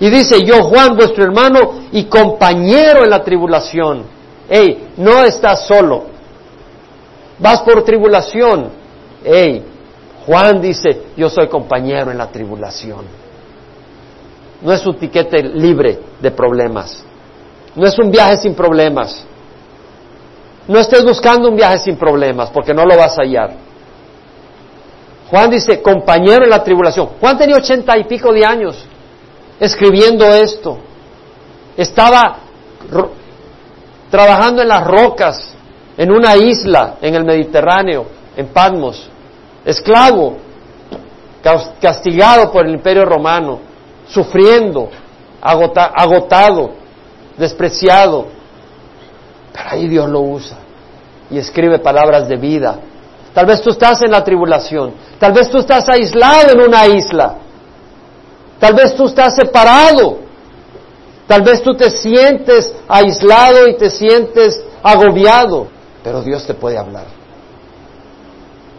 Y 0.00 0.10
dice, 0.10 0.44
yo 0.44 0.64
Juan, 0.64 0.96
vuestro 0.96 1.22
hermano 1.22 1.82
y 1.92 2.04
compañero 2.06 3.04
en 3.04 3.10
la 3.10 3.22
tribulación. 3.22 4.02
Ey, 4.48 4.88
no 4.96 5.24
estás 5.24 5.68
solo. 5.68 6.06
Vas 7.38 7.62
por 7.62 7.84
tribulación. 7.84 8.70
Ey, 9.24 9.62
Juan 10.26 10.60
dice, 10.60 11.02
yo 11.16 11.30
soy 11.30 11.46
compañero 11.46 12.10
en 12.10 12.18
la 12.18 12.26
tribulación. 12.26 13.04
No 14.62 14.72
es 14.72 14.84
un 14.84 14.96
tiquete 14.96 15.44
libre 15.44 16.00
de 16.20 16.30
problemas. 16.32 17.04
No 17.76 17.86
es 17.86 17.96
un 18.00 18.10
viaje 18.10 18.38
sin 18.38 18.54
problemas. 18.54 19.24
No 20.68 20.78
estés 20.78 21.04
buscando 21.04 21.48
un 21.48 21.56
viaje 21.56 21.78
sin 21.78 21.96
problemas, 21.96 22.50
porque 22.50 22.74
no 22.74 22.84
lo 22.84 22.96
vas 22.96 23.16
a 23.18 23.22
hallar. 23.22 23.54
Juan 25.30 25.50
dice, 25.50 25.82
compañero 25.82 26.44
en 26.44 26.50
la 26.50 26.62
tribulación. 26.62 27.08
Juan 27.20 27.36
tenía 27.36 27.56
ochenta 27.56 27.96
y 27.98 28.04
pico 28.04 28.32
de 28.32 28.44
años 28.44 28.84
escribiendo 29.58 30.26
esto. 30.26 30.78
Estaba 31.76 32.38
trabajando 34.10 34.62
en 34.62 34.68
las 34.68 34.86
rocas, 34.86 35.54
en 35.96 36.10
una 36.10 36.36
isla 36.36 36.96
en 37.00 37.14
el 37.14 37.24
Mediterráneo, 37.24 38.06
en 38.36 38.48
Patmos, 38.48 39.08
esclavo, 39.64 40.36
castigado 41.80 42.52
por 42.52 42.66
el 42.66 42.74
imperio 42.74 43.04
romano, 43.04 43.60
sufriendo, 44.08 44.90
agotado, 45.40 46.70
despreciado. 47.36 48.35
Pero 49.56 49.70
ahí 49.70 49.88
Dios 49.88 50.08
lo 50.08 50.20
usa 50.20 50.58
y 51.30 51.38
escribe 51.38 51.78
palabras 51.78 52.28
de 52.28 52.36
vida. 52.36 52.78
Tal 53.32 53.46
vez 53.46 53.62
tú 53.62 53.70
estás 53.70 54.02
en 54.02 54.10
la 54.10 54.22
tribulación, 54.22 54.94
tal 55.18 55.32
vez 55.32 55.50
tú 55.50 55.58
estás 55.58 55.88
aislado 55.88 56.52
en 56.52 56.60
una 56.60 56.86
isla, 56.86 57.36
tal 58.58 58.74
vez 58.74 58.94
tú 58.94 59.06
estás 59.06 59.34
separado, 59.34 60.18
tal 61.26 61.42
vez 61.42 61.62
tú 61.62 61.74
te 61.74 61.90
sientes 61.90 62.74
aislado 62.88 63.66
y 63.68 63.76
te 63.76 63.90
sientes 63.90 64.62
agobiado, 64.82 65.68
pero 66.02 66.22
Dios 66.22 66.46
te 66.46 66.54
puede 66.54 66.78
hablar. 66.78 67.06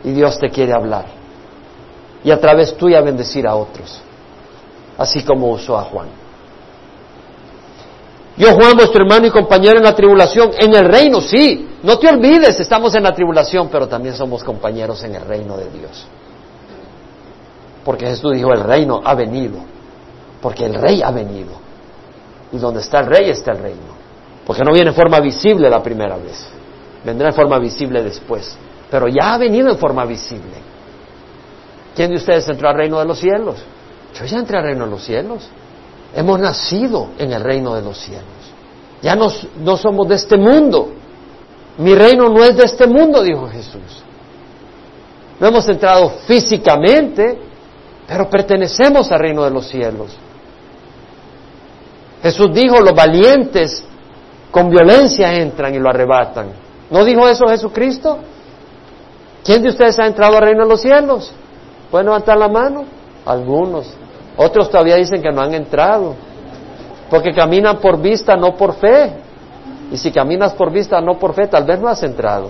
Y 0.04 0.12
Dios 0.12 0.40
te 0.40 0.50
quiere 0.50 0.74
hablar. 0.74 1.06
Y 2.24 2.32
a 2.32 2.40
través 2.40 2.76
tuya 2.78 3.02
bendecir 3.02 3.48
a 3.48 3.56
otros, 3.56 4.00
así 4.98 5.24
como 5.24 5.50
usó 5.50 5.78
a 5.78 5.84
Juan. 5.84 6.27
Yo, 8.38 8.54
Juan, 8.54 8.78
vuestro 8.78 9.04
hermano 9.04 9.26
y 9.26 9.32
compañero 9.32 9.78
en 9.78 9.84
la 9.84 9.96
tribulación, 9.96 10.52
en 10.60 10.76
el 10.76 10.86
reino, 10.86 11.22
sí. 11.22 11.68
No 11.82 11.98
te 11.98 12.08
olvides, 12.08 12.60
estamos 12.60 12.94
en 12.94 13.04
la 13.04 13.14
tribulación, 13.14 13.68
pero 13.70 13.88
también 13.88 14.16
somos 14.16 14.44
compañeros 14.44 15.04
en 15.04 15.16
el 15.16 15.26
reino 15.26 15.58
de 15.58 15.70
Dios. 15.72 16.06
Porque 17.84 18.06
Jesús 18.06 18.34
dijo, 18.34 18.52
el 18.54 18.64
reino 18.64 19.02
ha 19.04 19.16
venido. 19.16 19.58
Porque 20.42 20.66
el 20.66 20.76
rey 20.76 21.02
ha 21.02 21.10
venido. 21.10 21.52
Y 22.52 22.58
donde 22.58 22.82
está 22.82 23.00
el 23.00 23.08
rey 23.08 23.30
está 23.30 23.54
el 23.54 23.60
reino. 23.60 23.98
Porque 24.46 24.64
no 24.64 24.72
viene 24.72 24.90
en 24.90 24.96
forma 24.96 25.20
visible 25.20 25.70
la 25.70 25.82
primera 25.82 26.18
vez. 26.18 26.48
Vendrá 27.04 27.30
en 27.30 27.34
forma 27.34 27.58
visible 27.58 28.04
después. 28.04 28.56
Pero 28.92 29.08
ya 29.08 29.34
ha 29.34 29.38
venido 29.38 29.70
en 29.70 29.78
forma 29.78 30.06
visible. 30.06 30.68
¿Quién 31.96 32.12
de 32.12 32.18
ustedes 32.18 32.48
entró 32.48 32.70
al 32.70 32.76
reino 32.76 33.00
de 33.00 33.06
los 33.06 33.20
cielos? 33.20 33.56
Yo 34.14 34.26
ya 34.26 34.38
entré 34.38 34.58
al 34.58 34.64
reino 34.64 34.86
de 34.86 34.92
los 34.92 35.04
cielos. 35.04 35.50
Hemos 36.18 36.40
nacido 36.40 37.10
en 37.20 37.32
el 37.32 37.44
reino 37.44 37.76
de 37.76 37.84
los 37.84 38.00
cielos. 38.00 38.26
Ya 39.04 39.16
no 39.16 39.78
somos 39.78 40.08
de 40.08 40.16
este 40.16 40.36
mundo. 40.36 40.90
Mi 41.78 41.94
reino 41.94 42.28
no 42.28 42.44
es 42.44 42.58
de 42.58 42.64
este 42.64 42.88
mundo, 42.88 43.22
dijo 43.22 43.48
Jesús. 43.48 44.04
No 45.40 45.46
hemos 45.46 45.70
entrado 45.70 46.10
físicamente, 46.26 47.38
pero 48.08 48.28
pertenecemos 48.28 49.12
al 49.12 49.20
reino 49.20 49.44
de 49.44 49.52
los 49.52 49.68
cielos. 49.68 50.18
Jesús 52.24 52.52
dijo, 52.52 52.82
los 52.82 52.96
valientes 52.96 53.84
con 54.50 54.72
violencia 54.72 55.32
entran 55.36 55.76
y 55.76 55.78
lo 55.78 55.88
arrebatan. 55.88 56.48
¿No 56.90 57.06
dijo 57.06 57.30
eso 57.30 57.46
Jesucristo? 57.48 58.18
¿Quién 59.46 59.62
de 59.62 59.70
ustedes 59.70 60.00
ha 60.00 60.08
entrado 60.08 60.36
al 60.36 60.42
reino 60.42 60.64
de 60.64 60.70
los 60.70 60.82
cielos? 60.82 61.32
¿Pueden 61.92 62.08
levantar 62.08 62.40
la 62.40 62.48
mano? 62.48 62.86
Algunos. 63.24 63.94
Otros 64.38 64.70
todavía 64.70 64.96
dicen 64.96 65.22
que 65.22 65.32
no 65.32 65.42
han 65.42 65.54
entrado, 65.54 66.14
porque 67.10 67.34
caminan 67.34 67.78
por 67.78 68.00
vista, 68.00 68.36
no 68.36 68.56
por 68.56 68.76
fe. 68.76 69.12
Y 69.92 69.98
si 69.98 70.12
caminas 70.12 70.54
por 70.54 70.72
vista, 70.72 71.02
no 71.02 71.18
por 71.18 71.34
fe, 71.34 71.48
tal 71.48 71.64
vez 71.64 71.80
no 71.80 71.88
has 71.88 72.04
entrado. 72.04 72.50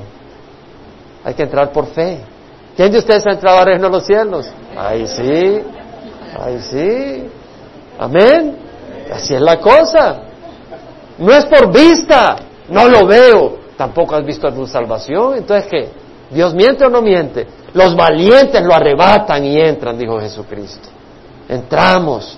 Hay 1.23 1.33
que 1.33 1.43
entrar 1.43 1.71
por 1.71 1.87
fe. 1.87 2.19
¿Quién 2.75 2.91
de 2.91 2.99
ustedes 2.99 3.25
ha 3.25 3.31
entrado 3.31 3.59
al 3.59 3.65
reino 3.65 3.87
de 3.87 3.89
los 3.89 4.05
cielos? 4.05 4.49
Ahí 4.77 5.07
sí, 5.07 5.61
ahí 6.39 6.59
sí. 6.59 7.29
Amén. 7.99 8.55
Así 9.11 9.33
es 9.33 9.41
la 9.41 9.59
cosa. 9.59 10.21
No 11.17 11.31
es 11.33 11.45
por 11.45 11.71
vista, 11.71 12.35
no 12.69 12.87
lo 12.87 13.05
veo. 13.05 13.57
Tampoco 13.77 14.15
has 14.15 14.25
visto 14.25 14.51
tu 14.53 14.67
salvación. 14.67 15.37
Entonces, 15.37 15.69
¿qué? 15.69 15.89
¿Dios 16.29 16.53
miente 16.53 16.85
o 16.85 16.89
no 16.89 17.01
miente? 17.01 17.47
Los 17.73 17.95
valientes 17.95 18.61
lo 18.63 18.73
arrebatan 18.73 19.43
y 19.45 19.59
entran, 19.59 19.97
dijo 19.97 20.19
Jesucristo. 20.19 20.89
Entramos 21.49 22.37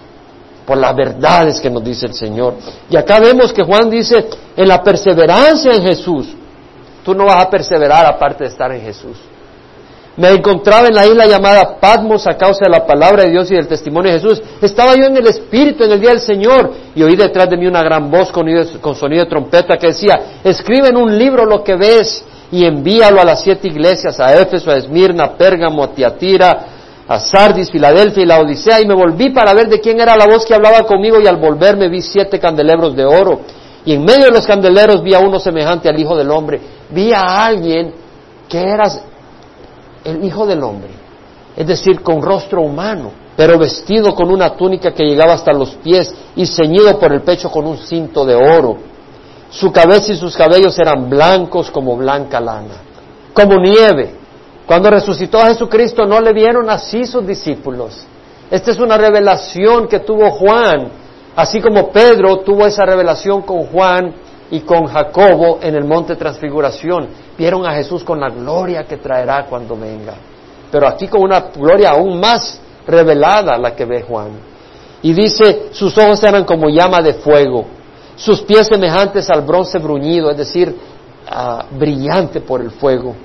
por 0.66 0.78
las 0.78 0.96
verdades 0.96 1.60
que 1.60 1.70
nos 1.70 1.84
dice 1.84 2.06
el 2.06 2.14
Señor. 2.14 2.54
Y 2.90 2.96
acá 2.96 3.20
vemos 3.20 3.52
que 3.52 3.64
Juan 3.64 3.90
dice, 3.90 4.30
en 4.56 4.68
la 4.68 4.84
perseverancia 4.84 5.74
en 5.74 5.84
Jesús, 5.84 6.28
tú 7.04 7.16
no 7.16 7.26
vas 7.26 7.44
a 7.44 7.50
perseverar 7.50 8.06
aparte 8.06 8.44
de 8.44 8.52
estar 8.52 8.72
en 8.72 8.82
Jesús. 8.82 9.18
Me 10.20 10.30
encontraba 10.32 10.88
en 10.88 10.96
la 10.96 11.08
isla 11.08 11.26
llamada 11.26 11.78
Patmos 11.80 12.28
a 12.28 12.38
causa 12.38 12.66
de 12.66 12.70
la 12.70 12.86
palabra 12.86 13.24
de 13.24 13.32
Dios 13.32 13.50
y 13.50 13.56
del 13.56 13.68
testimonio 13.68 14.12
de 14.12 14.20
Jesús. 14.20 14.44
Estaba 14.62 14.94
yo 14.96 15.06
en 15.06 15.16
el 15.16 15.26
Espíritu 15.28 15.86
en 15.86 15.94
el 15.94 16.02
día 16.02 16.10
del 16.10 16.20
Señor 16.20 16.74
y 16.94 17.02
oí 17.02 17.16
detrás 17.16 17.50
de 17.50 17.56
mí 17.56 17.66
una 17.66 17.82
gran 17.82 18.12
voz 18.12 18.30
con, 18.30 18.46
sonido 18.96 19.24
de 19.24 19.30
trompeta 19.30 19.78
que 19.78 19.88
decía, 19.88 20.42
escribe 20.44 20.90
en 20.90 20.98
un 20.98 21.18
libro 21.18 21.46
lo 21.46 21.64
que 21.64 21.76
ves 21.76 22.24
y 22.52 22.66
envíalo 22.66 23.22
a 23.22 23.24
las 23.24 23.42
siete 23.42 23.70
iglesias, 23.70 24.20
a 24.20 24.36
Éfeso, 24.40 24.70
a 24.70 24.76
Esmirna, 24.76 25.24
a 25.24 25.34
Pérgamo, 25.38 25.84
a 25.84 25.94
Tiatira, 25.94 26.66
a 27.10 27.20
Sardis, 27.20 27.72
Filadelfia 27.72 28.22
y 28.22 28.26
la 28.28 28.40
Odisea, 28.40 28.80
y 28.82 28.86
me 28.86 28.94
volví 28.94 29.32
para 29.32 29.52
ver 29.56 29.68
de 29.68 29.80
quién 29.80 30.00
era 30.00 30.16
la 30.16 30.28
voz 30.28 30.46
que 30.46 30.54
hablaba 30.54 30.84
conmigo, 30.84 31.20
y 31.20 31.26
al 31.26 31.38
volverme 31.38 31.90
vi 31.90 32.04
siete 32.04 32.40
candelebros 32.40 32.96
de 32.96 33.04
oro, 33.04 33.42
y 33.84 33.94
en 33.94 34.06
medio 34.06 34.26
de 34.26 34.32
los 34.32 34.46
candeleros 34.46 35.02
vi 35.02 35.16
a 35.16 35.20
uno 35.20 35.40
semejante 35.40 35.90
al 35.90 36.00
Hijo 36.00 36.16
del 36.16 36.30
Hombre, 36.30 36.62
vi 36.92 37.12
a 37.12 37.46
alguien 37.48 37.96
que 38.48 38.60
era 38.60 38.88
el 40.04 40.24
Hijo 40.24 40.46
del 40.46 40.62
Hombre, 40.62 40.92
es 41.58 41.66
decir, 41.66 42.02
con 42.02 42.22
rostro 42.22 42.62
humano, 42.62 43.10
pero 43.36 43.58
vestido 43.58 44.14
con 44.14 44.30
una 44.30 44.56
túnica 44.56 44.94
que 44.94 45.04
llegaba 45.04 45.34
hasta 45.34 45.52
los 45.52 45.72
pies 45.78 46.14
y 46.36 46.46
ceñido 46.46 47.00
por 47.00 47.12
el 47.12 47.22
pecho 47.22 47.50
con 47.50 47.66
un 47.66 47.78
cinto 47.78 48.24
de 48.24 48.36
oro. 48.36 48.78
Su 49.50 49.72
cabeza 49.72 50.12
y 50.12 50.16
sus 50.16 50.38
cabellos 50.38 50.78
eran 50.78 51.10
blancos 51.10 51.72
como 51.72 51.98
blanca 51.98 52.40
lana, 52.40 52.84
como 53.34 53.56
nieve, 53.60 54.19
cuando 54.70 54.92
resucitó 54.92 55.40
a 55.40 55.48
Jesucristo 55.48 56.06
no 56.06 56.22
le 56.22 56.32
vieron 56.32 56.70
así 56.70 57.04
sus 57.04 57.26
discípulos. 57.26 58.06
Esta 58.52 58.70
es 58.70 58.78
una 58.78 59.00
revelación 59.00 59.88
que 59.88 60.02
tuvo 60.02 60.30
Juan, 60.30 60.92
así 61.36 61.60
como 61.60 61.90
Pedro 61.90 62.42
tuvo 62.42 62.68
esa 62.68 62.86
revelación 62.86 63.42
con 63.42 63.64
Juan 63.66 64.14
y 64.52 64.60
con 64.60 64.86
Jacobo 64.86 65.58
en 65.60 65.74
el 65.74 65.86
monte 65.86 66.16
Transfiguración. 66.16 67.08
Vieron 67.36 67.66
a 67.66 67.74
Jesús 67.74 68.04
con 68.04 68.20
la 68.20 68.30
gloria 68.30 68.84
que 68.84 68.98
traerá 68.98 69.48
cuando 69.48 69.76
venga. 69.76 70.14
Pero 70.72 70.88
aquí 70.88 71.08
con 71.08 71.24
una 71.24 71.40
gloria 71.40 71.90
aún 71.90 72.20
más 72.20 72.62
revelada 72.86 73.58
la 73.58 73.76
que 73.76 73.86
ve 73.86 74.04
Juan. 74.04 74.34
Y 75.02 75.14
dice, 75.14 75.70
sus 75.72 75.98
ojos 75.98 76.22
eran 76.22 76.44
como 76.44 76.70
llama 76.70 77.02
de 77.02 77.16
fuego, 77.16 77.66
sus 78.16 78.44
pies 78.44 78.68
semejantes 78.68 79.32
al 79.32 79.42
bronce 79.42 79.80
bruñido, 79.80 80.30
es 80.30 80.38
decir, 80.38 80.78
ah, 81.28 81.66
brillante 81.72 82.40
por 82.42 82.62
el 82.62 82.70
fuego 82.70 83.16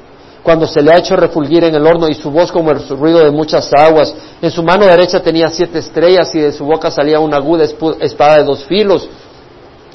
cuando 0.44 0.66
se 0.66 0.82
le 0.82 0.92
ha 0.92 0.98
hecho 0.98 1.16
refulgir 1.16 1.64
en 1.64 1.74
el 1.74 1.86
horno 1.86 2.06
y 2.06 2.14
su 2.14 2.30
voz 2.30 2.52
como 2.52 2.70
el 2.70 2.86
ruido 2.86 3.20
de 3.20 3.30
muchas 3.30 3.72
aguas. 3.72 4.14
En 4.42 4.50
su 4.50 4.62
mano 4.62 4.84
derecha 4.84 5.20
tenía 5.20 5.48
siete 5.48 5.78
estrellas 5.78 6.34
y 6.34 6.40
de 6.40 6.52
su 6.52 6.66
boca 6.66 6.90
salía 6.90 7.18
una 7.18 7.38
aguda 7.38 7.64
espada 7.64 8.36
de 8.36 8.44
dos 8.44 8.62
filos. 8.66 9.08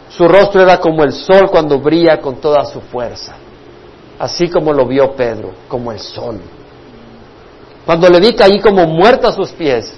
Su 0.10 0.28
rostro 0.28 0.64
era 0.64 0.80
como 0.80 1.04
el 1.04 1.14
sol 1.14 1.52
cuando 1.52 1.78
brilla 1.78 2.20
con 2.20 2.38
toda 2.38 2.66
su 2.66 2.82
fuerza, 2.82 3.36
así 4.18 4.50
como 4.50 4.74
lo 4.74 4.88
vio 4.88 5.16
Pedro, 5.16 5.52
como 5.68 5.92
el 5.92 6.00
sol. 6.00 6.42
Cuando 7.86 8.10
le 8.10 8.20
vi 8.20 8.34
caí 8.34 8.60
como 8.60 8.88
muerto 8.88 9.28
a 9.28 9.32
sus 9.32 9.52
pies, 9.52 9.94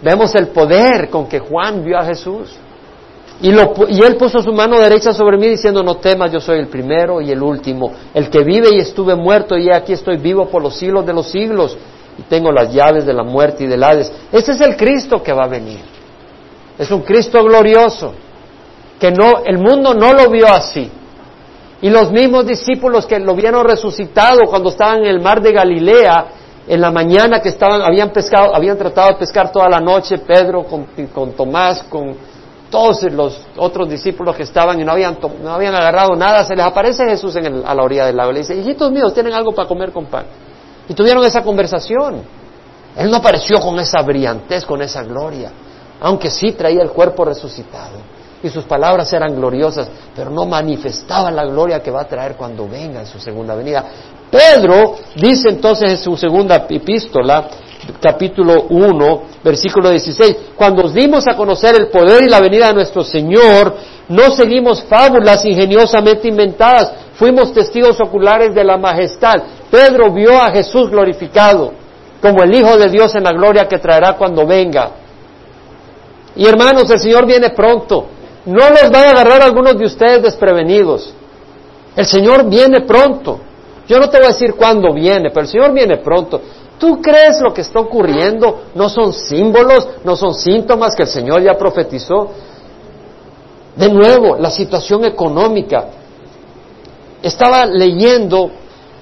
vemos 0.00 0.34
el 0.34 0.48
poder 0.48 1.10
con 1.10 1.26
que 1.26 1.40
Juan 1.40 1.84
vio 1.84 1.98
a 1.98 2.04
Jesús. 2.06 2.56
Y, 3.40 3.50
lo, 3.50 3.74
y 3.88 4.00
él 4.02 4.16
puso 4.16 4.40
su 4.40 4.52
mano 4.52 4.78
derecha 4.78 5.12
sobre 5.12 5.36
mí 5.36 5.48
diciendo, 5.48 5.82
no 5.82 5.96
temas, 5.96 6.32
yo 6.32 6.40
soy 6.40 6.60
el 6.60 6.68
primero 6.68 7.20
y 7.20 7.30
el 7.30 7.42
último, 7.42 7.92
el 8.14 8.30
que 8.30 8.44
vive 8.44 8.68
y 8.72 8.78
estuve 8.78 9.16
muerto 9.16 9.56
y 9.58 9.70
aquí 9.70 9.92
estoy 9.92 10.18
vivo 10.18 10.46
por 10.46 10.62
los 10.62 10.76
siglos 10.76 11.04
de 11.04 11.12
los 11.12 11.26
siglos 11.26 11.76
y 12.16 12.22
tengo 12.22 12.52
las 12.52 12.72
llaves 12.72 13.04
de 13.04 13.12
la 13.12 13.24
muerte 13.24 13.64
y 13.64 13.66
del 13.66 13.82
Hades. 13.82 14.12
Ese 14.30 14.52
es 14.52 14.60
el 14.60 14.76
Cristo 14.76 15.22
que 15.22 15.32
va 15.32 15.44
a 15.44 15.48
venir. 15.48 15.80
Es 16.78 16.90
un 16.90 17.02
Cristo 17.02 17.42
glorioso, 17.42 18.14
que 18.98 19.10
no, 19.10 19.42
el 19.44 19.58
mundo 19.58 19.94
no 19.94 20.12
lo 20.12 20.30
vio 20.30 20.46
así. 20.48 20.90
Y 21.82 21.90
los 21.90 22.10
mismos 22.12 22.46
discípulos 22.46 23.04
que 23.04 23.18
lo 23.18 23.34
vieron 23.34 23.64
resucitado 23.64 24.42
cuando 24.48 24.70
estaban 24.70 25.00
en 25.00 25.06
el 25.06 25.20
mar 25.20 25.42
de 25.42 25.52
Galilea, 25.52 26.26
en 26.66 26.80
la 26.80 26.90
mañana 26.90 27.40
que 27.40 27.50
estaban, 27.50 27.82
habían 27.82 28.10
pescado, 28.10 28.54
habían 28.54 28.78
tratado 28.78 29.08
de 29.08 29.14
pescar 29.16 29.52
toda 29.52 29.68
la 29.68 29.80
noche, 29.80 30.18
Pedro 30.18 30.64
con, 30.64 30.86
con 31.12 31.32
Tomás, 31.32 31.82
con 31.82 32.16
todos 32.70 33.02
los 33.12 33.40
otros 33.56 33.88
discípulos 33.88 34.34
que 34.36 34.42
estaban 34.42 34.80
y 34.80 34.84
no 34.84 34.92
habían, 34.92 35.18
no 35.42 35.52
habían 35.52 35.74
agarrado 35.74 36.16
nada, 36.16 36.44
se 36.44 36.56
les 36.56 36.64
aparece 36.64 37.04
Jesús 37.04 37.36
en 37.36 37.62
a 37.64 37.74
la 37.74 37.82
orilla 37.82 38.06
del 38.06 38.16
lago 38.16 38.30
y 38.30 38.34
le 38.34 38.40
dice, 38.40 38.56
hijitos 38.56 38.90
míos, 38.90 39.14
¿tienen 39.14 39.32
algo 39.32 39.52
para 39.52 39.68
comer 39.68 39.92
con 39.92 40.06
pan? 40.06 40.26
Y 40.88 40.94
tuvieron 40.94 41.24
esa 41.24 41.42
conversación. 41.42 42.22
Él 42.96 43.10
no 43.10 43.16
apareció 43.16 43.60
con 43.60 43.78
esa 43.80 44.02
brillantez, 44.02 44.64
con 44.64 44.80
esa 44.82 45.02
gloria, 45.02 45.50
aunque 46.00 46.30
sí 46.30 46.52
traía 46.52 46.82
el 46.82 46.90
cuerpo 46.90 47.24
resucitado. 47.24 48.14
Y 48.42 48.50
sus 48.50 48.64
palabras 48.64 49.10
eran 49.12 49.34
gloriosas, 49.34 49.88
pero 50.14 50.30
no 50.30 50.44
manifestaban 50.44 51.34
la 51.34 51.46
gloria 51.46 51.82
que 51.82 51.90
va 51.90 52.02
a 52.02 52.04
traer 52.04 52.36
cuando 52.36 52.68
venga 52.68 53.00
en 53.00 53.06
su 53.06 53.18
segunda 53.18 53.54
venida. 53.54 53.84
Pedro 54.30 54.96
dice 55.16 55.48
entonces 55.48 55.92
en 55.92 55.98
su 55.98 56.16
segunda 56.16 56.66
epístola, 56.68 57.48
capítulo 58.00 58.66
1, 58.68 59.22
versículo 59.42 59.90
16, 59.90 60.36
cuando 60.56 60.84
os 60.84 60.94
dimos 60.94 61.26
a 61.26 61.36
conocer 61.36 61.76
el 61.76 61.88
poder 61.88 62.22
y 62.22 62.28
la 62.28 62.40
venida 62.40 62.68
de 62.68 62.74
nuestro 62.74 63.02
Señor, 63.02 63.74
no 64.08 64.30
seguimos 64.30 64.82
fábulas 64.84 65.44
ingeniosamente 65.44 66.28
inventadas, 66.28 66.92
fuimos 67.14 67.52
testigos 67.52 67.98
oculares 68.00 68.54
de 68.54 68.64
la 68.64 68.76
majestad. 68.76 69.34
Pedro 69.70 70.12
vio 70.12 70.40
a 70.40 70.50
Jesús 70.50 70.90
glorificado 70.90 71.72
como 72.20 72.42
el 72.42 72.54
Hijo 72.54 72.76
de 72.78 72.88
Dios 72.88 73.14
en 73.14 73.24
la 73.24 73.32
gloria 73.32 73.68
que 73.68 73.78
traerá 73.78 74.14
cuando 74.14 74.46
venga. 74.46 74.90
Y 76.36 76.46
hermanos, 76.46 76.90
el 76.90 76.98
Señor 76.98 77.26
viene 77.26 77.50
pronto. 77.50 78.06
No 78.46 78.70
los 78.70 78.92
va 78.92 79.00
a 79.00 79.10
agarrar 79.10 79.42
algunos 79.42 79.78
de 79.78 79.84
ustedes 79.84 80.22
desprevenidos. 80.22 81.14
El 81.96 82.06
Señor 82.06 82.48
viene 82.48 82.80
pronto. 82.80 83.40
Yo 83.86 83.98
no 83.98 84.08
te 84.08 84.16
voy 84.16 84.26
a 84.26 84.30
decir 84.30 84.54
cuándo 84.54 84.92
viene, 84.92 85.28
pero 85.30 85.42
el 85.42 85.48
Señor 85.48 85.72
viene 85.72 85.98
pronto. 85.98 86.40
¿Tú 86.78 87.00
crees 87.00 87.40
lo 87.40 87.54
que 87.54 87.60
está 87.60 87.80
ocurriendo? 87.80 88.64
¿No 88.74 88.88
son 88.88 89.12
símbolos? 89.12 89.88
¿No 90.04 90.16
son 90.16 90.34
síntomas 90.34 90.94
que 90.94 91.02
el 91.02 91.08
Señor 91.08 91.42
ya 91.42 91.54
profetizó? 91.54 92.30
De 93.76 93.88
nuevo, 93.88 94.36
la 94.36 94.50
situación 94.50 95.04
económica. 95.04 95.86
Estaba 97.22 97.66
leyendo 97.66 98.50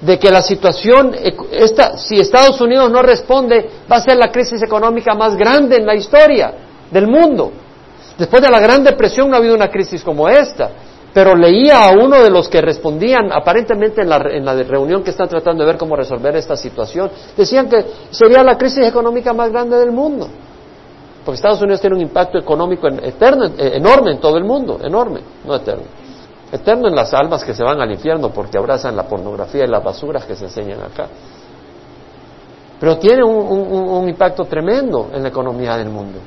de 0.01 0.19
que 0.19 0.29
la 0.29 0.41
situación, 0.41 1.15
esta, 1.51 1.97
si 1.97 2.19
Estados 2.19 2.59
Unidos 2.59 2.91
no 2.91 3.01
responde, 3.01 3.69
va 3.91 3.97
a 3.97 4.01
ser 4.01 4.17
la 4.17 4.31
crisis 4.31 4.61
económica 4.61 5.13
más 5.13 5.35
grande 5.35 5.77
en 5.77 5.85
la 5.85 5.95
historia 5.95 6.53
del 6.91 7.07
mundo. 7.07 7.51
Después 8.17 8.41
de 8.41 8.49
la 8.49 8.59
Gran 8.59 8.83
Depresión 8.83 9.29
no 9.29 9.35
ha 9.35 9.39
habido 9.39 9.55
una 9.55 9.69
crisis 9.69 10.03
como 10.03 10.27
esta. 10.27 10.69
Pero 11.13 11.35
leía 11.35 11.85
a 11.85 11.91
uno 11.91 12.23
de 12.23 12.29
los 12.29 12.49
que 12.49 12.59
respondían, 12.59 13.31
aparentemente 13.31 14.01
en 14.01 14.09
la, 14.09 14.17
en 14.31 14.43
la 14.43 14.55
reunión 14.63 15.03
que 15.03 15.11
están 15.11 15.29
tratando 15.29 15.63
de 15.63 15.67
ver 15.67 15.77
cómo 15.77 15.95
resolver 15.95 16.35
esta 16.35 16.55
situación, 16.57 17.11
decían 17.37 17.69
que 17.69 17.85
sería 18.09 18.43
la 18.43 18.57
crisis 18.57 18.87
económica 18.87 19.31
más 19.31 19.51
grande 19.51 19.77
del 19.77 19.91
mundo. 19.91 20.27
Porque 21.23 21.35
Estados 21.35 21.61
Unidos 21.61 21.79
tiene 21.79 21.95
un 21.95 22.01
impacto 22.01 22.37
económico 22.37 22.87
eterno, 22.87 23.45
eh, 23.45 23.73
enorme 23.75 24.11
en 24.11 24.19
todo 24.19 24.37
el 24.37 24.43
mundo, 24.43 24.79
enorme, 24.83 25.21
no 25.45 25.55
eterno. 25.55 25.85
Eterno 26.51 26.87
en 26.87 26.95
las 26.95 27.13
almas 27.13 27.43
que 27.43 27.53
se 27.53 27.63
van 27.63 27.79
al 27.79 27.91
infierno 27.91 28.29
porque 28.29 28.57
abrazan 28.57 28.95
la 28.95 29.03
pornografía 29.03 29.63
y 29.63 29.67
las 29.67 29.83
basuras 29.83 30.25
que 30.25 30.35
se 30.35 30.45
enseñan 30.45 30.81
acá. 30.81 31.07
Pero 32.79 32.97
tiene 32.97 33.23
un, 33.23 33.35
un 33.37 34.09
impacto 34.09 34.45
tremendo 34.45 35.09
en 35.13 35.23
la 35.23 35.29
economía 35.29 35.77
del 35.77 35.89
mundo. 35.89 36.19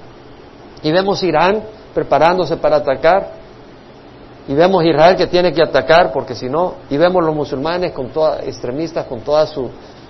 Y 0.82 0.91
vemos 0.91 1.22
Irán 1.22 1.62
preparándose 1.93 2.57
para 2.57 2.76
atacar, 2.76 3.45
y 4.49 4.55
vemos 4.55 4.84
Israel 4.84 5.16
que 5.16 5.26
tiene 5.26 5.53
que 5.53 5.62
atacar 5.62 6.12
porque 6.12 6.34
si 6.34 6.49
no, 6.49 6.74
y 6.88 6.97
vemos 6.97 7.24
los 7.24 7.34
musulmanes 7.34 7.92
con 7.92 8.09
toda, 8.11 8.42
extremistas 8.44 9.07
con 9.07 9.20
toda 9.20 9.47
su, 9.47 9.68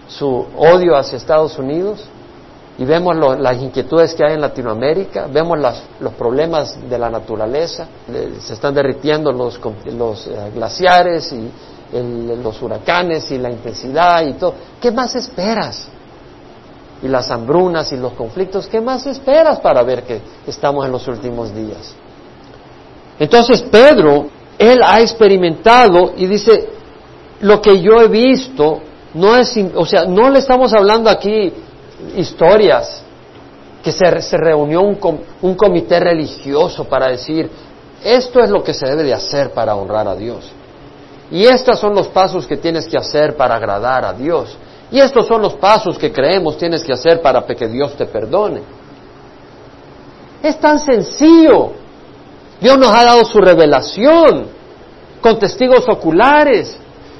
su 0.08 0.46
odio 0.56 0.96
hacia 0.96 1.16
Estados 1.16 1.58
Unidos, 1.58 2.04
y 2.78 2.84
vemos 2.84 3.16
las 3.38 3.56
inquietudes 3.62 4.14
que 4.14 4.24
hay 4.24 4.34
en 4.34 4.40
Latinoamérica, 4.40 5.26
vemos 5.28 5.58
los 5.98 6.12
problemas 6.14 6.78
de 6.88 6.98
la 6.98 7.08
naturaleza, 7.08 7.86
se 8.38 8.52
están 8.52 8.74
derritiendo 8.74 9.32
los, 9.32 9.58
los 9.86 10.26
eh, 10.26 10.50
glaciares 10.54 11.32
y 11.32 11.50
los 12.42 12.60
huracanes 12.60 13.30
y 13.30 13.38
la 13.38 13.50
intensidad 13.50 14.26
y 14.26 14.34
todo. 14.34 14.54
¿Qué 14.78 14.90
más 14.90 15.14
esperas? 15.14 15.88
Y 17.02 17.08
las 17.08 17.30
hambrunas 17.30 17.92
y 17.92 17.96
los 17.96 18.12
conflictos, 18.12 18.66
¿qué 18.66 18.80
más 18.80 19.06
esperas 19.06 19.60
para 19.60 19.82
ver 19.82 20.02
que 20.02 20.20
estamos 20.46 20.84
en 20.84 20.92
los 20.92 21.06
últimos 21.08 21.54
días? 21.54 21.94
Entonces 23.18 23.62
Pedro, 23.62 24.28
él 24.58 24.80
ha 24.84 25.00
experimentado 25.00 26.12
y 26.16 26.26
dice, 26.26 26.68
lo 27.40 27.60
que 27.60 27.80
yo 27.80 28.00
he 28.00 28.08
visto 28.08 28.80
no 29.14 29.36
es, 29.36 29.56
o 29.74 29.86
sea, 29.86 30.04
no 30.04 30.30
le 30.30 30.40
estamos 30.40 30.72
hablando 30.72 31.08
aquí 31.08 31.52
historias 32.16 33.02
que 33.82 33.92
se, 33.92 34.20
se 34.20 34.36
reunió 34.36 34.82
un, 34.82 34.98
un 35.42 35.54
comité 35.54 36.00
religioso 36.00 36.84
para 36.84 37.08
decir, 37.08 37.48
esto 38.04 38.40
es 38.40 38.50
lo 38.50 38.62
que 38.62 38.74
se 38.74 38.86
debe 38.86 39.04
de 39.04 39.14
hacer 39.14 39.52
para 39.52 39.74
honrar 39.74 40.08
a 40.08 40.14
Dios. 40.14 40.50
Y 41.30 41.44
estos 41.44 41.78
son 41.78 41.94
los 41.94 42.08
pasos 42.08 42.46
que 42.46 42.56
tienes 42.56 42.86
que 42.86 42.98
hacer 42.98 43.36
para 43.36 43.56
agradar 43.56 44.04
a 44.04 44.12
Dios. 44.12 44.56
Y 44.90 45.00
estos 45.00 45.26
son 45.26 45.42
los 45.42 45.54
pasos 45.54 45.98
que 45.98 46.12
creemos 46.12 46.56
tienes 46.58 46.84
que 46.84 46.92
hacer 46.92 47.20
para 47.20 47.44
que 47.44 47.66
Dios 47.66 47.94
te 47.96 48.06
perdone. 48.06 48.62
Es 50.42 50.60
tan 50.60 50.78
sencillo. 50.78 51.72
Dios 52.60 52.78
nos 52.78 52.90
ha 52.90 53.04
dado 53.04 53.24
su 53.24 53.40
revelación 53.40 54.46
con 55.20 55.38
testigos 55.38 55.84
oculares. 55.88 56.76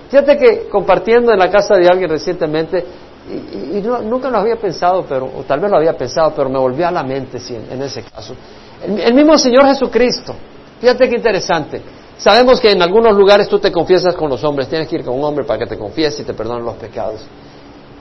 Fíjate 0.09 0.37
que 0.37 0.69
compartiendo 0.69 1.33
en 1.33 1.39
la 1.39 1.51
casa 1.51 1.75
de 1.75 1.89
alguien 1.89 2.09
recientemente, 2.09 2.85
y, 3.29 3.81
nunca 3.81 4.31
lo 4.31 4.39
había 4.39 4.57
pensado, 4.57 5.05
pero, 5.09 5.27
o 5.27 5.43
tal 5.43 5.59
vez 5.61 5.71
lo 5.71 5.77
había 5.79 5.97
pensado, 5.97 6.33
pero 6.35 6.49
me 6.49 6.59
volvió 6.59 6.87
a 6.87 6.93
la 6.93 7.03
mente 7.03 7.41
sí, 7.41 7.57
en, 7.57 7.83
ese 7.83 8.03
caso. 8.03 8.35
El, 8.83 9.15
mismo 9.15 9.37
Señor 9.37 9.67
Jesucristo, 9.67 10.35
fíjate 10.81 11.09
qué 11.09 11.17
interesante. 11.17 11.83
Sabemos 12.17 12.61
que 12.61 12.71
en 12.71 12.81
algunos 12.81 13.17
lugares 13.17 13.49
tú 13.49 13.59
te 13.59 13.73
confiesas 13.73 14.15
con 14.15 14.31
los 14.31 14.43
hombres, 14.45 14.69
tienes 14.69 14.89
que 14.89 14.97
ir 14.97 15.05
con 15.05 15.19
un 15.19 15.25
hombre 15.25 15.45
para 15.45 15.59
que 15.59 15.67
te 15.67 15.77
confiese 15.77 16.23
y 16.23 16.25
te 16.25 16.33
perdone 16.33 16.63
los 16.63 16.77
pecados. 16.77 17.27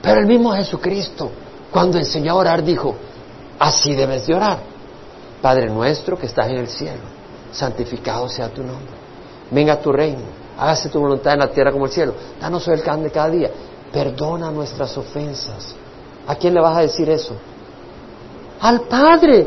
Pero 0.00 0.20
el 0.20 0.26
mismo 0.26 0.52
Jesucristo, 0.52 1.30
cuando 1.70 1.98
enseñó 1.98 2.32
a 2.32 2.36
orar, 2.36 2.62
dijo, 2.62 2.94
así 3.58 3.94
debes 3.94 4.26
de 4.26 4.34
orar. 4.34 4.58
Padre 5.42 5.66
nuestro 5.66 6.16
que 6.16 6.26
estás 6.26 6.48
en 6.48 6.58
el 6.58 6.68
cielo 6.68 7.15
santificado 7.52 8.28
sea 8.28 8.48
tu 8.48 8.62
nombre. 8.62 8.94
Venga 9.50 9.80
tu 9.80 9.92
reino, 9.92 10.22
hágase 10.58 10.88
tu 10.88 11.00
voluntad 11.00 11.34
en 11.34 11.40
la 11.40 11.48
tierra 11.48 11.72
como 11.72 11.86
el 11.86 11.90
cielo. 11.90 12.14
Danos 12.40 12.66
el 12.68 12.82
can 12.82 13.02
de 13.02 13.10
cada 13.10 13.30
día. 13.30 13.50
Perdona 13.92 14.50
nuestras 14.50 14.96
ofensas. 14.96 15.74
¿A 16.26 16.34
quién 16.34 16.54
le 16.54 16.60
vas 16.60 16.76
a 16.76 16.80
decir 16.80 17.08
eso? 17.08 17.34
Al 18.60 18.82
Padre. 18.82 19.46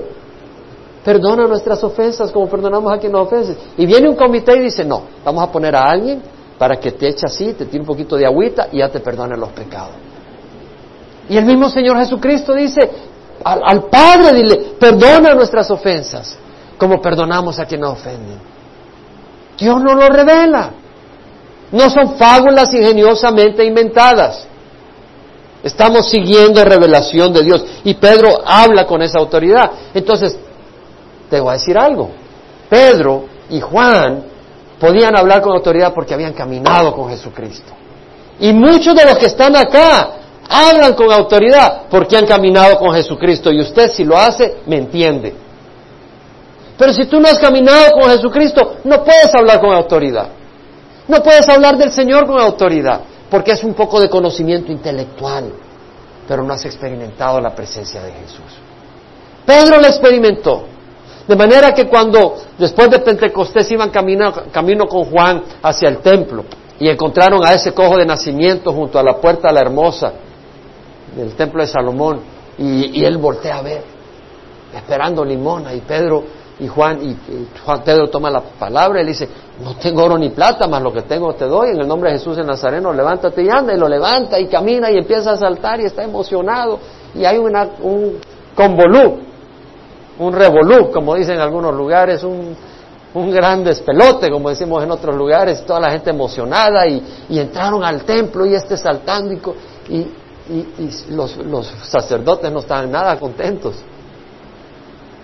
Perdona 1.03 1.47
nuestras 1.47 1.83
ofensas 1.83 2.31
como 2.31 2.47
perdonamos 2.49 2.91
a 2.91 2.97
quien 2.97 3.11
nos 3.11 3.27
ofende. 3.27 3.55
Y 3.77 3.85
viene 3.85 4.09
un 4.09 4.15
comité 4.15 4.57
y 4.57 4.61
dice, 4.61 4.83
no, 4.83 5.03
vamos 5.23 5.43
a 5.43 5.51
poner 5.51 5.75
a 5.75 5.83
alguien 5.83 6.21
para 6.57 6.77
que 6.77 6.91
te 6.91 7.07
eche 7.07 7.25
así, 7.25 7.53
te 7.53 7.65
tire 7.65 7.79
un 7.79 7.87
poquito 7.87 8.17
de 8.17 8.25
agüita 8.25 8.67
y 8.71 8.79
ya 8.79 8.89
te 8.89 8.99
perdone 8.99 9.37
los 9.37 9.49
pecados. 9.49 9.91
Y 11.29 11.37
el 11.37 11.45
mismo 11.45 11.69
Señor 11.69 11.97
Jesucristo 11.97 12.53
dice, 12.53 12.89
al, 13.43 13.61
al 13.63 13.83
Padre 13.85 14.33
dile, 14.33 14.73
perdona 14.77 15.33
nuestras 15.33 15.71
ofensas 15.71 16.37
como 16.79 17.01
perdonamos 17.01 17.59
a 17.59 17.65
quien 17.65 17.81
nos 17.81 17.99
ofenden. 17.99 18.39
Dios 19.57 19.83
no 19.83 19.93
lo 19.93 20.07
revela. 20.07 20.71
No 21.71 21.89
son 21.89 22.15
fábulas 22.17 22.73
ingeniosamente 22.73 23.63
inventadas. 23.63 24.47
Estamos 25.61 26.09
siguiendo 26.09 26.63
revelación 26.63 27.33
de 27.33 27.43
Dios. 27.43 27.63
Y 27.83 27.93
Pedro 27.95 28.29
habla 28.45 28.87
con 28.87 29.01
esa 29.01 29.19
autoridad. 29.19 29.69
Entonces, 29.93 30.39
te 31.29 31.39
voy 31.39 31.51
a 31.51 31.53
decir 31.53 31.77
algo. 31.77 32.09
Pedro 32.69 33.25
y 33.49 33.59
Juan 33.59 34.23
podían 34.79 35.15
hablar 35.17 35.41
con 35.41 35.53
autoridad 35.53 35.93
porque 35.93 36.13
habían 36.13 36.33
caminado 36.33 36.93
con 36.93 37.09
Jesucristo. 37.09 37.73
Y 38.39 38.53
muchos 38.53 38.95
de 38.95 39.03
los 39.03 39.17
que 39.17 39.25
están 39.25 39.55
acá 39.55 40.11
hablan 40.47 40.93
con 40.93 41.11
autoridad 41.11 41.83
porque 41.89 42.15
han 42.15 42.25
caminado 42.25 42.77
con 42.77 42.93
Jesucristo. 42.93 43.51
Y 43.51 43.59
usted 43.59 43.91
si 43.91 44.05
lo 44.05 44.17
hace, 44.17 44.59
me 44.65 44.77
entiende. 44.77 45.48
Pero 46.79 46.93
si 46.93 47.05
tú 47.05 47.19
no 47.19 47.27
has 47.27 47.37
caminado 47.37 47.91
con 47.91 48.09
Jesucristo, 48.09 48.77
no 48.85 49.03
puedes 49.03 49.35
hablar 49.35 49.59
con 49.59 49.71
autoridad. 49.71 50.29
No 51.07 51.21
puedes 51.21 51.47
hablar 51.49 51.77
del 51.77 51.91
Señor 51.91 52.25
con 52.25 52.39
autoridad, 52.39 53.01
porque 53.29 53.51
es 53.51 53.63
un 53.63 53.73
poco 53.73 53.99
de 53.99 54.09
conocimiento 54.09 54.71
intelectual, 54.71 55.51
pero 56.27 56.41
no 56.41 56.53
has 56.53 56.65
experimentado 56.65 57.41
la 57.41 57.53
presencia 57.53 58.01
de 58.01 58.13
Jesús. 58.13 58.57
Pedro 59.45 59.79
lo 59.79 59.87
experimentó. 59.87 60.63
De 61.27 61.35
manera 61.35 61.73
que 61.73 61.87
cuando 61.87 62.35
Después 62.59 62.89
de 62.89 62.99
Pentecostés 62.99 63.71
iban 63.71 63.89
camino, 63.89 64.33
camino 64.51 64.85
con 64.85 65.05
Juan 65.05 65.41
hacia 65.63 65.87
el 65.87 65.99
templo 65.99 66.43
y 66.77 66.89
encontraron 66.89 67.43
a 67.45 67.53
ese 67.53 67.73
cojo 67.73 67.95
de 67.97 68.05
nacimiento 68.05 68.73
junto 68.73 68.99
a 68.99 69.03
la 69.03 69.15
puerta 69.15 69.49
la 69.51 69.61
hermosa 69.61 70.11
del 71.15 71.33
templo 71.35 71.61
de 71.61 71.67
Salomón 71.67 72.19
y, 72.57 73.05
él 73.05 73.17
voltea 73.17 73.59
a 73.59 73.61
ver, 73.61 73.81
esperando 74.75 75.23
limona 75.23 75.73
y 75.73 75.79
Pedro 75.79 76.21
y 76.59 76.67
Juan 76.67 77.01
y, 77.01 77.15
Juan 77.63 77.83
Pedro 77.83 78.09
toma 78.09 78.29
la 78.29 78.41
palabra 78.41 79.01
y 79.01 79.05
le 79.05 79.11
dice, 79.11 79.29
no 79.63 79.75
tengo 79.75 80.03
oro 80.03 80.17
ni 80.17 80.29
plata, 80.29 80.67
más 80.67 80.81
lo 80.81 80.91
que 80.91 81.03
tengo 81.03 81.33
te 81.33 81.45
doy, 81.45 81.69
en 81.69 81.81
el 81.81 81.87
nombre 81.87 82.11
de 82.11 82.17
Jesús 82.17 82.35
de 82.35 82.43
Nazareno, 82.43 82.93
levántate 82.93 83.43
y 83.43 83.49
anda, 83.49 83.73
y 83.73 83.77
lo 83.77 83.87
levanta 83.87 84.39
y 84.39 84.47
camina 84.47 84.91
y 84.91 84.97
empieza 84.97 85.31
a 85.31 85.37
saltar 85.37 85.79
y 85.79 85.85
está 85.85 86.03
emocionado. 86.03 86.79
Y 87.15 87.25
hay 87.25 87.37
una, 87.37 87.67
un 87.81 88.19
convolú, 88.55 89.19
un 90.19 90.33
revolú, 90.33 90.91
como 90.91 91.15
dicen 91.15 91.35
en 91.35 91.41
algunos 91.41 91.73
lugares, 91.73 92.23
un, 92.23 92.55
un 93.13 93.31
gran 93.31 93.63
despelote, 93.63 94.29
como 94.29 94.49
decimos 94.49 94.83
en 94.83 94.91
otros 94.91 95.15
lugares, 95.15 95.65
toda 95.65 95.79
la 95.79 95.91
gente 95.91 96.09
emocionada 96.09 96.85
y, 96.87 97.01
entraron 97.29 97.83
al 97.83 98.03
templo 98.03 98.45
y 98.45 98.53
este 98.53 98.77
saltando 98.77 99.55
y, 99.89 100.07
los, 101.09 101.37
los, 101.37 101.67
sacerdotes 101.83 102.51
no 102.51 102.59
estaban 102.59 102.91
nada 102.91 103.19
contentos. 103.19 103.75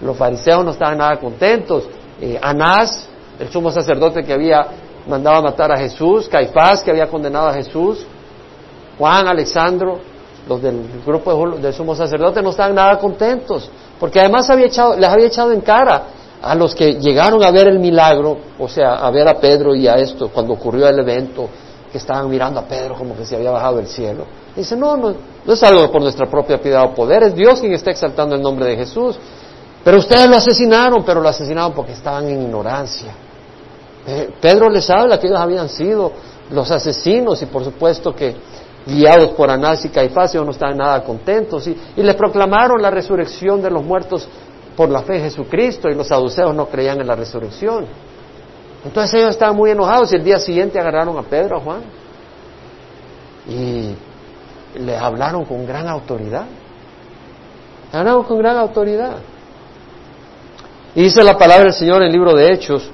Los 0.01 0.17
fariseos 0.17 0.63
no 0.63 0.71
estaban 0.71 0.97
nada 0.97 1.17
contentos. 1.17 1.83
Eh, 2.21 2.39
Anás, 2.41 3.07
el 3.39 3.49
sumo 3.49 3.71
sacerdote 3.71 4.23
que 4.23 4.33
había 4.33 4.67
mandado 5.07 5.37
a 5.37 5.41
matar 5.41 5.71
a 5.71 5.77
Jesús, 5.77 6.27
Caifás, 6.27 6.83
que 6.83 6.91
había 6.91 7.07
condenado 7.07 7.47
a 7.47 7.53
Jesús, 7.53 8.05
Juan, 8.97 9.27
Alexandro, 9.27 9.99
los 10.47 10.61
del 10.61 10.81
grupo 11.05 11.57
del 11.57 11.73
sumo 11.73 11.95
sacerdote 11.95 12.41
no 12.41 12.51
estaban 12.51 12.75
nada 12.75 12.97
contentos, 12.97 13.69
porque 13.99 14.19
además 14.19 14.49
había 14.49 14.67
echado, 14.67 14.95
les 14.95 15.09
había 15.09 15.27
echado 15.27 15.51
en 15.51 15.61
cara 15.61 16.03
a 16.41 16.55
los 16.55 16.75
que 16.75 16.93
llegaron 16.93 17.43
a 17.43 17.51
ver 17.51 17.67
el 17.67 17.79
milagro, 17.79 18.37
o 18.59 18.67
sea, 18.67 18.95
a 18.95 19.09
ver 19.09 19.27
a 19.27 19.39
Pedro 19.39 19.73
y 19.73 19.87
a 19.87 19.95
esto, 19.95 20.29
cuando 20.29 20.53
ocurrió 20.53 20.87
el 20.87 20.99
evento, 20.99 21.49
que 21.91 21.97
estaban 21.97 22.29
mirando 22.29 22.59
a 22.59 22.63
Pedro 22.63 22.95
como 22.95 23.15
que 23.15 23.25
se 23.25 23.35
había 23.35 23.51
bajado 23.51 23.77
del 23.77 23.87
cielo. 23.87 24.25
Dice, 24.55 24.75
no, 24.75 24.95
no, 24.97 25.13
no 25.45 25.53
es 25.53 25.63
algo 25.63 25.89
por 25.91 26.01
nuestra 26.01 26.29
propia 26.29 26.59
piedad 26.59 26.83
o 26.83 26.93
poder, 26.93 27.23
es 27.23 27.35
Dios 27.35 27.59
quien 27.59 27.73
está 27.73 27.91
exaltando 27.91 28.35
el 28.35 28.41
nombre 28.41 28.65
de 28.69 28.75
Jesús. 28.75 29.17
Pero 29.85 29.99
ustedes 29.99 30.27
lo 30.27 30.35
asesinaron, 30.37 31.05
pero 31.05 31.21
lo 31.21 31.29
asesinaron 31.29 31.71
porque 31.73 31.91
estaban 31.91 32.27
en 32.27 32.41
ignorancia. 32.41 33.11
Eh, 34.07 34.31
Pedro 34.41 34.67
les 34.67 34.89
habla 34.89 35.19
que 35.19 35.27
ellos 35.27 35.39
habían 35.39 35.69
sido 35.69 36.11
los 36.49 36.71
asesinos 36.71 37.39
y 37.43 37.45
por 37.45 37.63
supuesto 37.63 38.15
que 38.15 38.35
guiados 38.87 39.29
por 39.31 39.51
Anás 39.51 39.85
y 39.85 39.89
Caifás 39.89 40.33
ellos 40.33 40.45
no 40.45 40.51
estaban 40.53 40.77
nada 40.77 41.03
contentos 41.03 41.67
y, 41.67 41.77
les 41.97 42.15
proclamaron 42.15 42.81
la 42.81 42.89
resurrección 42.89 43.61
de 43.61 43.69
los 43.69 43.83
muertos 43.83 44.27
por 44.75 44.89
la 44.89 45.03
fe 45.03 45.17
en 45.17 45.23
Jesucristo 45.25 45.87
y 45.87 45.93
los 45.93 46.07
saduceos 46.07 46.55
no 46.55 46.65
creían 46.65 46.99
en 46.99 47.05
la 47.05 47.15
resurrección. 47.15 47.85
Entonces 48.83 49.13
ellos 49.19 49.31
estaban 49.31 49.55
muy 49.55 49.69
enojados 49.69 50.11
y 50.13 50.15
el 50.15 50.23
día 50.23 50.39
siguiente 50.39 50.79
agarraron 50.79 51.15
a 51.19 51.21
Pedro, 51.21 51.57
a 51.57 51.59
Juan 51.59 51.81
y 53.47 53.95
les 54.79 54.99
hablaron 54.99 55.45
con 55.45 55.63
gran 55.67 55.87
autoridad. 55.87 56.45
Hablaron 57.93 58.23
con 58.23 58.39
gran 58.39 58.57
autoridad. 58.57 59.17
Y 60.95 61.03
dice 61.03 61.23
la 61.23 61.37
palabra 61.37 61.65
del 61.65 61.73
Señor 61.73 62.01
en 62.01 62.07
el 62.07 62.13
libro 62.13 62.33
de 62.33 62.53
Hechos, 62.53 62.89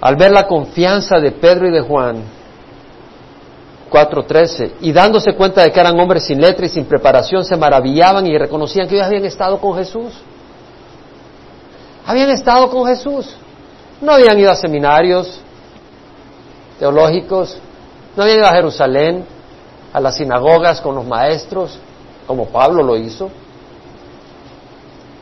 al 0.00 0.14
ver 0.14 0.30
la 0.30 0.46
confianza 0.46 1.18
de 1.18 1.32
Pedro 1.32 1.66
y 1.66 1.72
de 1.72 1.80
Juan, 1.80 2.22
4.13, 3.90 4.72
y 4.80 4.92
dándose 4.92 5.34
cuenta 5.34 5.62
de 5.62 5.72
que 5.72 5.80
eran 5.80 5.98
hombres 5.98 6.24
sin 6.24 6.40
letra 6.40 6.66
y 6.66 6.68
sin 6.68 6.84
preparación, 6.84 7.44
se 7.44 7.56
maravillaban 7.56 8.26
y 8.26 8.38
reconocían 8.38 8.86
que 8.86 8.94
ellos 8.94 9.06
habían 9.06 9.24
estado 9.24 9.58
con 9.58 9.76
Jesús. 9.76 10.12
Habían 12.06 12.30
estado 12.30 12.70
con 12.70 12.86
Jesús. 12.86 13.34
No 14.00 14.12
habían 14.12 14.38
ido 14.38 14.50
a 14.50 14.56
seminarios 14.56 15.40
teológicos, 16.78 17.56
no 18.16 18.22
habían 18.22 18.38
ido 18.38 18.46
a 18.46 18.52
Jerusalén, 18.52 19.24
a 19.92 20.00
las 20.00 20.16
sinagogas 20.16 20.80
con 20.80 20.96
los 20.96 21.06
maestros, 21.06 21.78
como 22.26 22.46
Pablo 22.46 22.82
lo 22.82 22.96
hizo, 22.96 23.30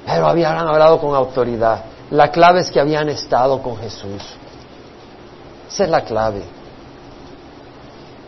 pero 0.06 0.26
habían 0.26 0.56
hablado 0.56 0.98
con 0.98 1.14
autoridad. 1.14 1.91
La 2.12 2.30
clave 2.30 2.60
es 2.60 2.70
que 2.70 2.78
habían 2.78 3.08
estado 3.08 3.62
con 3.62 3.78
Jesús. 3.78 4.22
Esa 5.66 5.84
es 5.84 5.90
la 5.90 6.02
clave. 6.02 6.42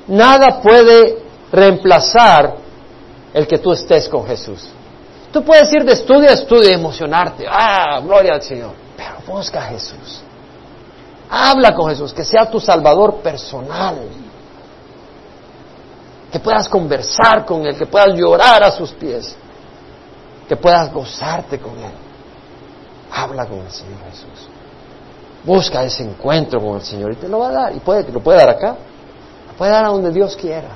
Nada 0.09 0.62
puede 0.62 1.18
reemplazar 1.53 2.57
el 3.35 3.47
que 3.47 3.59
tú 3.59 3.72
estés 3.72 4.09
con 4.09 4.26
Jesús. 4.26 4.70
Tú 5.30 5.45
puedes 5.45 5.70
ir 5.74 5.85
de 5.85 5.93
estudio 5.93 6.30
a 6.30 6.32
estudio 6.32 6.70
y 6.70 6.74
emocionarte. 6.74 7.45
Ah, 7.47 8.01
gloria 8.03 8.35
al 8.35 8.43
Señor. 8.43 8.72
Pero 8.97 9.16
busca 9.26 9.61
a 9.61 9.66
Jesús. 9.66 10.22
Habla 11.28 11.74
con 11.74 11.91
Jesús, 11.91 12.14
que 12.14 12.24
sea 12.24 12.51
tu 12.51 12.61
Salvador 12.61 13.16
personal. 13.16 13.99
Que 16.32 16.39
puedas 16.39 16.70
conversar 16.70 17.45
con 17.45 17.66
Él, 17.66 17.76
que 17.76 17.85
puedas 17.85 18.16
llorar 18.16 18.62
a 18.62 18.70
sus 18.70 18.93
pies, 18.93 19.37
que 20.49 20.57
puedas 20.57 20.91
gozarte 20.91 21.59
con 21.59 21.78
Él. 21.78 22.03
Habla 23.14 23.46
con 23.46 23.60
el 23.60 23.70
Señor 23.70 23.98
Jesús. 24.10 24.48
Busca 25.44 25.84
ese 25.84 26.02
encuentro 26.02 26.60
con 26.60 26.76
el 26.76 26.82
Señor 26.82 27.12
y 27.12 27.16
te 27.16 27.28
lo 27.28 27.38
va 27.38 27.48
a 27.48 27.52
dar. 27.52 27.76
Y 27.76 27.78
puede, 27.78 28.10
lo 28.10 28.20
puede 28.20 28.38
dar 28.38 28.48
acá, 28.48 28.76
lo 29.48 29.54
puede 29.56 29.70
dar 29.70 29.84
a 29.84 29.88
donde 29.88 30.10
Dios 30.10 30.36
quiera. 30.36 30.70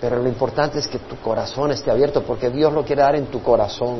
Pero 0.00 0.22
lo 0.22 0.28
importante 0.28 0.78
es 0.78 0.86
que 0.86 0.98
tu 0.98 1.16
corazón 1.16 1.72
esté 1.72 1.90
abierto 1.90 2.22
porque 2.22 2.50
Dios 2.50 2.72
lo 2.72 2.84
quiere 2.84 3.02
dar 3.02 3.16
en 3.16 3.26
tu 3.26 3.42
corazón. 3.42 3.96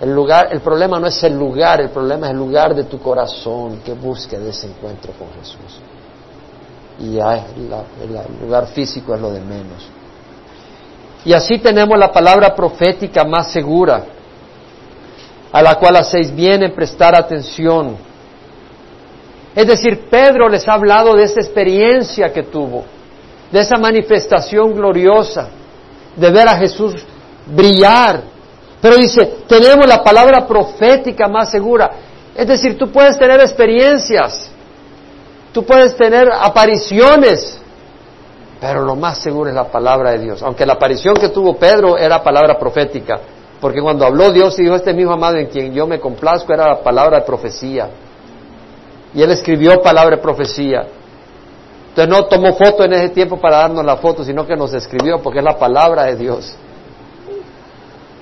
El 0.00 0.14
lugar, 0.14 0.48
el 0.50 0.60
problema 0.60 0.98
no 0.98 1.06
es 1.06 1.22
el 1.22 1.36
lugar, 1.38 1.80
el 1.80 1.90
problema 1.90 2.26
es 2.26 2.32
el 2.32 2.38
lugar 2.38 2.74
de 2.74 2.84
tu 2.84 2.98
corazón 2.98 3.80
que 3.84 3.92
busque 3.92 4.36
ese 4.48 4.66
encuentro 4.66 5.12
con 5.12 5.28
Jesús. 5.38 5.80
Y 6.98 7.14
ya 7.14 7.36
el 7.36 8.40
lugar 8.40 8.66
físico 8.68 9.14
es 9.14 9.20
lo 9.20 9.30
de 9.30 9.40
menos. 9.40 9.86
Y 11.24 11.32
así 11.32 11.58
tenemos 11.58 11.98
la 11.98 12.10
palabra 12.10 12.54
profética 12.54 13.24
más 13.24 13.52
segura, 13.52 14.04
a 15.52 15.62
la 15.62 15.74
cual 15.76 15.96
hacéis 15.96 16.34
bien 16.34 16.62
en 16.62 16.74
prestar 16.74 17.14
atención. 17.14 17.96
Es 19.54 19.66
decir, 19.66 20.08
Pedro 20.10 20.48
les 20.48 20.68
ha 20.68 20.74
hablado 20.74 21.14
de 21.14 21.24
esa 21.24 21.40
experiencia 21.40 22.32
que 22.32 22.44
tuvo 22.44 22.84
de 23.50 23.60
esa 23.60 23.76
manifestación 23.78 24.74
gloriosa, 24.74 25.48
de 26.16 26.30
ver 26.30 26.48
a 26.48 26.56
Jesús 26.56 26.94
brillar. 27.46 28.22
Pero 28.80 28.96
dice, 28.96 29.38
tenemos 29.48 29.86
la 29.86 30.02
palabra 30.02 30.46
profética 30.46 31.28
más 31.28 31.50
segura. 31.50 31.90
Es 32.34 32.46
decir, 32.46 32.78
tú 32.78 32.90
puedes 32.90 33.18
tener 33.18 33.40
experiencias, 33.40 34.50
tú 35.52 35.64
puedes 35.64 35.96
tener 35.96 36.30
apariciones, 36.30 37.58
pero 38.60 38.82
lo 38.82 38.94
más 38.94 39.18
seguro 39.18 39.48
es 39.48 39.56
la 39.56 39.64
palabra 39.64 40.12
de 40.12 40.18
Dios. 40.18 40.42
Aunque 40.42 40.66
la 40.66 40.74
aparición 40.74 41.14
que 41.14 41.30
tuvo 41.30 41.56
Pedro 41.56 41.96
era 41.96 42.22
palabra 42.22 42.58
profética, 42.58 43.18
porque 43.60 43.80
cuando 43.80 44.06
habló 44.06 44.30
Dios 44.30 44.58
y 44.58 44.62
dijo, 44.62 44.74
este 44.74 44.94
mismo 44.94 45.12
amado 45.12 45.36
en 45.36 45.46
quien 45.46 45.72
yo 45.72 45.86
me 45.86 45.98
complazco, 45.98 46.52
era 46.52 46.68
la 46.68 46.82
palabra 46.82 47.20
de 47.20 47.26
profecía. 47.26 47.88
Y 49.14 49.22
él 49.22 49.30
escribió 49.30 49.80
palabra 49.82 50.16
de 50.16 50.22
profecía. 50.22 50.86
Entonces 51.88 52.08
no 52.08 52.26
tomó 52.26 52.54
foto 52.54 52.84
en 52.84 52.92
ese 52.92 53.08
tiempo 53.08 53.40
para 53.40 53.58
darnos 53.58 53.84
la 53.84 53.96
foto, 53.96 54.22
sino 54.22 54.46
que 54.46 54.54
nos 54.54 54.72
escribió 54.74 55.20
porque 55.20 55.38
es 55.38 55.44
la 55.44 55.58
palabra 55.58 56.04
de 56.04 56.16
Dios 56.16 56.56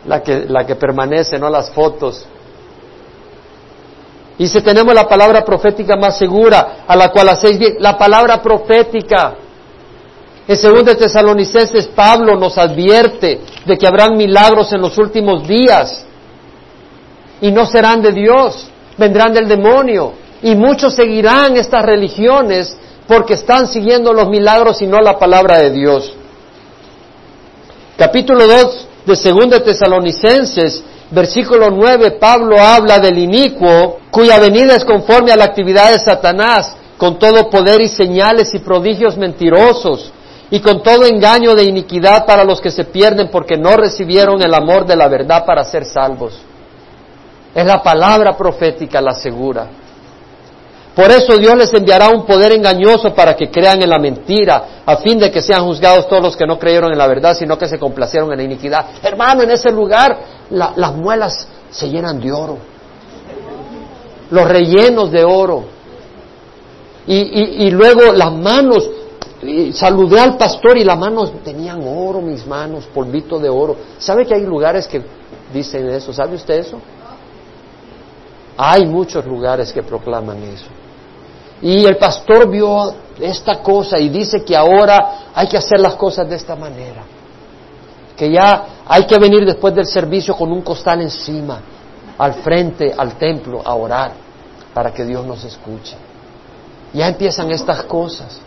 la 0.07 0.23
que, 0.23 0.47
la 0.49 0.65
que 0.65 0.77
permanece, 0.77 1.39
no 1.39 1.51
las 1.51 1.71
fotos. 1.71 2.27
Y 4.39 4.49
si 4.49 4.61
tenemos 4.61 4.95
la 4.95 5.09
palabra 5.09 5.45
profética 5.45 5.97
más 5.97 6.19
segura, 6.19 6.85
a 6.87 6.95
la 6.95 7.11
cual 7.11 7.29
hacéis 7.31 7.59
bien, 7.59 7.77
la 7.81 7.97
palabra 7.97 8.41
profética. 8.43 9.35
En 10.49 10.57
2 10.57 10.97
Tesalonicenses 10.97 11.89
Pablo 11.89 12.37
nos 12.37 12.57
advierte 12.57 13.41
de 13.65 13.77
que 13.77 13.87
habrán 13.87 14.17
milagros 14.17 14.73
en 14.73 14.81
los 14.81 14.97
últimos 14.97 15.47
días 15.47 16.05
y 17.41 17.51
no 17.51 17.67
serán 17.67 18.01
de 18.01 18.13
Dios, 18.13 18.69
vendrán 18.97 19.33
del 19.35 19.49
demonio. 19.49 20.13
Y 20.43 20.55
muchos 20.55 20.95
seguirán 20.95 21.57
estas 21.57 21.85
religiones 21.85 22.77
porque 23.09 23.35
están 23.35 23.67
siguiendo 23.67 24.13
los 24.13 24.29
milagros 24.29 24.81
y 24.83 24.87
no 24.87 25.01
la 25.01 25.19
palabra 25.19 25.59
de 25.59 25.71
Dios. 25.71 26.15
Capítulo 27.97 28.47
2 28.47 28.89
de 29.07 29.33
2 29.33 29.65
Tesalonicenses, 29.65 30.83
versículo 31.11 31.71
9, 31.71 32.13
Pablo 32.21 32.61
habla 32.61 32.99
del 32.99 33.19
inicuo 33.19 33.99
cuya 34.11 34.39
venida 34.39 34.77
es 34.77 34.85
conforme 34.85 35.33
a 35.33 35.37
la 35.37 35.45
actividad 35.45 35.91
de 35.91 35.99
Satanás, 35.99 36.77
con 36.97 37.19
todo 37.19 37.51
poder 37.51 37.81
y 37.81 37.89
señales 37.89 38.55
y 38.55 38.59
prodigios 38.59 39.17
mentirosos, 39.17 40.13
y 40.51 40.61
con 40.61 40.83
todo 40.83 41.05
engaño 41.07 41.55
de 41.55 41.65
iniquidad 41.65 42.25
para 42.25 42.45
los 42.45 42.61
que 42.61 42.71
se 42.71 42.85
pierden 42.85 43.29
porque 43.31 43.57
no 43.57 43.77
recibieron 43.77 44.41
el 44.43 44.55
amor 44.55 44.87
de 44.87 44.97
la 44.97 45.09
verdad 45.09 45.45
para 45.45 45.65
ser 45.65 45.85
salvos. 45.85 46.41
Es 47.55 47.65
la 47.65 47.83
palabra 47.83 48.37
profética 48.37 49.01
la 49.01 49.13
segura. 49.13 49.67
Por 50.97 51.11
eso 51.11 51.37
Dios 51.37 51.55
les 51.57 51.75
enviará 51.75 52.09
un 52.09 52.25
poder 52.25 52.53
engañoso 52.53 53.15
para 53.15 53.37
que 53.37 53.51
crean 53.51 53.83
en 53.83 53.91
la 53.91 53.99
mentira, 53.99 54.83
a 54.87 54.97
fin 54.97 55.19
de 55.19 55.31
que 55.31 55.43
sean 55.43 55.63
juzgados 55.67 56.09
todos 56.09 56.23
los 56.23 56.37
que 56.37 56.47
no 56.47 56.59
creyeron 56.59 56.91
en 56.91 56.97
la 56.97 57.07
verdad, 57.07 57.37
sino 57.37 57.59
que 57.59 57.69
se 57.69 57.79
complacieron 57.79 58.33
en 58.33 58.39
la 58.39 58.45
iniquidad. 58.45 58.87
Hermano, 59.03 59.43
en 59.43 59.51
ese 59.51 59.71
lugar 59.71 60.17
las 60.49 60.95
muelas 60.95 61.47
se 61.71 61.91
llenan 61.91 62.19
de 62.19 62.33
oro. 62.33 62.57
los 64.31 64.49
rellenos 64.49 65.11
de 65.13 65.23
oro. 65.23 65.65
Y, 67.07 67.67
y, 67.67 67.71
luego 67.71 68.13
las 68.13 68.33
manos, 68.33 68.89
saludé 69.73 70.21
al 70.21 70.37
pastor 70.37 70.79
y 70.79 70.85
las 70.85 70.99
manos 70.99 71.33
tenían 71.45 71.83
oro, 71.87 72.21
mis 72.21 72.47
manos, 72.47 72.87
polvito 72.87 73.39
de 73.39 73.49
oro. 73.49 73.77
¿Sabe 73.99 74.25
que 74.27 74.35
hay 74.35 74.45
lugares 74.45 74.87
que 74.87 75.03
dicen 75.53 75.89
eso? 75.91 76.13
¿Sabe 76.13 76.37
usted 76.37 76.55
eso? 76.55 76.81
Hay 78.57 78.87
muchos 78.87 79.25
lugares 79.27 79.73
que 79.73 79.83
proclaman 79.83 80.43
eso. 80.43 80.67
Y 81.61 81.85
el 81.85 81.97
pastor 81.97 82.49
vio 82.49 82.95
esta 83.21 83.63
cosa 83.63 83.99
y 83.99 84.09
dice 84.09 84.43
que 84.45 84.57
ahora 84.57 85.31
hay 85.35 85.47
que 85.49 85.57
hacer 85.57 85.81
las 85.81 85.95
cosas 85.95 86.29
de 86.29 86.37
esta 86.37 86.55
manera. 86.57 87.03
Que 88.17 88.31
ya 88.31 88.67
hay 88.87 89.07
que 89.07 89.19
venir 89.19 89.45
después 89.45 89.75
del 89.75 89.87
servicio 89.87 90.35
con 90.35 90.51
un 90.51 90.63
costal 90.63 91.03
encima, 91.03 91.61
al 92.17 92.35
frente, 92.35 92.95
al 92.97 93.17
templo, 93.19 93.61
a 93.63 93.75
orar, 93.75 94.13
para 94.73 94.93
que 94.93 95.05
Dios 95.05 95.27
nos 95.27 95.45
escuche. 95.45 95.97
Ya 96.95 97.09
empiezan 97.09 97.51
estas 97.51 97.83
cosas, 97.83 98.41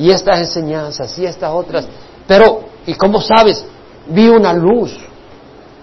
y 0.00 0.10
estas 0.10 0.38
enseñanzas, 0.38 1.18
y 1.18 1.26
estas 1.26 1.50
otras. 1.52 1.84
Pero, 2.26 2.62
¿y 2.86 2.94
cómo 2.94 3.20
sabes? 3.20 3.62
Vi 4.06 4.30
una 4.30 4.54
luz. 4.54 4.96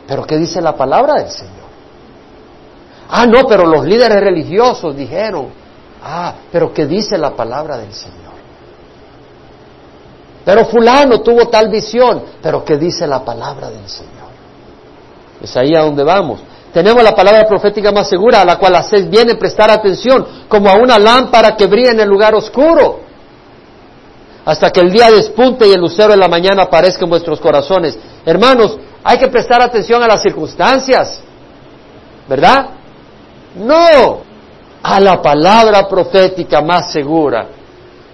Pero 0.08 0.26
¿qué 0.26 0.38
dice 0.38 0.60
la 0.60 0.76
palabra 0.76 1.22
del 1.22 1.30
Señor? 1.30 1.68
Ah, 3.10 3.28
no, 3.28 3.46
pero 3.48 3.68
los 3.68 3.86
líderes 3.86 4.20
religiosos 4.20 4.96
dijeron, 4.96 5.50
ah, 6.02 6.34
pero 6.52 6.74
¿qué 6.74 6.88
dice 6.88 7.16
la 7.16 7.36
palabra 7.36 7.78
del 7.78 7.94
Señor? 7.94 8.34
Pero 10.44 10.66
fulano 10.66 11.22
tuvo 11.22 11.48
tal 11.50 11.70
visión, 11.70 12.24
pero 12.42 12.66
¿qué 12.66 12.76
dice 12.76 13.06
la 13.06 13.24
palabra 13.24 13.70
del 13.70 13.88
Señor? 13.88 14.32
Es 15.44 15.56
ahí 15.56 15.76
a 15.76 15.82
donde 15.82 16.04
vamos. 16.04 16.40
Tenemos 16.74 17.04
la 17.04 17.14
palabra 17.14 17.46
profética 17.48 17.92
más 17.92 18.10
segura, 18.10 18.42
a 18.42 18.46
la 18.46 18.58
cual 18.58 18.74
hacéis 18.78 19.08
bien 19.08 19.30
en 19.30 19.38
prestar 19.38 19.70
atención, 19.70 20.26
como 20.48 20.70
a 20.70 20.74
una 20.74 20.98
lámpara 20.98 21.56
que 21.56 21.68
brilla 21.68 21.92
en 21.92 22.00
el 22.00 22.10
lugar 22.10 22.34
oscuro, 22.34 23.07
hasta 24.48 24.72
que 24.72 24.80
el 24.80 24.90
día 24.90 25.12
despunte 25.12 25.68
y 25.68 25.74
el 25.74 25.82
lucero 25.82 26.14
de 26.14 26.18
la 26.18 26.30
mañana 26.30 26.64
aparezca 26.64 27.04
en 27.04 27.10
vuestros 27.10 27.38
corazones. 27.42 28.00
Hermanos, 28.26 28.78
hay 29.04 29.18
que 29.18 29.28
prestar 29.28 29.62
atención 29.62 30.02
a 30.02 30.08
las 30.08 30.22
circunstancias, 30.22 31.20
¿verdad? 32.30 32.70
No, 33.58 34.22
a 34.82 35.00
la 35.02 35.22
palabra 35.22 35.86
profética 35.90 36.62
más 36.62 36.94
segura, 36.94 37.46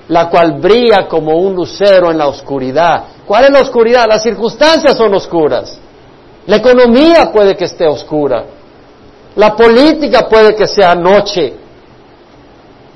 la 0.07 0.27
cual 0.27 0.53
brilla 0.53 1.07
como 1.07 1.37
un 1.37 1.53
lucero 1.53 2.09
en 2.09 2.17
la 2.17 2.25
oscuridad. 2.25 3.03
¿Cuál 3.27 3.43
es 3.43 3.51
la 3.51 3.61
oscuridad? 3.61 4.07
Las 4.09 4.23
circunstancias 4.23 4.97
son 4.97 5.13
oscuras. 5.13 5.77
La 6.47 6.55
economía 6.55 7.31
puede 7.31 7.55
que 7.55 7.65
esté 7.65 7.85
oscura. 7.85 8.43
La 9.35 9.55
política 9.55 10.27
puede 10.27 10.55
que 10.55 10.65
sea 10.65 10.95
noche. 10.95 11.53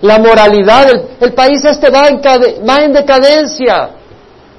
La 0.02 0.20
moralidad, 0.20 0.90
el, 1.20 1.34
país 1.34 1.66
este 1.66 1.90
va 1.90 2.08
en, 2.08 2.22
en 2.24 2.94
decadencia. 2.94 3.90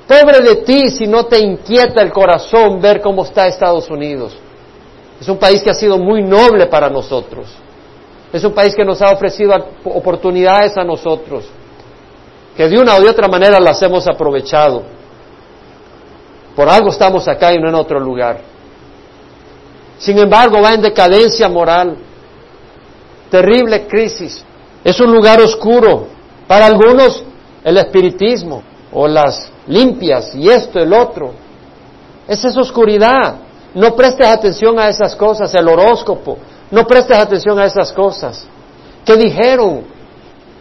Pobre 0.07 0.41
de 0.41 0.57
ti 0.57 0.91
si 0.91 1.07
no 1.07 1.26
te 1.26 1.39
inquieta 1.39 2.03
el 2.03 2.11
corazón 2.11 2.80
ver 2.80 3.01
cómo 3.01 3.24
está 3.24 3.47
Estados 3.47 3.89
Unidos. 3.89 4.36
Es 5.20 5.28
un 5.28 5.39
país 5.39 5.62
que 5.62 5.70
ha 5.70 5.74
sido 5.74 5.99
muy 5.99 6.22
noble 6.22 6.66
para 6.66 6.89
nosotros. 6.89 7.47
Es 8.32 8.43
un 8.45 8.53
país 8.53 8.74
que 8.74 8.84
nos 8.84 9.01
ha 9.01 9.11
ofrecido 9.11 9.55
oportunidades 9.84 10.76
a 10.76 10.84
nosotros, 10.84 11.45
que 12.57 12.68
de 12.68 12.78
una 12.78 12.97
o 12.97 13.01
de 13.01 13.09
otra 13.09 13.28
manera 13.28 13.59
las 13.59 13.80
hemos 13.82 14.07
aprovechado. 14.07 14.82
Por 16.55 16.68
algo 16.68 16.91
estamos 16.91 17.26
acá 17.28 17.55
y 17.55 17.59
no 17.59 17.68
en 17.68 17.74
otro 17.74 18.01
lugar. 18.01 18.41
Sin 19.99 20.18
embargo, 20.18 20.61
va 20.61 20.74
en 20.74 20.82
decadencia 20.82 21.49
moral, 21.49 21.97
terrible 23.30 23.86
crisis. 23.86 24.45
Es 24.85 25.01
un 25.01 25.12
lugar 25.12 25.41
oscuro. 25.41 26.07
Para 26.47 26.66
algunos, 26.66 27.22
el 27.64 27.76
espiritismo 27.76 28.62
o 28.93 29.07
las 29.07 29.51
limpias 29.66 30.35
y 30.35 30.49
esto, 30.49 30.79
el 30.79 30.93
otro. 30.93 31.33
Esa 32.26 32.49
es 32.49 32.57
oscuridad. 32.57 33.37
No 33.74 33.95
prestes 33.95 34.26
atención 34.26 34.79
a 34.79 34.89
esas 34.89 35.14
cosas, 35.14 35.53
el 35.55 35.68
horóscopo, 35.68 36.39
no 36.70 36.87
prestes 36.87 37.18
atención 37.18 37.59
a 37.59 37.66
esas 37.66 37.93
cosas. 37.93 38.47
¿Qué 39.05 39.16
dijeron? 39.16 39.85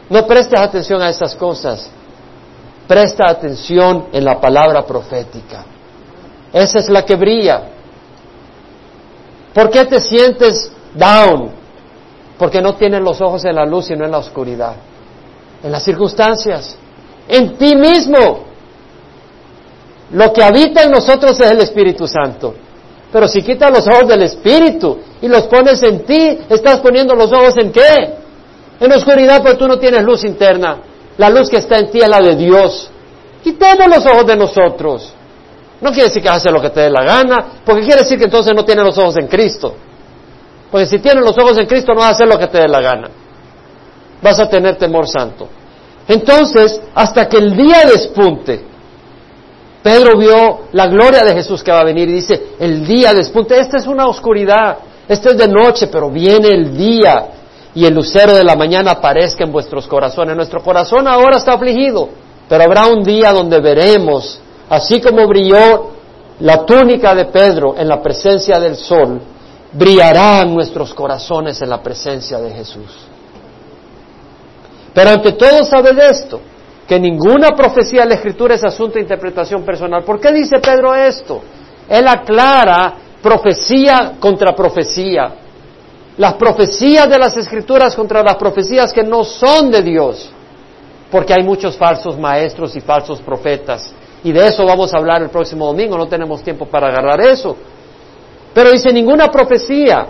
No 0.10 0.26
prestes 0.26 0.60
atención 0.60 1.02
a 1.02 1.10
esas 1.10 1.36
cosas. 1.36 1.90
Presta 2.88 3.26
atención 3.30 4.08
en 4.14 4.24
la 4.24 4.40
palabra 4.40 4.86
profética. 4.86 5.66
Esa 6.54 6.80
es 6.80 6.90
la 6.90 7.04
que 7.04 7.16
brilla. 7.16 7.64
¿Por 9.54 9.70
qué 9.70 9.86
te 9.86 10.00
sientes 10.00 10.72
down? 10.94 11.52
Porque 12.38 12.62
no 12.62 12.76
tienes 12.76 13.02
los 13.02 13.20
ojos 13.22 13.44
en 13.46 13.56
la 13.56 13.66
luz, 13.66 13.88
sino 13.88 14.06
en 14.06 14.12
la 14.12 14.20
oscuridad. 14.20 14.76
En 15.64 15.72
las 15.72 15.84
circunstancias. 15.84 16.78
En 17.28 17.58
ti 17.58 17.76
mismo. 17.76 18.46
Lo 20.12 20.32
que 20.32 20.44
habita 20.44 20.84
en 20.84 20.92
nosotros 20.92 21.40
es 21.40 21.52
el 21.52 21.62
Espíritu 21.62 22.08
Santo. 22.08 22.54
Pero 23.12 23.28
si 23.28 23.42
quitas 23.42 23.72
los 23.72 23.88
ojos 23.88 24.08
del 24.08 24.24
Espíritu 24.24 25.00
y 25.22 25.28
los 25.28 25.44
pones 25.44 25.82
en 25.84 26.06
ti, 26.06 26.40
estás 26.50 26.80
poniendo 26.80 27.16
los 27.16 27.32
ojos 27.32 27.56
en 27.58 27.72
qué? 27.72 28.16
En 28.80 28.92
oscuridad, 28.92 29.42
porque 29.42 29.58
tú 29.58 29.68
no 29.68 29.80
tienes 29.80 30.04
luz 30.04 30.24
interna. 30.24 30.78
La 31.18 31.30
luz 31.30 31.50
que 31.50 31.58
está 31.58 31.80
en 31.80 31.90
ti 31.90 32.00
es 32.00 32.08
la 32.08 32.22
de 32.22 32.36
Dios. 32.36 32.92
Quitemos 33.44 33.88
los 33.88 34.06
ojos 34.06 34.26
de 34.28 34.36
nosotros. 34.36 35.14
No 35.82 35.92
quiere 35.92 36.10
decir 36.10 36.22
que 36.22 36.30
hacer 36.30 36.52
lo 36.52 36.62
que 36.62 36.70
te 36.70 36.82
dé 36.82 36.90
la 36.90 37.04
gana, 37.04 37.46
porque 37.66 37.84
quiere 37.84 38.02
decir 38.02 38.18
que 38.18 38.26
entonces 38.26 38.54
no 38.56 38.66
tienes 38.66 38.86
los 38.86 38.98
ojos 38.98 39.16
en 39.18 39.28
Cristo. 39.28 39.76
Porque 40.72 40.86
si 40.86 41.00
tienes 41.00 41.24
los 41.24 41.38
ojos 41.38 41.58
en 41.58 41.66
Cristo 41.66 41.94
no 41.94 42.02
vas 42.02 42.10
a 42.10 42.14
hacer 42.14 42.28
lo 42.28 42.38
que 42.38 42.48
te 42.48 42.60
dé 42.60 42.68
la 42.68 42.82
gana. 42.82 43.10
Vas 44.22 44.40
a 44.40 44.50
tener 44.50 44.78
temor 44.78 45.08
santo. 45.08 45.48
Entonces, 46.08 46.82
hasta 46.96 47.28
que 47.28 47.38
el 47.38 47.56
día 47.56 47.84
despunte, 47.86 48.64
Pedro 49.84 50.18
vio 50.18 50.60
la 50.74 50.88
gloria 50.88 51.24
de 51.24 51.34
Jesús 51.34 51.64
que 51.64 51.72
va 51.72 51.80
a 51.80 51.86
venir 51.86 52.10
y 52.10 52.14
dice, 52.14 52.48
el 52.60 52.86
día 52.86 53.14
despunte, 53.14 53.60
esta 53.60 53.78
es 53.78 53.88
una 53.88 54.08
oscuridad, 54.08 54.78
esta 55.08 55.30
es 55.30 55.38
de 55.38 55.48
noche, 55.48 55.88
pero 55.88 56.10
viene 56.10 56.50
el 56.50 56.76
día 56.76 57.28
y 57.74 57.86
el 57.86 57.94
lucero 57.94 58.34
de 58.36 58.44
la 58.44 58.56
mañana 58.56 58.92
aparezca 58.92 59.44
en 59.44 59.52
vuestros 59.52 59.88
corazones. 59.88 60.36
Nuestro 60.36 60.62
corazón 60.62 61.08
ahora 61.08 61.38
está 61.38 61.54
afligido, 61.54 62.10
pero 62.50 62.64
habrá 62.64 62.88
un 62.88 63.04
día 63.04 63.32
donde 63.32 63.60
veremos, 63.60 64.40
así 64.70 65.00
como 65.00 65.28
brilló 65.28 65.92
la 66.40 66.66
túnica 66.66 67.14
de 67.16 67.26
Pedro 67.26 67.76
en 67.78 67.88
la 67.88 68.02
presencia 68.02 68.60
del 68.60 68.76
sol, 68.76 69.22
brillarán 69.74 70.54
nuestros 70.54 70.94
corazones 70.94 71.62
en 71.62 71.70
la 71.70 71.82
presencia 71.82 72.38
de 72.40 72.52
Jesús. 72.52 73.08
Pero 74.94 75.10
ante 75.12 75.34
todo 75.34 75.64
sabe 75.64 75.94
de 75.94 76.08
esto, 76.08 76.42
que 76.88 77.00
ninguna 77.00 77.50
profecía 77.50 78.02
de 78.02 78.08
la 78.08 78.16
Escritura 78.16 78.56
es 78.56 78.64
asunto 78.64 78.96
de 78.96 79.02
interpretación 79.02 79.64
personal. 79.64 80.04
¿Por 80.04 80.20
qué 80.20 80.32
dice 80.32 80.60
Pedro 80.60 80.96
esto? 80.96 81.42
Él 81.90 82.08
aclara 82.08 82.96
profecía 83.22 84.14
contra 84.20 84.56
profecía. 84.56 85.36
Las 86.18 86.34
profecías 86.36 87.10
de 87.10 87.20
las 87.20 87.36
Escrituras 87.38 87.96
contra 87.96 88.24
las 88.24 88.38
profecías 88.38 88.94
que 88.94 89.04
no 89.04 89.24
son 89.24 89.70
de 89.70 89.82
Dios. 89.82 90.32
Porque 91.12 91.34
hay 91.34 91.44
muchos 91.44 91.78
falsos 91.78 92.18
maestros 92.18 92.76
y 92.76 92.82
falsos 92.82 93.22
profetas. 93.22 93.94
Y 94.24 94.32
de 94.32 94.48
eso 94.48 94.66
vamos 94.66 94.94
a 94.94 94.98
hablar 94.98 95.22
el 95.22 95.30
próximo 95.30 95.68
domingo, 95.68 95.98
no 95.98 96.08
tenemos 96.08 96.42
tiempo 96.42 96.66
para 96.66 96.88
agarrar 96.88 97.22
eso. 97.22 97.56
Pero 98.54 98.72
dice 98.72 98.92
ninguna 98.92 99.28
profecía, 99.28 100.08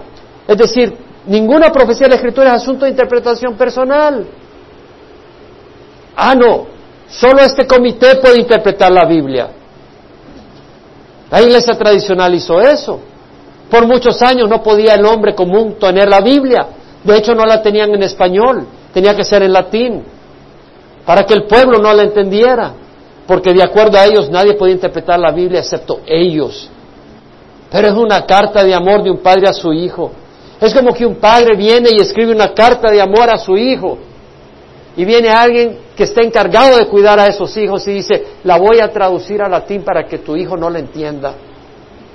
es 0.47 0.57
decir, 0.57 0.95
ninguna 1.25 1.71
profecía 1.71 2.05
de 2.05 2.11
la 2.11 2.15
Escritura 2.15 2.55
es 2.55 2.61
asunto 2.61 2.85
de 2.85 2.91
interpretación 2.91 3.55
personal. 3.55 4.25
Ah, 6.15 6.33
no, 6.33 6.67
solo 7.09 7.39
este 7.41 7.67
comité 7.67 8.15
puede 8.15 8.39
interpretar 8.39 8.91
la 8.91 9.05
Biblia. 9.05 9.49
La 11.29 11.41
iglesia 11.41 11.73
tradicional 11.73 12.33
hizo 12.33 12.59
eso. 12.61 12.99
Por 13.69 13.85
muchos 13.85 14.21
años 14.21 14.49
no 14.49 14.63
podía 14.63 14.95
el 14.95 15.05
hombre 15.05 15.35
común 15.35 15.75
tener 15.77 16.07
la 16.07 16.21
Biblia. 16.21 16.67
De 17.03 17.17
hecho, 17.17 17.35
no 17.35 17.45
la 17.45 17.61
tenían 17.61 17.93
en 17.93 18.03
español, 18.03 18.65
tenía 18.93 19.15
que 19.15 19.23
ser 19.23 19.43
en 19.43 19.53
latín, 19.53 20.03
para 21.05 21.23
que 21.23 21.33
el 21.33 21.43
pueblo 21.43 21.79
no 21.79 21.93
la 21.93 22.03
entendiera, 22.03 22.73
porque 23.25 23.53
de 23.53 23.63
acuerdo 23.63 23.97
a 23.97 24.05
ellos 24.05 24.29
nadie 24.29 24.55
podía 24.55 24.73
interpretar 24.73 25.19
la 25.19 25.31
Biblia 25.31 25.59
excepto 25.59 25.99
ellos. 26.05 26.69
Pero 27.69 27.87
es 27.87 27.93
una 27.93 28.25
carta 28.25 28.63
de 28.63 28.73
amor 28.73 29.03
de 29.03 29.11
un 29.11 29.17
padre 29.17 29.47
a 29.47 29.53
su 29.53 29.73
hijo. 29.73 30.11
Es 30.59 30.73
como 30.73 30.93
que 30.93 31.05
un 31.05 31.15
padre 31.15 31.55
viene 31.55 31.89
y 31.91 32.01
escribe 32.01 32.31
una 32.31 32.53
carta 32.53 32.89
de 32.91 33.01
amor 33.01 33.29
a 33.29 33.37
su 33.37 33.55
hijo 33.55 33.97
y 34.95 35.05
viene 35.05 35.29
alguien 35.29 35.77
que 35.95 36.03
está 36.03 36.23
encargado 36.23 36.77
de 36.77 36.87
cuidar 36.87 37.19
a 37.19 37.27
esos 37.27 37.55
hijos 37.57 37.87
y 37.87 37.93
dice, 37.93 38.25
la 38.43 38.57
voy 38.57 38.79
a 38.79 38.91
traducir 38.91 39.41
a 39.43 39.47
latín 39.47 39.83
para 39.83 40.07
que 40.07 40.17
tu 40.17 40.35
hijo 40.35 40.57
no 40.57 40.69
la 40.69 40.79
entienda. 40.79 41.33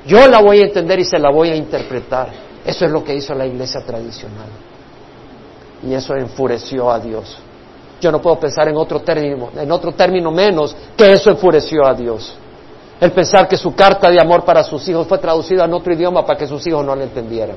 Yo 0.05 0.27
la 0.27 0.41
voy 0.41 0.59
a 0.59 0.65
entender 0.65 0.99
y 0.99 1.05
se 1.05 1.19
la 1.19 1.31
voy 1.31 1.51
a 1.51 1.55
interpretar. 1.55 2.29
Eso 2.65 2.85
es 2.85 2.91
lo 2.91 3.05
que 3.05 3.15
hizo 3.15 3.35
la 3.35 3.47
iglesia 3.47 3.83
tradicional. 3.87 4.49
Y 5.85 5.95
eso 5.95 6.15
enfureció 6.17 6.91
a 6.91 6.99
Dios. 6.99 7.39
Yo 8.01 8.11
no 8.11 8.21
puedo 8.21 8.41
pensar 8.41 8.67
en 8.69 8.77
otro 8.77 9.01
término, 9.01 9.51
en 9.57 9.71
otro 9.71 9.93
término 9.93 10.33
menos 10.33 10.75
que 10.97 11.13
eso 11.13 11.31
enfureció 11.31 11.87
a 11.87 11.95
Dios. 11.95 12.37
El 13.03 13.11
pensar 13.11 13.49
que 13.49 13.57
su 13.57 13.75
carta 13.75 14.09
de 14.09 14.21
amor 14.21 14.45
para 14.45 14.63
sus 14.63 14.87
hijos 14.89 15.09
fue 15.09 15.19
traducida 15.19 15.65
en 15.65 15.73
otro 15.73 15.93
idioma 15.93 16.25
para 16.25 16.39
que 16.39 16.47
sus 16.47 16.65
hijos 16.69 16.85
no 16.85 16.95
la 16.95 17.03
entendieran. 17.03 17.57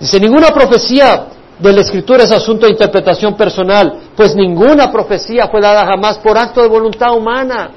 Dice, 0.00 0.18
ninguna 0.18 0.48
profecía 0.48 1.26
de 1.56 1.72
la 1.72 1.80
Escritura 1.80 2.24
es 2.24 2.32
asunto 2.32 2.66
de 2.66 2.72
interpretación 2.72 3.36
personal, 3.36 4.00
pues 4.16 4.34
ninguna 4.34 4.90
profecía 4.90 5.46
fue 5.46 5.60
dada 5.60 5.86
jamás 5.86 6.18
por 6.18 6.36
acto 6.36 6.60
de 6.60 6.66
voluntad 6.66 7.16
humana. 7.16 7.70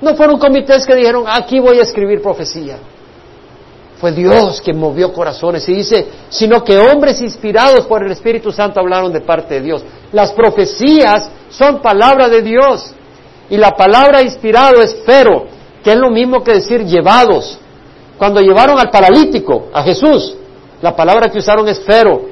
No 0.00 0.16
fueron 0.16 0.38
comités 0.38 0.86
que 0.86 0.94
dijeron, 0.94 1.24
aquí 1.28 1.60
voy 1.60 1.78
a 1.78 1.82
escribir 1.82 2.22
profecía. 2.22 2.78
Fue 4.00 4.10
Dios 4.10 4.62
quien 4.62 4.78
movió 4.78 5.12
corazones 5.12 5.68
y 5.68 5.74
dice, 5.74 6.08
sino 6.30 6.64
que 6.64 6.78
hombres 6.78 7.20
inspirados 7.20 7.84
por 7.84 8.02
el 8.02 8.12
Espíritu 8.12 8.50
Santo 8.50 8.80
hablaron 8.80 9.12
de 9.12 9.20
parte 9.20 9.56
de 9.56 9.60
Dios. 9.60 9.84
Las 10.10 10.32
profecías 10.32 11.28
son 11.50 11.82
palabra 11.82 12.30
de 12.30 12.40
Dios. 12.40 12.94
Y 13.50 13.58
la 13.58 13.72
palabra 13.72 14.22
inspirado 14.22 14.80
es 14.80 14.96
fero, 15.04 15.52
que 15.84 15.92
es 15.92 15.98
lo 15.98 16.10
mismo 16.10 16.42
que 16.42 16.54
decir 16.54 16.84
llevados. 16.84 17.58
Cuando 18.16 18.40
llevaron 18.40 18.78
al 18.78 18.90
paralítico, 18.90 19.66
a 19.72 19.82
Jesús, 19.82 20.34
la 20.80 20.96
palabra 20.96 21.28
que 21.28 21.38
usaron 21.38 21.68
es 21.68 21.78
fero. 21.80 22.22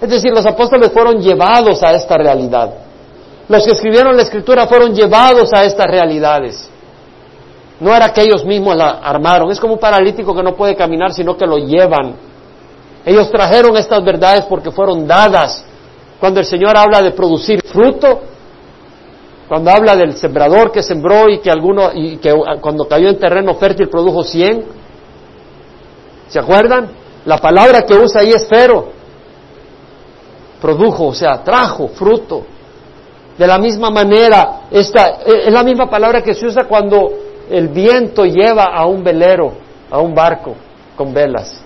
Es 0.00 0.10
decir, 0.10 0.30
los 0.32 0.44
apóstoles 0.44 0.92
fueron 0.92 1.20
llevados 1.20 1.82
a 1.82 1.92
esta 1.94 2.18
realidad. 2.18 2.74
Los 3.48 3.64
que 3.64 3.72
escribieron 3.72 4.16
la 4.16 4.22
escritura 4.22 4.66
fueron 4.66 4.94
llevados 4.94 5.50
a 5.54 5.64
estas 5.64 5.86
realidades. 5.86 6.68
No 7.80 7.94
era 7.94 8.12
que 8.12 8.22
ellos 8.22 8.44
mismos 8.44 8.76
la 8.76 8.90
armaron. 9.02 9.50
Es 9.50 9.58
como 9.58 9.74
un 9.74 9.80
paralítico 9.80 10.34
que 10.34 10.42
no 10.42 10.54
puede 10.54 10.76
caminar, 10.76 11.12
sino 11.12 11.36
que 11.36 11.46
lo 11.46 11.56
llevan. 11.56 12.14
Ellos 13.04 13.30
trajeron 13.30 13.76
estas 13.76 14.04
verdades 14.04 14.44
porque 14.44 14.70
fueron 14.70 15.06
dadas. 15.06 15.64
Cuando 16.20 16.40
el 16.40 16.46
Señor 16.46 16.76
habla 16.76 17.02
de 17.02 17.12
producir 17.12 17.62
fruto, 17.62 18.20
cuando 19.48 19.70
habla 19.70 19.94
del 19.96 20.14
sembrador 20.16 20.72
que 20.72 20.82
sembró 20.82 21.28
y 21.28 21.38
que 21.38 21.50
alguno 21.50 21.90
y 21.94 22.16
que 22.16 22.34
cuando 22.60 22.88
cayó 22.88 23.08
en 23.08 23.18
terreno 23.18 23.54
fértil 23.54 23.88
produjo 23.88 24.24
cien, 24.24 24.64
¿se 26.28 26.38
acuerdan? 26.38 26.90
La 27.26 27.38
palabra 27.38 27.82
que 27.82 27.94
usa 27.94 28.22
ahí 28.22 28.30
es 28.30 28.46
fero. 28.48 28.88
Produjo, 30.60 31.08
o 31.08 31.14
sea, 31.14 31.42
trajo 31.42 31.88
fruto. 31.88 32.44
De 33.36 33.46
la 33.46 33.58
misma 33.58 33.90
manera, 33.90 34.62
esta 34.70 35.18
es 35.26 35.52
la 35.52 35.62
misma 35.62 35.90
palabra 35.90 36.22
que 36.22 36.34
se 36.34 36.46
usa 36.46 36.64
cuando 36.64 37.10
el 37.50 37.68
viento 37.68 38.24
lleva 38.24 38.64
a 38.74 38.86
un 38.86 39.02
velero, 39.02 39.52
a 39.90 39.98
un 39.98 40.14
barco 40.14 40.54
con 40.96 41.12
velas. 41.12 41.62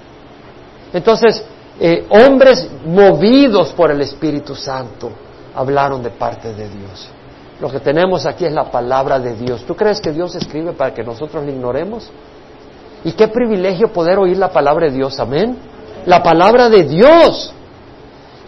Entonces, 0.93 1.45
eh, 1.79 2.07
hombres 2.11 2.68
movidos 2.85 3.72
por 3.72 3.91
el 3.91 4.01
Espíritu 4.01 4.55
Santo 4.55 5.11
hablaron 5.55 6.03
de 6.03 6.11
parte 6.11 6.53
de 6.55 6.68
Dios. 6.68 7.11
Lo 7.61 7.70
que 7.70 7.80
tenemos 7.80 8.24
aquí 8.24 8.44
es 8.44 8.52
la 8.52 8.70
palabra 8.70 9.18
de 9.18 9.34
Dios. 9.34 9.64
¿Tú 9.66 9.74
crees 9.74 10.00
que 10.00 10.12
Dios 10.12 10.34
escribe 10.36 10.72
para 10.72 10.94
que 10.94 11.02
nosotros 11.02 11.44
la 11.44 11.50
ignoremos? 11.50 12.09
Y 13.04 13.12
qué 13.12 13.28
privilegio 13.28 13.92
poder 13.92 14.18
oír 14.18 14.36
la 14.36 14.50
palabra 14.50 14.86
de 14.86 14.92
Dios, 14.92 15.18
amén. 15.18 15.56
La 16.06 16.22
palabra 16.22 16.68
de 16.68 16.84
Dios. 16.84 17.52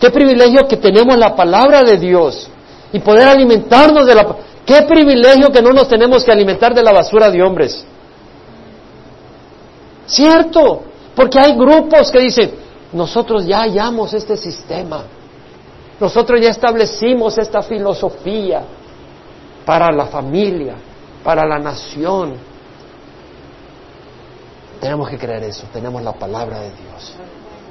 Qué 0.01 0.11
privilegio 0.11 0.67
que 0.69 0.77
tenemos 0.77 1.19
la 1.19 1.35
palabra 1.35 1.83
de 1.83 1.99
Dios 1.99 2.49
y 2.93 3.01
poder 3.01 3.29
alimentarnos 3.29 4.07
de 4.07 4.15
la 4.15 4.37
Qué 4.65 4.83
privilegio 4.83 5.51
que 5.51 5.63
no 5.63 5.73
nos 5.73 5.89
tenemos 5.89 6.23
que 6.23 6.31
alimentar 6.31 6.75
de 6.75 6.83
la 6.83 6.93
basura 6.93 7.29
de 7.31 7.43
hombres. 7.43 7.85
Cierto, 10.07 10.83
porque 11.15 11.39
hay 11.39 11.57
grupos 11.57 12.11
que 12.11 12.21
dicen, 12.21 12.53
nosotros 12.93 13.47
ya 13.47 13.59
hallamos 13.59 14.15
este 14.15 14.37
sistema, 14.37 15.05
nosotros 15.99 16.41
ya 16.41 16.51
establecimos 16.51 17.37
esta 17.39 17.63
filosofía 17.63 18.63
para 19.71 19.93
la 19.93 20.07
familia, 20.07 20.75
para 21.23 21.47
la 21.47 21.57
nación. 21.57 22.35
Tenemos 24.81 25.09
que 25.09 25.17
creer 25.17 25.45
eso, 25.45 25.63
tenemos 25.73 26.03
la 26.03 26.13
palabra 26.13 26.59
de 26.59 26.71
Dios 26.71 27.15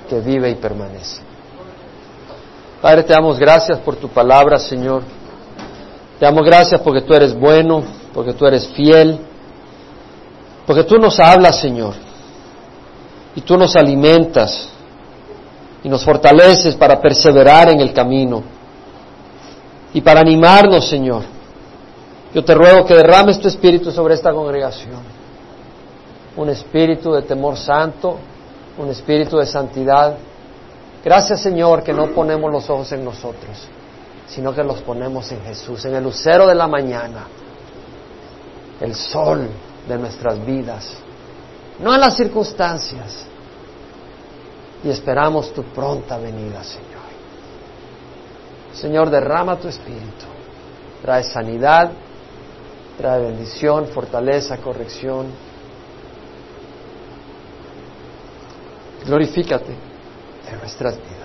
que 0.07 0.21
vive 0.21 0.49
y 0.49 0.55
permanece. 0.55 1.21
Padre, 2.81 3.03
te 3.03 3.11
damos 3.11 3.37
gracias 3.37 3.79
por 3.79 3.97
tu 3.97 4.07
palabra, 4.07 4.57
Señor. 4.57 5.03
Te 6.17 6.25
damos 6.25 6.45
gracias 6.45 6.79
porque 6.79 7.01
tú 7.01 7.13
eres 7.13 7.37
bueno, 7.37 7.83
porque 8.13 8.31
tú 8.31 8.45
eres 8.45 8.65
fiel, 8.69 9.19
porque 10.65 10.85
tú 10.85 10.95
nos 10.99 11.19
hablas, 11.19 11.59
Señor, 11.59 11.95
y 13.35 13.41
tú 13.41 13.57
nos 13.57 13.75
alimentas 13.75 14.69
y 15.83 15.89
nos 15.89 16.05
fortaleces 16.05 16.75
para 16.75 17.01
perseverar 17.01 17.67
en 17.67 17.81
el 17.81 17.91
camino 17.91 18.41
y 19.93 19.99
para 19.99 20.21
animarnos, 20.21 20.87
Señor. 20.87 21.38
Yo 22.33 22.43
te 22.43 22.53
ruego 22.53 22.85
que 22.85 22.95
derrames 22.95 23.39
tu 23.39 23.47
espíritu 23.47 23.91
sobre 23.91 24.13
esta 24.13 24.31
congregación, 24.31 25.01
un 26.37 26.49
espíritu 26.49 27.13
de 27.13 27.23
temor 27.23 27.57
santo, 27.57 28.17
un 28.77 28.89
espíritu 28.89 29.37
de 29.37 29.45
santidad. 29.45 30.15
Gracias, 31.03 31.41
Señor, 31.41 31.83
que 31.83 31.93
no 31.93 32.07
ponemos 32.07 32.51
los 32.51 32.69
ojos 32.69 32.91
en 32.91 33.03
nosotros 33.03 33.67
sino 34.29 34.53
que 34.53 34.63
los 34.63 34.81
ponemos 34.81 35.31
en 35.31 35.41
Jesús, 35.41 35.83
en 35.85 35.95
el 35.95 36.03
lucero 36.03 36.45
de 36.47 36.55
la 36.55 36.67
mañana, 36.67 37.25
el 38.79 38.93
sol 38.93 39.49
de 39.87 39.97
nuestras 39.97 40.45
vidas, 40.45 40.93
no 41.79 41.93
en 41.93 41.99
las 41.99 42.15
circunstancias. 42.15 43.25
Y 44.83 44.89
esperamos 44.89 45.51
tu 45.53 45.63
pronta 45.63 46.17
venida, 46.17 46.63
Señor. 46.63 46.87
Señor, 48.71 49.09
derrama 49.09 49.57
tu 49.57 49.67
espíritu, 49.67 50.25
trae 51.01 51.23
sanidad, 51.23 51.91
trae 52.99 53.21
bendición, 53.21 53.87
fortaleza, 53.87 54.57
corrección. 54.57 55.27
Glorifícate 59.05 59.71
en 60.51 60.59
nuestras 60.59 60.95
vidas. 60.97 61.18